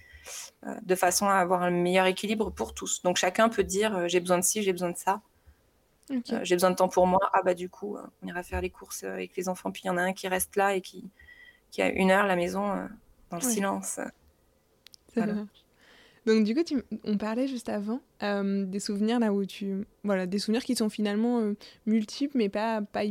de 0.83 0.95
façon 0.95 1.27
à 1.27 1.35
avoir 1.35 1.63
un 1.63 1.71
meilleur 1.71 2.07
équilibre 2.07 2.51
pour 2.51 2.75
tous. 2.75 3.03
Donc 3.03 3.17
chacun 3.17 3.49
peut 3.49 3.65
dire 3.65 4.09
j'ai 4.09 4.21
besoin 4.21 4.39
de 4.39 4.45
ci, 4.45 4.63
j'ai 4.63 4.73
besoin 4.73 4.91
de 4.91 4.97
ça. 4.97 5.21
j'ai 6.43 6.55
besoin 6.55 6.71
de 6.71 6.77
temps 6.77 6.89
pour 6.89 7.07
moi. 7.07 7.21
Ah 7.33 7.43
bah 7.43 7.55
du 7.55 7.69
coup, 7.71 7.97
on 8.23 8.27
ira 8.27 8.43
faire 8.43 8.61
les 8.61 8.71
courses 8.71 9.05
avec 9.05 9.37
les 9.37 9.49
enfants. 9.49 9.73
Puis 9.73 9.83
il 9.85 9.89
y 9.89 9.91
en 9.91 9.97
a 9.97 10.03
un 10.03 10.13
qui 10.13 10.29
reste 10.29 10.55
là 10.57 10.75
et 10.75 10.81
qui, 10.81 11.09
qui 11.71 11.81
a 11.83 11.89
une 11.89 12.11
heure 12.11 12.25
à 12.25 12.29
la 12.29 12.37
maison 12.37 12.89
dans 13.31 13.39
le 13.39 13.43
silence. 13.43 14.01
Voilà. 15.17 15.35
Donc 16.27 16.45
du 16.45 16.55
coup, 16.55 16.63
on 17.05 17.17
parlait 17.17 17.49
juste 17.49 17.69
avant 17.69 18.01
euh, 18.23 18.65
des 18.65 18.81
souvenirs 18.81 19.19
là 19.19 19.33
où 19.33 19.45
tu, 19.45 19.87
voilà, 20.05 20.27
des 20.27 20.39
souvenirs 20.39 20.65
qui 20.65 20.77
sont 20.77 20.89
finalement 20.89 21.41
euh, 21.41 21.55
multiples, 21.87 22.37
mais 22.37 22.49
pas, 22.49 22.83
pas, 22.83 23.03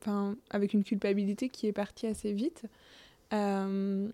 enfin, 0.00 0.36
avec 0.50 0.72
une 0.72 0.84
culpabilité 0.84 1.48
qui 1.48 1.66
est 1.66 1.72
partie 1.72 2.06
assez 2.06 2.32
vite, 2.32 2.64
euh, 3.32 4.08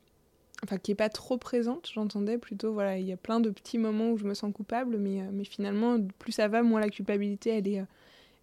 enfin 0.65 0.79
qui 0.79 0.91
est 0.91 0.97
pas 0.97 1.09
trop 1.09 1.39
présente. 1.39 1.89
J'entendais 1.93 2.39
plutôt, 2.39 2.73
voilà, 2.73 2.99
il 2.99 3.07
y 3.07 3.13
a 3.13 3.17
plein 3.17 3.41
de 3.41 3.51
petits 3.51 3.79
moments 3.79 4.11
où 4.11 4.17
je 4.19 4.25
me 4.25 4.35
sens 4.35 4.53
coupable, 4.53 4.99
mais, 4.99 5.23
mais 5.33 5.45
finalement, 5.45 5.99
plus 6.19 6.33
ça 6.33 6.49
va, 6.49 6.63
moins 6.63 6.81
la 6.81 6.91
culpabilité, 6.91 7.51
elle 7.51 7.69
est, 7.69 7.85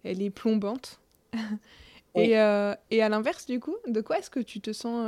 elle 0.04 0.22
est 0.22 0.30
plombante. 0.30 1.00
et, 2.14 2.30
et 2.30 3.02
à 3.02 3.08
l'inverse, 3.08 3.46
du 3.46 3.60
coup, 3.60 3.76
de 3.86 4.00
quoi 4.00 4.18
est-ce 4.18 4.30
que 4.30 4.40
tu 4.40 4.60
te 4.60 4.72
sens 4.72 5.06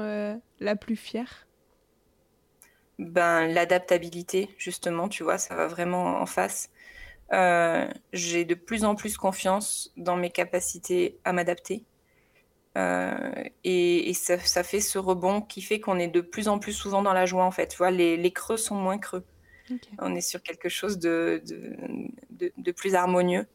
la 0.60 0.76
plus 0.76 0.96
fière? 0.96 1.47
Ben, 2.98 3.46
l'adaptabilité, 3.46 4.50
justement, 4.58 5.08
tu 5.08 5.22
vois, 5.22 5.38
ça 5.38 5.54
va 5.54 5.68
vraiment 5.68 6.20
en 6.20 6.26
face. 6.26 6.70
Euh, 7.32 7.86
j'ai 8.12 8.44
de 8.44 8.54
plus 8.54 8.84
en 8.84 8.94
plus 8.94 9.16
confiance 9.16 9.92
dans 9.96 10.16
mes 10.16 10.30
capacités 10.30 11.18
à 11.24 11.32
m'adapter. 11.32 11.84
Euh, 12.76 13.44
et, 13.64 14.12
ça, 14.14 14.62
fait 14.62 14.80
ce 14.80 14.98
rebond 14.98 15.40
qui 15.40 15.62
fait 15.62 15.80
qu'on 15.80 15.98
est 15.98 16.08
de 16.08 16.20
plus 16.20 16.48
en 16.48 16.58
plus 16.58 16.72
souvent 16.72 17.02
dans 17.02 17.12
la 17.12 17.26
joie, 17.26 17.44
en 17.44 17.50
fait. 17.50 17.68
Tu 17.68 17.76
vois, 17.76 17.90
les, 17.90 18.32
creux 18.32 18.56
sont 18.56 18.74
moins 18.74 18.98
creux. 18.98 19.24
On 19.98 20.14
est 20.14 20.20
sur 20.20 20.42
quelque 20.42 20.68
chose 20.68 20.98
de, 20.98 21.42
de, 22.30 22.72
plus 22.72 22.94
harmonieux. 22.94 23.46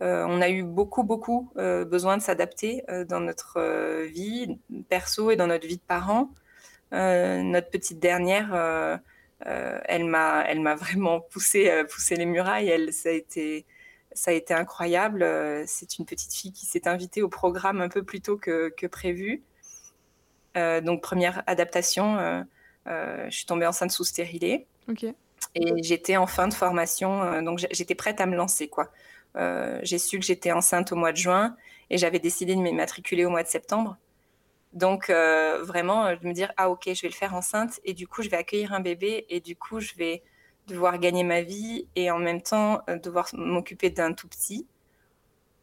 Euh, 0.00 0.24
on 0.26 0.40
a 0.40 0.48
eu 0.48 0.62
beaucoup, 0.62 1.02
beaucoup 1.02 1.50
besoin 1.56 2.16
de 2.16 2.22
s'adapter 2.22 2.82
dans 3.08 3.20
notre 3.20 4.04
vie 4.06 4.58
perso 4.88 5.30
et 5.30 5.36
dans 5.36 5.48
notre 5.48 5.66
vie 5.66 5.76
de 5.76 5.82
parents. 5.82 6.30
Euh, 6.92 7.42
notre 7.42 7.70
petite 7.70 7.98
dernière, 8.00 8.52
euh, 8.52 8.96
euh, 9.46 9.78
elle 9.84 10.04
m'a, 10.04 10.44
elle 10.46 10.60
m'a 10.60 10.74
vraiment 10.74 11.20
poussé, 11.20 11.84
poussé 11.90 12.16
les 12.16 12.26
murailles. 12.26 12.68
Elle, 12.68 12.92
ça 12.92 13.10
a 13.10 13.12
été, 13.12 13.66
ça 14.12 14.30
a 14.30 14.34
été 14.34 14.54
incroyable. 14.54 15.26
C'est 15.66 15.98
une 15.98 16.06
petite 16.06 16.34
fille 16.34 16.52
qui 16.52 16.66
s'est 16.66 16.88
invitée 16.88 17.22
au 17.22 17.28
programme 17.28 17.80
un 17.80 17.88
peu 17.88 18.02
plus 18.02 18.20
tôt 18.20 18.36
que, 18.36 18.72
que 18.76 18.86
prévu. 18.86 19.42
donc 20.54 21.02
première 21.02 21.42
adaptation, 21.46 22.44
je 22.86 23.30
suis 23.30 23.46
tombée 23.46 23.66
enceinte 23.66 23.90
sous 23.92 24.04
stérilet. 24.04 24.66
Et 25.54 25.82
j'étais 25.82 26.16
en 26.16 26.26
fin 26.26 26.48
de 26.48 26.54
formation, 26.54 27.42
donc 27.42 27.64
j'étais 27.70 27.94
prête 27.94 28.20
à 28.20 28.26
me 28.26 28.36
lancer 28.36 28.68
quoi. 28.68 28.90
j'ai 29.82 29.98
su 29.98 30.18
que 30.18 30.24
j'étais 30.24 30.52
enceinte 30.52 30.92
au 30.92 30.96
mois 30.96 31.12
de 31.12 31.16
juin 31.16 31.56
et 31.88 31.98
j'avais 31.98 32.18
décidé 32.18 32.54
de 32.54 32.60
m'immatriculer 32.60 33.24
au 33.24 33.30
mois 33.30 33.42
de 33.42 33.48
septembre. 33.48 33.96
Donc 34.72 35.10
euh, 35.10 35.62
vraiment, 35.64 36.06
euh, 36.06 36.16
de 36.16 36.26
me 36.26 36.32
dire 36.32 36.52
ah 36.56 36.70
ok, 36.70 36.82
je 36.94 37.02
vais 37.02 37.08
le 37.08 37.14
faire 37.14 37.34
enceinte 37.34 37.80
et 37.84 37.92
du 37.94 38.06
coup 38.06 38.22
je 38.22 38.28
vais 38.28 38.36
accueillir 38.36 38.72
un 38.72 38.80
bébé 38.80 39.26
et 39.28 39.40
du 39.40 39.56
coup 39.56 39.80
je 39.80 39.94
vais 39.96 40.22
devoir 40.68 40.98
gagner 40.98 41.24
ma 41.24 41.42
vie 41.42 41.88
et 41.96 42.10
en 42.10 42.18
même 42.18 42.40
temps 42.42 42.82
euh, 42.88 42.98
devoir 42.98 43.28
m'occuper 43.34 43.90
d'un 43.90 44.12
tout 44.12 44.28
petit. 44.28 44.66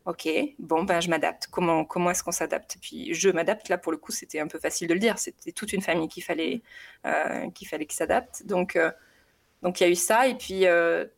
Ok, 0.05 0.27
bon 0.59 0.83
ben 0.83 1.01
je 1.01 1.09
m'adapte. 1.09 1.47
Comment 1.51 1.85
comment 1.85 2.11
est-ce 2.11 2.23
qu'on 2.23 2.31
s'adapte? 2.31 2.77
Puis 2.81 3.13
je 3.13 3.29
m'adapte. 3.29 3.69
Là 3.69 3.77
pour 3.77 3.91
le 3.91 3.97
coup 3.97 4.11
c'était 4.11 4.39
un 4.39 4.47
peu 4.47 4.59
facile 4.59 4.87
de 4.87 4.93
le 4.93 4.99
dire. 4.99 5.19
C'était 5.19 5.51
toute 5.51 5.73
une 5.73 5.81
famille 5.81 6.07
qu'il 6.09 6.23
fallait 6.23 6.61
qu'il 7.53 7.67
fallait 7.67 7.85
qu'il 7.85 7.97
s'adapte. 7.97 8.45
Donc 8.45 8.77
donc 9.63 9.81
il 9.81 9.83
y 9.83 9.87
a 9.87 9.89
eu 9.89 9.95
ça 9.95 10.27
et 10.27 10.35
puis 10.35 10.65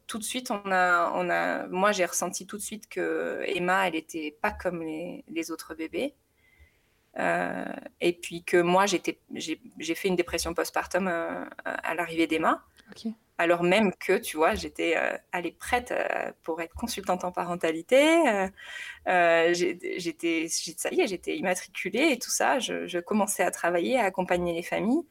tout 0.07 0.17
de 0.17 0.23
suite 0.23 0.51
on 0.51 0.71
a 0.71 1.11
on 1.15 1.29
a 1.29 1.67
moi 1.67 1.91
j'ai 1.91 2.05
ressenti 2.05 2.47
tout 2.47 2.57
de 2.57 2.61
suite 2.63 2.89
que 2.89 3.43
Emma 3.45 3.87
elle 3.87 3.95
était 3.95 4.35
pas 4.41 4.51
comme 4.51 4.81
les, 4.81 5.23
les 5.27 5.51
autres 5.51 5.75
bébés. 5.75 6.15
Euh, 7.17 7.65
et 8.01 8.13
puis 8.13 8.43
que 8.43 8.57
moi, 8.57 8.85
j'ai 8.85 9.95
fait 9.95 10.07
une 10.07 10.15
dépression 10.15 10.53
postpartum 10.53 11.07
euh, 11.07 11.45
à 11.65 11.95
l'arrivée 11.95 12.27
d'Emma. 12.27 12.63
Alors 13.37 13.63
même 13.63 13.93
que, 13.93 14.17
tu 14.17 14.35
vois, 14.35 14.55
j'étais 14.55 14.97
euh, 14.97 15.15
allée 15.31 15.51
prête 15.51 15.93
pour 16.43 16.61
être 16.61 16.75
consultante 16.75 17.23
en 17.23 17.31
parentalité. 17.31 18.51
j'étais, 19.05 20.47
ça 20.49 20.89
y 20.91 21.01
est, 21.01 21.07
j'étais 21.07 21.37
immatriculée 21.37 22.11
et 22.11 22.19
tout 22.19 22.31
ça. 22.31 22.59
Je, 22.59 22.99
commençais 22.99 23.43
à 23.43 23.51
travailler, 23.51 23.97
à 23.97 24.05
accompagner 24.05 24.53
les 24.53 24.63
familles. 24.63 25.05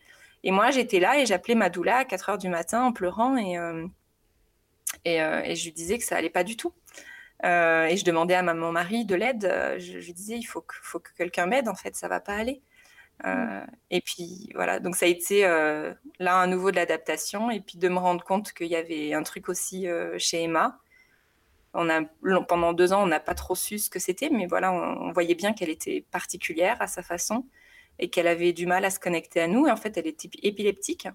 Et 0.45 0.51
moi, 0.51 0.71
j'étais 0.71 1.01
là 1.01 1.19
et 1.19 1.27
j'appelais 1.27 1.57
ma 1.57 1.69
doula 1.69 1.99
à 1.99 2.05
4 2.05 2.29
heures 2.31 2.39
du 2.39 2.49
matin 2.49 2.85
en 2.85 2.93
pleurant 2.93 3.37
et, 3.37 3.55
et, 5.05 5.17
et, 5.17 5.57
je 5.57 5.65
lui 5.65 5.73
disais 5.73 5.99
que 5.99 6.05
ça 6.05 6.17
allait 6.17 6.31
pas 6.31 6.45
du 6.45 6.57
tout. 6.57 6.73
Euh, 7.45 7.87
et 7.87 7.97
je 7.97 8.05
demandais 8.05 8.35
à 8.35 8.43
mon 8.43 8.73
mari 8.73 9.05
de 9.05 9.15
l'aide. 9.15 9.45
Euh, 9.45 9.79
je, 9.79 9.99
lui 9.99 10.13
disais, 10.13 10.37
il 10.37 10.45
faut 10.45 10.61
que, 10.61 10.75
faut 10.83 10.99
que 10.99 11.11
quelqu'un 11.17 11.47
m'aide, 11.47 11.69
en 11.69 11.75
fait, 11.75 11.95
ça 11.97 12.09
va 12.09 12.21
pas 12.21 12.35
aller. 12.35 12.63
Euh, 13.27 13.31
mm. 13.35 13.67
Et 13.91 14.01
puis 14.01 14.51
voilà, 14.55 14.81
donc 14.81 14.97
ça 14.97 15.07
a 15.07 15.09
été 15.09 15.43
là 15.43 16.37
un 16.41 16.47
nouveau 16.47 16.71
de 16.71 16.77
l'adaptation, 16.77 17.51
et 17.51 17.61
puis 17.61 17.79
de 17.79 17.89
me 17.89 17.99
rendre 17.99 18.25
compte 18.25 18.53
qu'il 18.53 18.69
y 18.69 18.77
avait 18.77 19.15
un 19.15 19.23
truc 19.23 19.49
aussi 19.49 19.87
chez 20.19 20.43
Emma. 20.45 20.79
On 21.75 21.89
a, 21.91 22.03
pendant 22.49 22.73
deux 22.73 22.93
ans, 22.93 23.03
on 23.03 23.07
n'a 23.07 23.21
pas 23.21 23.35
trop 23.35 23.55
su 23.55 23.79
ce 23.79 23.91
que 23.91 23.99
c'était, 23.99 24.31
mais 24.31 24.47
voilà, 24.47 24.73
on, 24.73 25.09
on 25.09 25.13
voyait 25.13 25.35
bien 25.35 25.53
qu'elle 25.53 25.69
était 25.71 26.05
particulière 26.11 26.77
à 26.81 26.87
sa 26.87 27.03
façon 27.03 27.45
et 27.99 28.09
qu'elle 28.11 28.27
avait 28.27 28.53
du 28.53 28.67
mal 28.67 28.85
à 28.85 28.91
se 28.91 28.99
connecter 28.99 29.41
à 29.41 29.49
nous. 29.49 29.67
Et 29.67 29.71
en 29.71 29.77
fait, 29.77 29.97
elle 29.97 30.07
était 30.07 30.31
épileptique. 30.43 31.09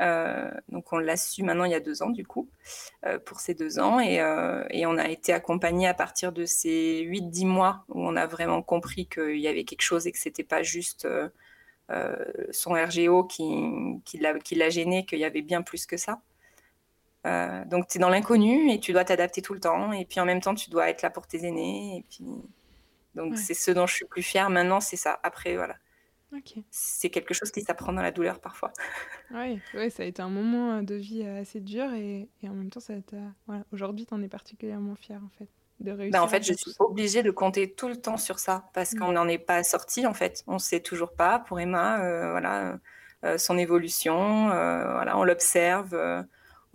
Euh, 0.00 0.50
donc 0.68 0.92
on 0.92 0.98
l'a 0.98 1.16
su 1.16 1.42
maintenant 1.42 1.64
il 1.64 1.72
y 1.72 1.74
a 1.74 1.80
deux 1.80 2.02
ans 2.02 2.10
du 2.10 2.26
coup, 2.26 2.48
euh, 3.06 3.18
pour 3.18 3.40
ces 3.40 3.54
deux 3.54 3.78
ans. 3.78 3.98
Euh, 4.00 4.64
et, 4.70 4.86
on 4.86 4.96
a 4.98 5.08
été 5.08 5.32
accompagné 5.32 5.86
à 5.86 5.94
partir 5.94 6.32
de 6.32 6.44
ces 6.44 7.02
8-10 7.04 7.46
mois 7.46 7.84
où 7.88 8.06
on 8.06 8.16
a 8.16 8.26
vraiment 8.26 8.62
compris 8.62 9.06
qu'il 9.06 9.38
y 9.38 9.48
avait 9.48 9.64
quelque 9.64 9.82
chose 9.82 10.06
et 10.06 10.12
que 10.12 10.18
c'était 10.18 10.44
pas 10.44 10.62
juste 10.62 11.06
son 12.50 12.72
RGO 12.72 13.24
qui, 13.24 13.44
qui 14.04 14.18
l'a 14.18 14.70
gêné, 14.70 15.06
qu'il 15.06 15.18
y 15.18 15.24
avait 15.24 15.42
bien 15.42 15.62
plus 15.62 15.86
que 15.86 15.96
ça. 15.96 16.20
donc 17.66 17.88
tu 17.88 17.98
es 17.98 18.00
dans 18.00 18.10
l'inconnu 18.10 18.70
et 18.70 18.80
tu 18.80 18.92
dois 18.92 19.04
t'adapter 19.04 19.42
tout 19.42 19.54
le 19.54 19.60
temps. 19.60 19.92
Et 19.92 20.04
puis 20.04 20.20
en 20.20 20.24
même 20.24 20.40
temps, 20.40 20.54
tu 20.54 20.70
dois 20.70 20.90
être 20.90 21.02
là 21.02 21.10
pour 21.10 21.26
tes 21.26 21.46
aînés. 21.46 21.98
Et 21.98 22.04
puis... 22.10 22.26
Donc 23.14 23.36
c'est 23.36 23.54
ce 23.54 23.72
dont 23.72 23.86
je 23.86 23.94
suis 23.94 24.06
plus 24.06 24.22
fière 24.22 24.48
maintenant, 24.48 24.80
c'est 24.80 24.96
ça. 24.96 25.18
Après, 25.22 25.56
voilà 25.56 25.74
c'est 26.70 27.10
quelque 27.10 27.34
chose 27.34 27.50
qui 27.50 27.62
s'apprend 27.62 27.92
dans 27.92 28.02
la 28.02 28.10
douleur 28.10 28.40
parfois. 28.40 28.72
Oui, 29.30 29.60
ouais, 29.74 29.90
ça 29.90 30.04
a 30.04 30.06
été 30.06 30.22
un 30.22 30.30
moment 30.30 30.82
de 30.82 30.94
vie 30.94 31.22
assez 31.22 31.60
dur 31.60 31.92
et, 31.92 32.28
et 32.42 32.48
en 32.48 32.54
même 32.54 32.70
temps, 32.70 32.80
ça 32.80 32.94
voilà. 33.46 33.62
aujourd'hui, 33.72 34.06
tu 34.06 34.14
en 34.14 34.22
es 34.22 34.28
particulièrement 34.28 34.94
fière 34.94 35.20
en 35.22 35.28
fait. 35.38 35.48
De 35.80 35.92
réussir 35.92 36.12
bah 36.12 36.24
en 36.24 36.28
fait, 36.28 36.42
je 36.42 36.54
suis 36.54 36.72
obligée 36.80 37.22
de 37.22 37.30
compter 37.30 37.70
tout 37.70 37.88
le 37.88 37.96
temps 37.96 38.16
sur 38.16 38.40
ça 38.40 38.64
parce 38.74 38.94
mmh. 38.94 38.98
qu'on 38.98 39.12
n'en 39.12 39.28
est 39.28 39.38
pas 39.38 39.62
sorti 39.62 40.06
en 40.06 40.14
fait. 40.14 40.42
On 40.48 40.54
ne 40.54 40.58
sait 40.58 40.80
toujours 40.80 41.12
pas 41.12 41.38
pour 41.38 41.60
Emma, 41.60 42.00
euh, 42.00 42.32
voilà, 42.32 42.78
euh, 43.24 43.38
son 43.38 43.56
évolution, 43.56 44.50
euh, 44.50 44.92
voilà, 44.92 45.16
on 45.18 45.24
l'observe, 45.24 45.94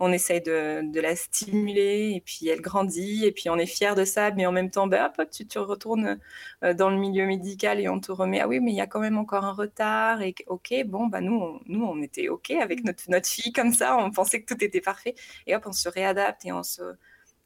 on 0.04 0.12
essaye 0.12 0.40
de, 0.40 1.00
la 1.00 1.16
stimuler 1.16 2.12
et 2.14 2.20
puis 2.20 2.48
elle 2.48 2.60
grandit 2.60 3.24
et 3.24 3.32
puis 3.32 3.48
on 3.48 3.56
est 3.56 3.66
fier 3.66 3.94
de 3.94 4.04
ça, 4.04 4.30
mais 4.30 4.46
en 4.46 4.52
même 4.52 4.70
temps, 4.70 4.86
bah, 4.86 5.12
hop, 5.18 5.30
tu 5.30 5.46
te 5.46 5.58
retournes 5.58 6.18
euh, 6.62 6.74
dans 6.74 6.90
le 6.90 6.96
milieu 6.96 7.26
médical 7.26 7.80
et 7.80 7.88
on 7.88 8.00
te 8.00 8.12
remet, 8.12 8.40
ah 8.40 8.48
oui, 8.48 8.60
mais 8.60 8.72
il 8.72 8.76
y 8.76 8.80
a 8.80 8.86
quand 8.86 9.00
même 9.00 9.18
encore 9.18 9.44
un 9.44 9.52
retard 9.52 10.22
et 10.22 10.34
ok, 10.46 10.74
bon, 10.86 11.06
bah 11.06 11.20
nous, 11.20 11.34
on, 11.34 11.60
nous, 11.66 11.84
on 11.84 12.02
était 12.02 12.28
ok 12.28 12.50
avec 12.52 12.84
notre, 12.84 13.10
notre 13.10 13.28
fille 13.28 13.52
comme 13.52 13.72
ça, 13.72 13.96
on 13.96 14.10
pensait 14.10 14.42
que 14.42 14.54
tout 14.54 14.62
était 14.62 14.80
parfait 14.80 15.14
et 15.46 15.56
hop, 15.56 15.64
on 15.66 15.72
se 15.72 15.88
réadapte 15.88 16.44
et 16.44 16.52
on 16.52 16.62
se, 16.62 16.82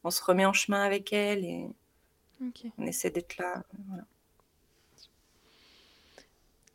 on 0.03 0.09
se 0.11 0.23
remet 0.23 0.45
en 0.45 0.53
chemin 0.53 0.83
avec 0.83 1.13
elle 1.13 1.45
et 1.45 1.67
on 2.77 2.85
essaie 2.85 3.09
d'être 3.09 3.37
là. 3.37 3.63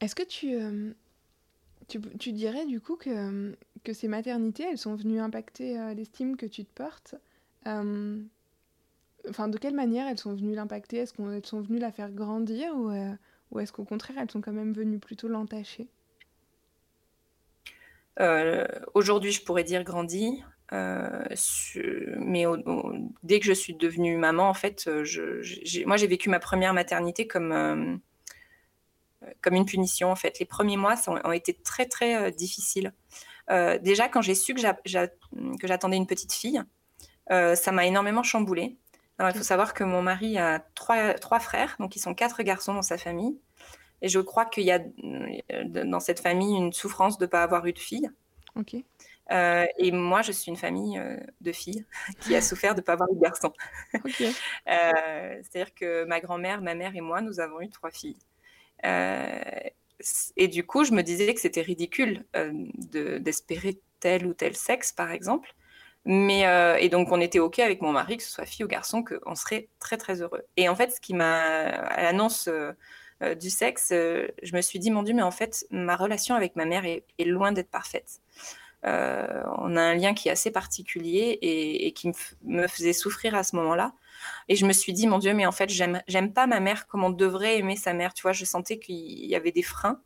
Est-ce 0.01 0.15
que 0.15 0.23
tu, 0.23 0.55
euh, 0.55 0.93
tu, 1.89 2.33
dirais 2.33 2.67
du 2.67 2.81
coup 2.81 2.97
que, 2.97 3.57
que 3.83 3.93
ces 3.93 4.09
maternités, 4.09 4.65
elles 4.65 4.79
sont 4.79 4.95
venues 4.95 5.21
impacter 5.21 5.79
euh, 5.79 5.95
l'estime 5.95 6.37
que 6.37 6.47
tu 6.47 6.65
te 6.65 6.73
portes 6.73 7.15
euh, 7.67 8.21
Enfin, 9.29 9.49
de 9.49 9.57
quelle 9.57 9.75
manière 9.75 10.07
elles 10.07 10.19
sont 10.19 10.35
venues 10.35 10.55
l'impacter? 10.55 10.99
Est-ce 10.99 11.15
qu'elles 11.15 11.47
sont 11.47 11.63
venues 11.63 11.79
la 11.79 11.91
faire 11.91 12.11
grandir 12.11 12.75
ou, 12.77 13.59
est-ce 13.59 13.73
qu'au 13.73 13.85
contraire, 13.85 14.17
elles 14.21 14.31
sont 14.31 14.43
quand 14.43 14.53
même 14.53 14.75
venues 14.75 14.99
plutôt 14.99 15.29
l'entacher? 15.29 15.89
Aujourd'hui, 18.93 19.33
je 19.33 19.43
pourrais 19.43 19.65
dire 19.65 19.83
grandir. 19.83 20.47
mais 20.71 22.45
dès 23.23 23.41
que 23.41 23.47
je 23.47 23.55
suis 23.55 23.75
devenue 23.75 24.19
maman, 24.19 24.51
en 24.51 24.55
fait, 24.55 24.91
moi 25.87 25.97
j'ai 25.97 26.07
vécu 26.07 26.29
ma 26.29 26.39
première 26.39 26.75
maternité 26.75 27.27
comme 27.27 28.01
comme 29.41 29.55
une 29.55 29.67
punition 29.67 30.11
en 30.11 30.17
fait. 30.17 30.39
Les 30.39 30.47
premiers 30.47 30.77
mois 30.77 30.95
ont 31.07 31.33
été 31.33 31.55
très 31.55 31.87
très 31.87 32.17
euh, 32.17 32.31
difficiles. 32.31 32.93
Euh, 33.51 33.79
déjà 33.79 34.09
quand 34.09 34.23
j'ai 34.23 34.35
su 34.35 34.55
que 34.55 34.61
j'attendais 35.67 35.97
une 35.97 36.07
petite 36.07 36.33
fille, 36.33 36.63
euh, 37.31 37.55
ça 37.55 37.73
m'a 37.73 37.87
énormément 37.87 38.23
chamboulée. 38.23 38.77
Alors 39.19 39.31
il 39.33 39.39
faut 39.39 39.45
savoir 39.45 39.75
que 39.75 39.85
mon 39.85 40.03
mari 40.03 40.39
a 40.39 40.61
trois, 40.75 41.15
trois 41.15 41.39
frères, 41.39 41.77
donc 41.79 41.95
ils 41.97 42.01
sont 42.01 42.15
quatre 42.15 42.43
garçons 42.43 42.75
dans 42.75 42.83
sa 42.83 42.99
famille. 42.99 43.39
Et 44.03 44.09
je 44.09 44.19
crois 44.19 44.45
qu'il 44.45 44.65
y 44.65 44.73
a 44.73 44.81
dans 45.69 46.01
cette 46.01 46.21
famille 46.21 46.57
une 46.57 46.73
souffrance 46.73 47.17
de 47.17 47.25
ne 47.25 47.31
pas 47.31 47.43
avoir 47.43 47.65
eu 47.67 47.73
de 47.73 47.79
fille. 47.79 48.11
Ok. 48.57 48.75
et 48.75 49.93
moi, 49.93 50.23
je 50.23 50.33
suis 50.33 50.51
une 50.51 50.57
famille 50.57 51.01
de 51.41 51.53
filles 51.53 51.87
qui 52.21 52.35
a 52.35 52.43
souffert 52.43 52.75
de 52.75 52.81
ne 52.81 52.85
pas 52.85 52.95
avoir 52.95 53.09
eu 53.11 53.15
de 53.15 53.21
garçon. 53.21 53.53
C'est-à-dire 54.67 55.75
que 55.75 56.05
ma 56.05 56.21
grand-mère, 56.21 56.61
ma 56.61 56.75
mère 56.75 56.95
et 56.97 57.01
moi, 57.01 57.21
nous 57.21 57.41
avons 57.41 57.61
eu 57.61 57.71
trois 57.71 57.91
filles. 57.91 58.19
Euh, 58.85 59.29
et 60.37 60.49
du 60.49 60.65
coup, 60.67 60.85
je 60.85 60.93
me 60.93 61.03
disais 61.03 61.33
que 61.35 61.41
c'était 61.41 61.63
ridicule 61.63 62.25
euh, 62.37 62.53
d'espérer 63.21 63.81
tel 64.01 64.27
ou 64.27 64.35
tel 64.35 64.57
sexe, 64.57 64.93
par 64.93 65.11
exemple. 65.11 65.55
Mais, 66.05 66.47
euh, 66.47 66.77
et 66.77 66.91
donc, 66.91 67.11
on 67.13 67.21
était 67.21 67.39
OK 67.39 67.59
avec 67.61 67.81
mon 67.81 67.93
mari, 67.93 68.19
que 68.19 68.23
ce 68.23 68.31
soit 68.31 68.45
fille 68.45 68.65
ou 68.65 68.69
garçon, 68.69 69.03
qu'on 69.03 69.35
serait 69.35 69.69
très, 69.79 69.97
très 69.97 70.21
heureux. 70.21 70.43
Et 70.57 70.69
en 70.69 70.77
fait, 70.77 70.99
qui 71.01 71.15
m'a, 71.15 71.41
à 71.41 72.03
l'annonce 72.03 72.49
du 73.41 73.49
sexe, 73.49 73.89
je 73.91 74.57
me 74.57 74.61
suis 74.61 74.79
dit, 74.79 74.91
mon 74.91 75.03
Dieu, 75.03 75.15
mais 75.15 75.23
en 75.23 75.31
fait, 75.31 75.67
ma 75.71 75.97
relation 75.97 76.35
avec 76.35 76.57
ma 76.57 76.67
mère 76.67 76.85
est, 76.85 77.05
loin 77.25 77.53
d'être 77.53 77.71
parfaite. 77.71 78.21
on 78.83 79.77
a 79.77 79.81
un 79.81 79.95
lien 79.95 80.13
qui 80.13 80.29
est 80.29 80.33
assez 80.33 80.51
particulier 80.51 81.39
et 81.41 81.93
qui 81.93 82.13
me, 82.45 82.67
faisait 82.69 82.93
souffrir 82.93 83.35
à 83.35 83.43
ce 83.43 83.57
moment-là. 83.57 83.95
Et 84.49 84.57
je 84.57 84.67
me 84.67 84.73
suis 84.73 84.93
dit, 84.93 85.07
mon 85.07 85.19
Dieu, 85.19 85.35
mais 85.35 85.47
en 85.47 85.53
fait, 85.53 85.71
j'aime 85.71 86.33
pas 86.33 86.47
ma 86.47 86.61
mère 86.61 86.87
comme 86.87 87.05
on 87.05 87.11
devrait 87.11 87.59
aimer 87.59 87.77
sa 87.77 87.93
mère. 87.93 88.15
Tu 88.15 88.23
vois, 88.23 88.33
je 88.33 88.45
sentais 88.45 88.79
qu'il 88.79 89.27
y 89.27 89.35
avait 89.35 89.53
des 89.53 89.63
freins 89.63 90.01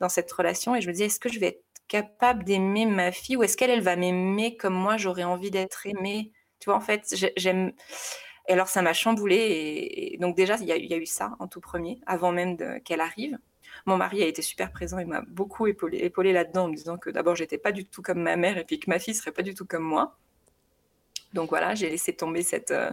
dans 0.00 0.08
cette 0.08 0.30
relation. 0.30 0.74
Et 0.74 0.80
je 0.80 0.88
me 0.88 0.92
disais, 0.92 1.06
est-ce 1.06 1.20
que 1.20 1.28
je 1.28 1.40
vais 1.40 1.48
être 1.48 1.64
capable 1.88 2.44
d'aimer 2.44 2.86
ma 2.86 3.12
fille 3.12 3.36
ou 3.36 3.42
est-ce 3.42 3.56
qu'elle, 3.56 3.70
elle 3.70 3.82
va 3.82 3.96
m'aimer 3.96 4.56
comme 4.56 4.74
moi, 4.74 4.96
j'aurais 4.96 5.24
envie 5.24 5.50
d'être 5.50 5.86
aimée? 5.86 6.32
Tu 6.60 6.66
vois, 6.70 6.76
en 6.76 6.80
fait, 6.80 7.14
j'aime. 7.36 7.72
Et 8.48 8.52
alors, 8.52 8.68
ça 8.68 8.82
m'a 8.82 8.92
chamboulée. 8.92 10.12
Et, 10.12 10.18
donc, 10.18 10.36
déjà, 10.36 10.56
il 10.60 10.66
y, 10.66 10.94
a 10.94 10.96
eu 10.96 11.06
ça 11.06 11.36
en 11.38 11.48
tout 11.48 11.60
premier, 11.60 12.00
avant 12.06 12.32
même 12.32 12.56
qu'elle 12.82 13.00
arrive. 13.00 13.38
Mon 13.86 13.96
mari 13.96 14.22
a 14.22 14.26
été 14.26 14.42
super 14.42 14.70
présent, 14.70 14.98
il 14.98 15.06
m'a 15.06 15.22
beaucoup 15.22 15.66
épaulé, 15.66 15.98
épaulé 15.98 16.32
là-dedans 16.32 16.64
en 16.64 16.68
me 16.68 16.76
disant 16.76 16.96
que 16.96 17.10
d'abord, 17.10 17.34
j'étais 17.36 17.58
pas 17.58 17.72
du 17.72 17.84
tout 17.86 18.02
comme 18.02 18.22
ma 18.22 18.36
mère 18.36 18.56
et 18.58 18.64
puis 18.64 18.78
que 18.78 18.88
ma 18.88 18.98
fille 18.98 19.14
serait 19.14 19.32
pas 19.32 19.42
du 19.42 19.54
tout 19.54 19.66
comme 19.66 19.82
moi. 19.82 20.18
Donc 21.34 21.50
voilà, 21.50 21.74
j'ai 21.74 21.90
laissé 21.90 22.14
tomber 22.14 22.42
cette, 22.42 22.70
euh, 22.70 22.90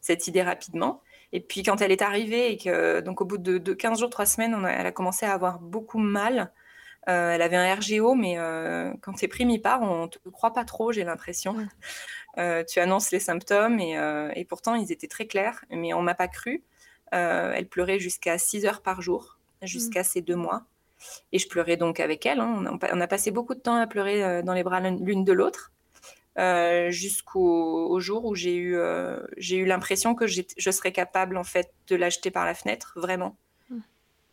cette 0.00 0.26
idée 0.28 0.42
rapidement. 0.42 1.02
Et 1.32 1.40
puis 1.40 1.62
quand 1.62 1.80
elle 1.82 1.92
est 1.92 2.02
arrivée 2.02 2.52
et 2.52 2.56
que 2.56 3.00
donc 3.00 3.20
au 3.20 3.24
bout 3.24 3.38
de, 3.38 3.72
15 3.72 4.00
jours, 4.00 4.10
3 4.10 4.26
semaines, 4.26 4.56
elle 4.66 4.86
a 4.86 4.92
commencé 4.92 5.26
à 5.26 5.34
avoir 5.34 5.58
beaucoup 5.58 5.98
mal. 5.98 6.52
Euh, 7.08 7.32
elle 7.32 7.42
avait 7.42 7.56
un 7.56 7.74
RGO, 7.74 8.14
mais 8.14 8.38
euh, 8.38 8.92
quand 9.00 9.14
tu 9.14 9.24
es 9.24 9.28
pris 9.28 9.44
mi-part, 9.44 9.82
on 9.82 10.02
ne 10.02 10.06
te 10.08 10.28
croit 10.28 10.52
pas 10.52 10.64
trop, 10.64 10.92
j'ai 10.92 11.04
l'impression. 11.04 11.56
tu 12.68 12.78
annonces 12.78 13.10
les 13.10 13.20
symptômes 13.20 13.80
et, 13.80 14.46
pourtant 14.48 14.74
ils 14.74 14.92
étaient 14.92 15.08
très 15.08 15.26
clairs, 15.26 15.64
mais 15.70 15.92
on 15.94 16.02
m'a 16.02 16.14
pas 16.14 16.28
cru. 16.28 16.64
elle 17.12 17.68
pleurait 17.68 17.98
jusqu'à 17.98 18.38
6 18.38 18.66
heures 18.66 18.82
par 18.82 19.02
jour, 19.02 19.38
jusqu'à 19.62 20.04
ses 20.04 20.22
deux 20.22 20.36
mois. 20.36 20.64
Et 21.32 21.38
je 21.38 21.48
pleurais 21.48 21.76
donc 21.76 21.98
avec 21.98 22.26
elle. 22.26 22.40
Hein. 22.40 22.78
on, 22.82 23.00
a, 23.00 23.06
passé 23.06 23.30
beaucoup 23.30 23.54
de 23.54 23.60
temps 23.60 23.76
à 23.76 23.86
pleurer 23.86 24.42
dans 24.42 24.52
les 24.52 24.62
bras 24.62 24.80
l'une 24.80 25.24
de 25.24 25.32
l'autre. 25.32 25.72
Euh, 26.38 26.90
jusqu'au 26.90 27.98
jour 27.98 28.24
où 28.24 28.34
j'ai 28.34 28.54
eu, 28.54 28.76
euh, 28.76 29.18
j'ai 29.36 29.56
eu 29.56 29.64
l'impression 29.66 30.14
que 30.14 30.26
je 30.26 30.70
serais 30.70 30.92
capable 30.92 31.36
en 31.36 31.44
fait 31.44 31.72
de 31.88 31.96
l'acheter 31.96 32.30
par 32.30 32.46
la 32.46 32.54
fenêtre, 32.54 32.92
vraiment. 32.96 33.36
Hmm. 33.68 33.80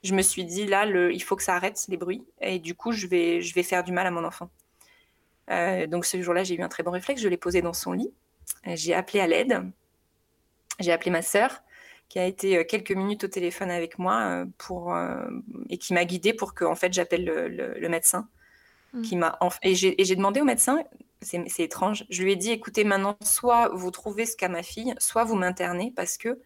Je 0.03 0.13
me 0.13 0.21
suis 0.21 0.45
dit 0.45 0.67
là, 0.67 0.85
le, 0.85 1.11
il 1.13 1.23
faut 1.23 1.35
que 1.35 1.43
ça 1.43 1.55
arrête 1.55 1.83
les 1.89 1.97
bruits 1.97 2.23
et 2.39 2.59
du 2.59 2.75
coup 2.75 2.91
je 2.91 3.07
vais, 3.07 3.41
je 3.41 3.53
vais 3.55 3.63
faire 3.63 3.83
du 3.83 3.91
mal 3.91 4.05
à 4.05 4.11
mon 4.11 4.23
enfant. 4.23 4.49
Euh, 5.49 5.87
donc 5.87 6.05
ce 6.05 6.21
jour-là, 6.21 6.43
j'ai 6.43 6.55
eu 6.55 6.61
un 6.61 6.69
très 6.69 6.83
bon 6.83 6.91
réflexe. 6.91 7.21
Je 7.21 7.29
l'ai 7.29 7.37
posé 7.37 7.61
dans 7.61 7.73
son 7.73 7.93
lit. 7.93 8.13
J'ai 8.65 8.93
appelé 8.93 9.19
à 9.19 9.27
l'aide. 9.27 9.71
J'ai 10.79 10.91
appelé 10.91 11.09
ma 11.09 11.23
sœur 11.23 11.63
qui 12.09 12.19
a 12.19 12.25
été 12.25 12.65
quelques 12.65 12.91
minutes 12.91 13.25
au 13.25 13.27
téléphone 13.27 13.69
avec 13.69 13.99
moi 13.99 14.45
pour, 14.57 14.95
et 15.69 15.77
qui 15.77 15.93
m'a 15.93 16.05
guidée 16.05 16.31
pour 16.33 16.53
que 16.53 16.63
en 16.63 16.75
fait 16.75 16.93
j'appelle 16.93 17.25
le, 17.25 17.89
médecin. 17.89 18.29
Hmm. 18.93 19.01
Qui 19.01 19.17
m'a 19.17 19.37
et 19.63 19.75
j'ai 19.75 20.15
demandé 20.15 20.39
au 20.39 20.45
médecin 20.45 20.83
c'est 21.21 21.59
étrange. 21.59 22.05
Je 22.09 22.23
lui 22.23 22.31
ai 22.31 22.35
dit, 22.35 22.51
écoutez, 22.51 22.83
maintenant, 22.83 23.17
soit 23.21 23.69
vous 23.73 23.91
trouvez 23.91 24.25
ce 24.25 24.35
qu'a 24.35 24.49
ma 24.49 24.63
fille, 24.63 24.93
soit 24.99 25.23
vous 25.23 25.35
m'internez 25.35 25.91
parce 25.95 26.17
que 26.17 26.39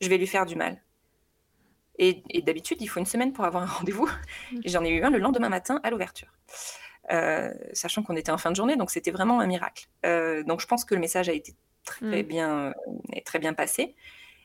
je 0.00 0.08
vais 0.08 0.18
lui 0.18 0.26
faire 0.26 0.46
du 0.46 0.56
mal. 0.56 0.82
Et, 1.98 2.22
d'habitude, 2.42 2.80
il 2.80 2.86
faut 2.86 3.00
une 3.00 3.06
semaine 3.06 3.32
pour 3.32 3.44
avoir 3.44 3.64
un 3.64 3.66
rendez-vous. 3.66 4.08
Mm. 4.52 4.60
J'en 4.66 4.84
ai 4.84 4.90
eu 4.90 5.02
un 5.02 5.10
le 5.10 5.18
lendemain 5.18 5.48
matin 5.48 5.80
à 5.82 5.90
l'ouverture. 5.90 6.28
Euh, 7.10 7.52
sachant 7.72 8.02
qu'on 8.02 8.16
était 8.16 8.30
en 8.30 8.38
fin 8.38 8.50
de 8.50 8.56
journée, 8.56 8.76
donc 8.76 8.90
c'était 8.90 9.10
vraiment 9.10 9.40
un 9.40 9.46
miracle. 9.46 9.88
Euh, 10.06 10.42
donc 10.44 10.60
je 10.60 10.66
pense 10.66 10.84
que 10.84 10.94
le 10.94 11.00
message 11.00 11.28
a 11.28 11.32
été 11.32 11.54
très, 11.84 12.22
mm. 12.22 12.26
bien, 12.26 12.74
très 13.24 13.38
bien 13.38 13.52
passé. 13.52 13.96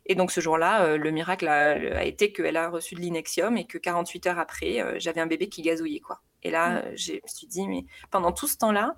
Et 0.05 0.15
donc 0.15 0.31
ce 0.31 0.41
jour-là, 0.41 0.83
euh, 0.83 0.97
le 0.97 1.11
miracle 1.11 1.47
a, 1.47 2.03
été 2.03 2.33
qu'elle 2.33 2.57
a 2.57 2.69
reçu 2.69 2.95
de 2.95 3.01
l'inexium 3.01 3.55
et 3.57 3.65
que 3.65 3.77
48 3.77 4.27
heures 4.27 4.39
après, 4.39 4.99
j'avais 4.99 5.21
un 5.21 5.27
bébé 5.27 5.47
qui 5.47 5.61
gazouillait. 5.61 5.99
Quoi. 5.99 6.21
Et 6.41 6.49
là, 6.49 6.81
mm. 6.81 6.97
je 6.97 7.13
me 7.13 7.27
suis 7.27 7.47
dit, 7.47 7.67
mais 7.67 7.85
pendant 8.09 8.31
tout 8.31 8.47
ce 8.47 8.57
temps-là, 8.57 8.95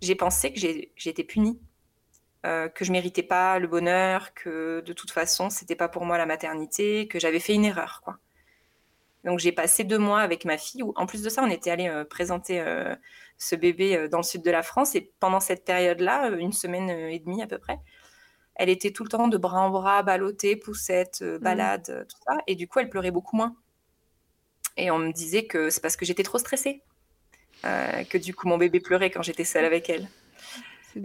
j'ai 0.00 0.14
pensé 0.14 0.52
que 0.52 0.58
j'ai 0.58 0.90
été 1.04 1.24
punie, 1.24 1.60
euh, 2.46 2.68
que 2.68 2.84
je 2.84 2.92
méritais 2.92 3.22
pas 3.22 3.58
le 3.58 3.66
bonheur, 3.66 4.32
que 4.34 4.80
de 4.80 4.92
toute 4.92 5.10
façon 5.10 5.50
c'était 5.50 5.76
pas 5.76 5.88
pour 5.88 6.04
moi 6.04 6.18
la 6.18 6.26
maternité, 6.26 7.08
que 7.08 7.18
j'avais 7.18 7.40
fait 7.40 7.54
une 7.54 7.64
erreur, 7.64 8.00
quoi. 8.04 8.18
Donc 9.24 9.40
j'ai 9.40 9.52
passé 9.52 9.84
deux 9.84 9.98
mois 9.98 10.20
avec 10.20 10.44
ma 10.44 10.56
fille. 10.56 10.82
Où, 10.82 10.92
en 10.96 11.06
plus 11.06 11.22
de 11.22 11.28
ça, 11.28 11.42
on 11.42 11.50
était 11.50 11.70
allé 11.70 11.88
euh, 11.88 12.04
présenter 12.04 12.60
euh, 12.60 12.94
ce 13.36 13.56
bébé 13.56 14.08
dans 14.08 14.18
le 14.18 14.22
sud 14.22 14.42
de 14.42 14.50
la 14.50 14.62
France. 14.62 14.94
Et 14.94 15.12
pendant 15.18 15.40
cette 15.40 15.64
période-là, 15.64 16.30
une 16.30 16.52
semaine 16.52 16.88
et 16.88 17.18
demie 17.18 17.42
à 17.42 17.48
peu 17.48 17.58
près, 17.58 17.78
elle 18.54 18.68
était 18.68 18.92
tout 18.92 19.02
le 19.02 19.08
temps 19.08 19.28
de 19.28 19.36
bras 19.36 19.60
en 19.60 19.70
bras, 19.70 20.02
ballottée, 20.02 20.56
poussette, 20.56 21.20
mmh. 21.20 21.38
balade, 21.38 22.06
tout 22.08 22.16
ça. 22.26 22.38
Et 22.46 22.54
du 22.54 22.68
coup, 22.68 22.78
elle 22.78 22.88
pleurait 22.88 23.10
beaucoup 23.10 23.36
moins. 23.36 23.56
Et 24.76 24.92
on 24.92 24.98
me 24.98 25.12
disait 25.12 25.46
que 25.46 25.68
c'est 25.70 25.80
parce 25.80 25.96
que 25.96 26.04
j'étais 26.04 26.22
trop 26.22 26.38
stressée. 26.38 26.82
Euh, 27.64 28.04
que 28.04 28.18
du 28.18 28.34
coup 28.34 28.46
mon 28.46 28.56
bébé 28.56 28.78
pleurait 28.78 29.10
quand 29.10 29.22
j'étais 29.22 29.44
seule 29.44 29.64
avec 29.64 29.90
elle. 29.90 30.08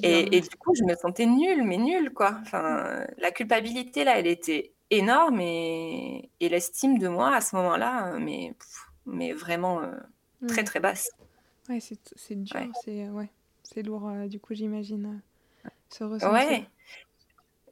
Et, 0.01 0.41
du 0.41 0.49
coup, 0.58 0.74
je 0.76 0.84
me 0.84 0.95
sentais 0.95 1.28
nulle, 1.28 1.64
mais 1.64 1.78
nulle, 1.78 2.12
quoi. 2.12 2.38
Enfin, 2.41 3.06
la 3.20 3.30
culpabilité, 3.30 4.04
là, 4.04 4.18
elle 4.18 4.26
était 4.26 4.72
énorme 4.89 5.39
et, 5.39 6.30
l'estime 6.39 6.97
de 6.97 7.08
moi 7.08 7.36
à 7.36 7.41
ce 7.41 7.56
moment-là, 7.58 8.18
mais, 8.18 8.54
mais 9.06 9.34
vraiment 9.34 9.82
euh, 9.82 9.91
très, 10.47 10.64
très 10.64 10.80
basse. 10.80 11.12
Ouais, 11.70 11.80
c'est 11.80 12.43
dur, 12.43 12.72
c'est 12.84 13.08
ouais, 13.10 13.30
lourd, 13.84 14.10
euh, 14.10 14.28
du 14.28 14.39
coup, 14.39 14.56
j'imagine, 14.56 15.22
ce 15.89 16.06
ressenti. 16.06 16.34
Ouais. 16.34 16.66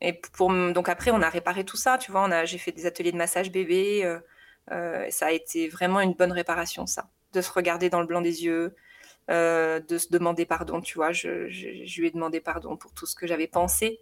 Et 0.01 0.13
pour, 0.13 0.51
donc 0.51 0.89
après, 0.89 1.09
on 1.09 1.21
a 1.21 1.29
réparé 1.29 1.63
tout 1.63 1.77
ça, 1.77 1.97
tu 1.97 2.11
vois, 2.11 2.45
j'ai 2.45 2.57
fait 2.59 2.71
des 2.71 2.85
ateliers 2.85 3.13
de 3.13 3.17
massage 3.17 3.51
bébé, 3.51 4.19
ça 4.67 5.25
a 5.25 5.31
été 5.31 5.69
vraiment 5.69 6.01
une 6.01 6.13
bonne 6.13 6.33
réparation, 6.33 6.85
ça 6.85 7.09
de 7.33 7.41
se 7.41 7.51
regarder 7.51 7.89
dans 7.89 8.01
le 8.01 8.07
blanc 8.07 8.21
des 8.21 8.43
yeux, 8.43 8.75
euh, 9.29 9.79
de 9.79 9.97
se 9.97 10.09
demander 10.09 10.45
pardon, 10.45 10.81
tu 10.81 10.95
vois. 10.95 11.11
Je, 11.11 11.47
lui 11.99 12.07
ai 12.07 12.11
demandé 12.11 12.41
pardon 12.41 12.75
pour 12.75 12.91
tout 12.93 13.05
ce 13.05 13.15
que 13.15 13.27
j'avais 13.27 13.47
pensé. 13.47 13.99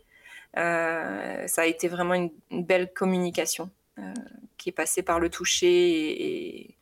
Euh, 0.57 1.45
ça 1.47 1.61
a 1.61 1.65
été 1.65 1.87
vraiment 1.87 2.15
une, 2.15 2.31
belle 2.49 2.91
communication 2.93 3.69
euh, 3.99 4.13
qui 4.57 4.69
est 4.69 4.73
passée 4.73 5.03
par 5.03 5.19
le 5.19 5.29
toucher 5.29 6.75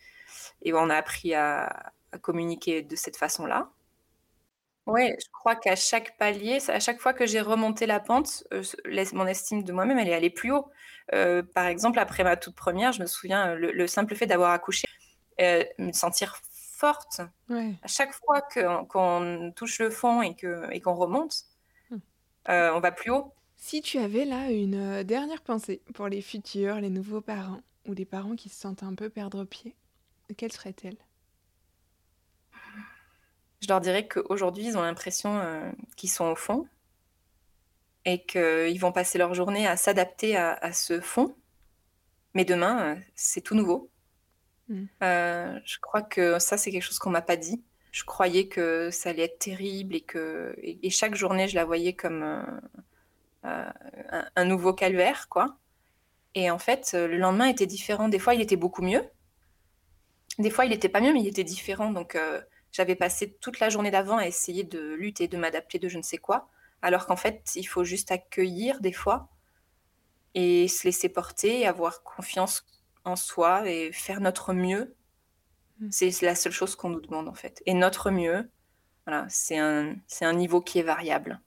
et, 0.64 0.74
on 0.74 0.89
a 0.89 0.95
appris 0.95 1.34
à, 1.34 1.91
communiquer 2.22 2.82
de 2.82 2.95
cette 2.95 3.18
façon-là. 3.18 3.70
Ouais, 4.86 5.18
je 5.22 5.30
crois 5.32 5.56
qu'à 5.56 5.76
chaque 5.76 6.18
palier, 6.18 6.60
à 6.70 6.80
chaque 6.80 7.00
fois 7.00 7.14
que 7.14 7.26
j'ai 7.26 7.41
remonté 7.41 7.86
la 7.86 8.00
pente, 8.00 8.45
mon 9.14 9.28
estime 9.28 9.64
de 9.64 9.74
moi-même, 9.74 10.00
elle 10.00 10.08
est 10.08 10.14
allée 10.14 10.30
plus 10.30 10.52
haut. 10.52 10.70
Par 11.12 11.66
exemple, 11.68 12.00
après 12.00 12.24
ma 12.24 12.38
toute 12.38 12.56
première, 12.56 12.91
je 12.93 13.02
me 13.02 13.06
souviens, 13.06 13.56
le, 13.56 13.88
simple 13.88 14.16
fait 14.16 14.26
d'avoir 14.26 14.52
accouché, 14.52 14.88
me 15.40 15.92
sentir 15.92 16.40
forte. 16.52 17.22
À 17.50 17.88
chaque 17.88 18.14
fois 18.14 18.42
qu'on 18.90 19.52
touche 19.56 19.80
le 19.80 19.90
fond 19.90 20.22
et 20.22 20.36
qu'on 20.36 20.70
et 20.70 20.82
qu'on 20.82 20.96
remonte, 20.96 21.46
hmm. 21.90 21.98
on 22.48 22.80
va 22.80 22.92
plus 22.92 23.12
haut. 23.12 23.34
Si 23.56 23.82
tu 23.82 23.98
avais 23.98 24.26
là 24.26 24.52
une 24.52 25.04
dernière 25.04 25.42
pensée 25.42 25.82
pour 25.94 26.08
les 26.08 26.22
futurs, 26.22 26.80
les 26.80 26.92
nouveaux 26.92 27.22
parents, 27.22 27.62
ou 27.88 27.94
les 27.94 28.06
parents 28.06 28.36
qui 28.36 28.50
se 28.50 28.60
sentent 28.60 28.84
un 28.84 28.94
peu 28.94 29.10
perdre 29.10 29.44
pied, 29.44 29.76
quelle 30.36 30.52
serait-elle? 30.52 30.98
Je 33.62 33.68
leur 33.68 33.82
dirais 33.82 34.08
qu'aujourd'hui, 34.08 34.66
ils 34.66 34.78
ont 34.78 34.82
l'impression 34.82 35.40
euh, 35.40 35.72
qu'ils 35.96 36.12
sont 36.12 36.26
au 36.26 36.36
fond 36.36 36.68
et 38.06 38.24
qu'ils 38.24 38.80
vont 38.80 38.92
passer 38.92 39.18
leur 39.18 39.34
journée 39.34 39.68
à 39.68 39.76
s'adapter 39.76 40.38
à, 40.38 40.72
ce 40.72 41.02
fond. 41.02 41.36
Mais 42.34 42.46
demain, 42.46 42.96
euh, 42.96 43.02
c'est 43.16 43.42
tout 43.42 43.56
nouveau. 43.56 43.90
Hmm. 44.70 44.86
Euh, 45.03 45.59
je 45.65 45.80
crois 45.80 46.01
que 46.01 46.39
ça, 46.39 46.57
c'est 46.57 46.72
quelque 46.72 46.84
chose 46.84 46.99
qu'on 46.99 47.09
m'a 47.09 47.22
pas 47.22 47.38
dit. 47.38 47.63
Je 47.91 48.03
croyais 48.03 48.47
que 48.47 48.91
ça 48.91 49.09
allait 49.09 49.24
être 49.24 49.39
terrible 49.39 49.95
et 49.95 50.01
que 50.01 50.55
et, 50.61 50.89
chaque 50.89 51.15
journée, 51.15 51.47
je 51.47 51.55
la 51.55 51.65
voyais 51.65 51.93
comme 51.93 52.22
un, 52.22 53.74
un, 54.36 54.45
nouveau 54.45 54.74
calvaire, 54.74 55.30
quoi. 55.30 55.57
Et 56.36 56.51
en 56.51 56.59
fait, 56.59 56.91
le 56.93 57.18
lendemain 57.18 57.47
était 57.47 57.65
différent. 57.65 58.09
Des 58.09 58.20
fois, 58.20 58.36
il 58.36 58.41
était 58.41 58.57
beaucoup 58.57 58.84
mieux. 58.84 59.03
Des 60.38 60.51
fois, 60.51 60.65
il 60.65 60.70
n'était 60.70 60.89
pas 60.89 61.01
mieux, 61.01 61.13
mais 61.13 61.22
il 61.22 61.28
était 61.28 61.43
différent. 61.43 61.91
Donc, 61.91 62.15
euh, 62.15 62.41
j'avais 62.72 62.95
passé 62.95 63.34
toute 63.41 63.59
la 63.59 63.70
journée 63.70 63.91
d'avant 63.91 64.18
à 64.18 64.28
essayer 64.28 64.63
de 64.63 64.93
lutter, 64.93 65.28
de 65.28 65.38
m'adapter, 65.38 65.80
de 65.80 65.89
je 65.89 65.97
ne 65.97 66.03
sais 66.03 66.18
quoi. 66.18 66.47
Alors 66.82 67.07
qu'en 67.07 67.15
fait, 67.15 67.41
il 67.55 67.63
faut 67.63 67.84
juste 67.84 68.11
accueillir 68.11 68.80
des 68.82 68.91
fois 68.91 69.30
et 70.36 70.68
se 70.68 70.84
laisser 70.84 71.09
porter, 71.09 71.65
avoir 71.65 72.03
confiance 72.03 72.63
en 73.08 73.16
soi 73.16 73.70
et 73.70 73.91
faire 73.91 74.22
notre 74.22 74.53
mieux. 74.53 74.95
Hmm. 75.80 75.89
C'est 75.91 76.22
la 76.22 76.36
seule 76.36 76.51
chose 76.51 76.76
qu'on 76.76 76.89
nous 76.89 77.01
demande 77.01 77.28
en 77.28 77.34
fait. 77.34 77.62
Et 77.66 77.74
notre 77.74 78.12
mieux, 78.12 78.49
voilà, 79.05 79.26
c'est 79.30 79.58
un, 79.58 79.95
un 80.22 80.34
niveau 80.34 80.62
qui 80.62 80.80
est 80.80 80.84
variable. 80.84 81.39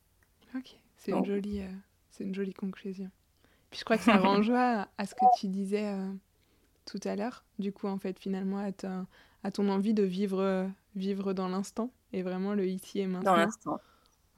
Ok, 0.56 0.76
c'est 0.96 1.12
une, 1.12 1.24
jolie, 1.24 1.62
euh, 1.62 1.72
c'est 2.10 2.24
une 2.24 2.34
jolie 2.34 2.54
conclusion. 2.54 3.10
Puis 3.70 3.80
je 3.80 3.84
crois 3.84 3.98
que 3.98 4.04
ça 4.04 4.16
renvoie 4.18 4.88
à 4.98 5.06
ce 5.06 5.14
que 5.14 5.24
tu 5.38 5.48
disais 5.48 5.86
euh, 5.86 6.12
tout 6.86 7.00
à 7.04 7.16
l'heure, 7.16 7.44
du 7.58 7.72
coup, 7.72 7.86
en 7.86 7.98
fait, 7.98 8.18
finalement, 8.18 8.58
à, 8.58 9.04
à 9.44 9.50
ton 9.50 9.68
envie 9.68 9.94
de 9.94 10.02
vivre, 10.02 10.68
vivre 10.96 11.32
dans 11.32 11.48
l'instant 11.48 11.92
et 12.12 12.22
vraiment 12.22 12.54
le 12.54 12.66
ici 12.66 13.00
et 13.00 13.06
maintenant. 13.06 13.32
Dans 13.32 13.36
l'instant. 13.36 13.80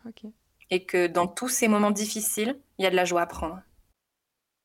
Ok. 0.07 0.25
Et 0.71 0.85
que 0.85 1.07
dans 1.07 1.27
tous 1.27 1.49
ces 1.49 1.69
moments 1.69 1.91
difficiles, 1.91 2.59
il 2.79 2.85
y 2.85 2.87
a 2.87 2.91
de 2.91 2.97
la 2.97 3.05
joie 3.05 3.23
à 3.23 3.27
prendre. 3.27 3.61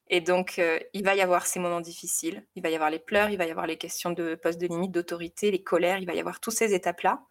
Et 0.10 0.22
donc, 0.22 0.60
euh, 0.60 0.80
il 0.94 1.04
va 1.04 1.16
y 1.16 1.22
avoir 1.22 1.46
ces 1.46 1.60
moments 1.60 1.82
difficiles. 1.82 2.46
Il 2.56 2.64
va 2.64 2.70
y 2.70 2.76
avoir 2.76 2.90
les 2.90 3.00
pleurs, 3.00 3.30
il 3.30 3.38
va 3.38 3.46
y 3.46 3.52
avoir 3.52 3.68
les 3.68 3.78
questions 3.78 4.12
de 4.12 4.36
poste 4.36 4.60
de 4.60 4.68
limite, 4.68 4.92
d'autorité, 4.92 5.52
les 5.52 5.64
colères, 5.64 5.98
il 5.98 6.06
va 6.06 6.14
y 6.14 6.20
avoir 6.20 6.40
toutes 6.40 6.54
ces 6.54 6.74
étapes-là. 6.74 7.24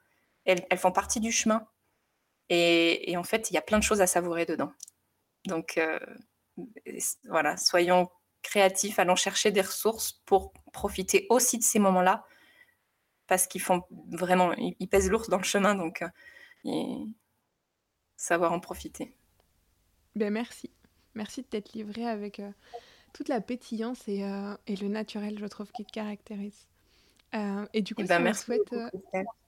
Elles, 0.44 0.78
font 0.78 0.92
partie 0.92 1.20
du 1.20 1.32
chemin. 1.32 1.66
Et, 2.48 3.10
et, 3.10 3.16
en 3.16 3.24
fait, 3.24 3.50
il 3.50 3.54
y 3.54 3.56
a 3.56 3.62
plein 3.62 3.78
de 3.78 3.82
choses 3.82 4.00
à 4.00 4.06
savourer 4.06 4.46
dedans. 4.46 4.72
Donc, 5.46 5.78
euh, 5.78 5.98
voilà, 7.24 7.56
soyons 7.56 8.08
créatifs, 8.42 8.98
allons 8.98 9.16
chercher 9.16 9.50
des 9.50 9.60
ressources 9.60 10.20
pour 10.24 10.52
profiter 10.72 11.26
aussi 11.30 11.58
de 11.58 11.64
ces 11.64 11.78
moments-là, 11.78 12.24
parce 13.26 13.46
qu'ils 13.46 13.60
font 13.60 13.82
vraiment, 14.12 14.52
ils, 14.52 14.88
pèsent 14.88 15.10
lourd 15.10 15.26
dans 15.28 15.38
le 15.38 15.44
chemin, 15.44 15.74
donc 15.74 16.04
euh, 16.66 17.04
savoir 18.16 18.52
en 18.52 18.60
profiter. 18.60 19.16
Ben 20.14 20.32
merci, 20.32 20.70
merci 21.16 21.42
de 21.42 21.46
t'être 21.46 21.72
livré 21.72 22.06
avec 22.06 22.38
euh, 22.40 22.50
toute 23.12 23.28
la 23.28 23.40
pétillance 23.40 24.06
et, 24.06 24.22
euh, 24.22 24.54
et, 24.66 24.76
le 24.76 24.88
naturel, 24.88 25.38
je 25.38 25.46
trouve, 25.46 25.70
qui 25.72 25.84
te 25.84 25.92
caractérise. 25.92 26.66
et 27.72 27.82
du 27.82 27.94
coup, 27.94 28.02
eh 28.02 28.06
ben, 28.06 28.20
merci 28.20 28.44
souhaite, 28.44 28.74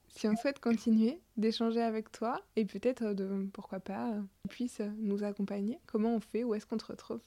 si 0.09 0.27
on 0.27 0.35
souhaite 0.35 0.59
continuer 0.59 1.21
d'échanger 1.37 1.81
avec 1.81 2.11
toi 2.11 2.41
et 2.55 2.65
peut-être 2.65 3.13
de, 3.13 3.47
pourquoi 3.53 3.79
pas, 3.79 4.11
puisse 4.49 4.81
nous 4.97 5.23
accompagner, 5.23 5.79
comment 5.85 6.15
on 6.15 6.19
fait, 6.19 6.43
où 6.43 6.53
est-ce 6.53 6.65
qu'on 6.65 6.77
te 6.77 6.85
retrouve? 6.85 7.21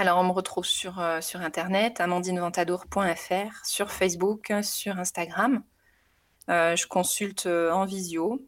Alors, 0.00 0.18
on 0.18 0.22
me 0.22 0.30
retrouve 0.30 0.64
sur, 0.64 1.00
euh, 1.00 1.20
sur 1.20 1.40
Internet, 1.40 2.00
amandineventadour.fr, 2.00 3.66
sur 3.66 3.90
Facebook, 3.90 4.52
sur 4.62 4.96
Instagram. 4.96 5.64
Euh, 6.48 6.76
je 6.76 6.86
consulte 6.86 7.46
euh, 7.46 7.72
en 7.72 7.84
visio. 7.84 8.40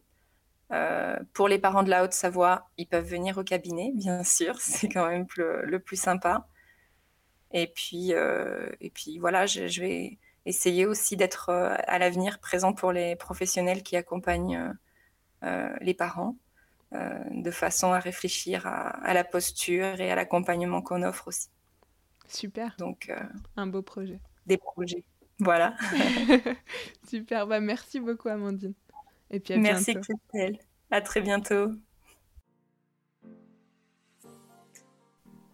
Pour 1.33 1.47
les 1.47 1.59
parents 1.59 1.83
de 1.83 1.89
la 1.89 2.03
Haute-Savoie, 2.03 2.69
ils 2.77 2.87
peuvent 2.87 3.05
venir 3.05 3.37
au 3.37 3.43
cabinet, 3.43 3.91
bien 3.93 4.23
sûr, 4.23 4.59
c'est 4.59 4.89
quand 4.89 5.07
même 5.07 5.25
le, 5.37 5.79
plus 5.79 5.99
sympa. 5.99 6.47
Et 7.51 7.67
puis, 7.67 8.11
et 8.11 8.89
puis 8.93 9.17
voilà, 9.19 9.45
je, 9.45 9.81
vais 9.81 10.17
essayer 10.45 10.85
aussi 10.85 11.17
d'être 11.17 11.49
à 11.49 11.99
l'avenir 11.99 12.39
présent 12.39 12.73
pour 12.73 12.91
les 12.91 13.15
professionnels 13.15 13.83
qui 13.83 13.97
accompagnent 13.97 14.73
les 15.81 15.93
parents. 15.93 16.35
Euh, 16.93 17.23
de 17.29 17.51
façon 17.51 17.93
à 17.93 17.99
réfléchir 17.99 18.67
à, 18.67 19.13
la 19.13 19.23
posture 19.23 20.01
et 20.01 20.11
à 20.11 20.15
l'accompagnement 20.15 20.81
qu'on 20.81 21.03
offre 21.03 21.29
aussi. 21.29 21.47
Super. 22.27 22.75
Donc, 22.79 23.07
euh, 23.09 23.17
un 23.55 23.65
beau 23.65 23.81
projet. 23.81 24.19
Des 24.45 24.57
projets. 24.57 25.05
Voilà. 25.39 25.73
Super. 27.07 27.47
Bah, 27.47 27.61
merci 27.61 28.01
beaucoup, 28.01 28.27
Amandine. 28.27 28.73
Et 29.31 29.39
puis 29.39 29.53
à 29.53 29.57
merci, 29.57 29.95
Christelle. 29.95 30.59
À 30.91 31.01
très 31.01 31.21
bientôt. 31.21 31.71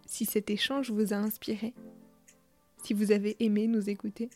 Si 0.06 0.24
cet 0.26 0.50
échange 0.50 0.90
vous 0.90 1.12
a 1.12 1.16
inspiré, 1.16 1.74
si 2.82 2.92
vous 2.92 3.12
avez 3.12 3.36
aimé 3.38 3.68
nous 3.68 3.88
écouter, 3.88 4.30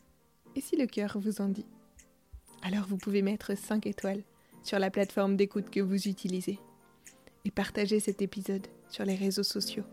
et 0.54 0.60
si 0.60 0.76
le 0.76 0.86
cœur 0.86 1.18
vous 1.18 1.40
en 1.40 1.48
dit, 1.48 1.66
alors 2.62 2.86
vous 2.86 2.96
pouvez 2.96 3.22
mettre 3.22 3.56
5 3.56 3.86
étoiles 3.86 4.22
sur 4.62 4.78
la 4.78 4.90
plateforme 4.90 5.36
d'écoute 5.36 5.70
que 5.70 5.80
vous 5.80 6.06
utilisez 6.06 6.60
et 7.44 7.50
partagez 7.50 7.98
cet 7.98 8.22
épisode 8.22 8.68
sur 8.88 9.04
les 9.04 9.16
réseaux 9.16 9.42
sociaux 9.42 9.84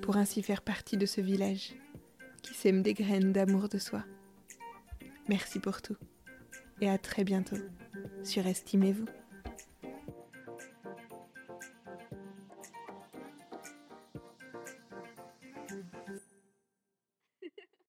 pour 0.00 0.16
ainsi 0.16 0.42
faire 0.42 0.62
partie 0.62 0.96
de 0.96 1.04
ce 1.04 1.20
village 1.20 1.74
qui 2.42 2.54
sème 2.54 2.82
des 2.82 2.94
graines 2.94 3.32
d'amour 3.32 3.68
de 3.68 3.78
soi. 3.78 4.04
Merci 5.28 5.58
pour 5.60 5.82
tout 5.82 5.96
et 6.80 6.88
à 6.88 6.96
très 6.96 7.24
bientôt 7.24 7.58
sur 8.22 8.46
Estimez-vous. 8.46 9.06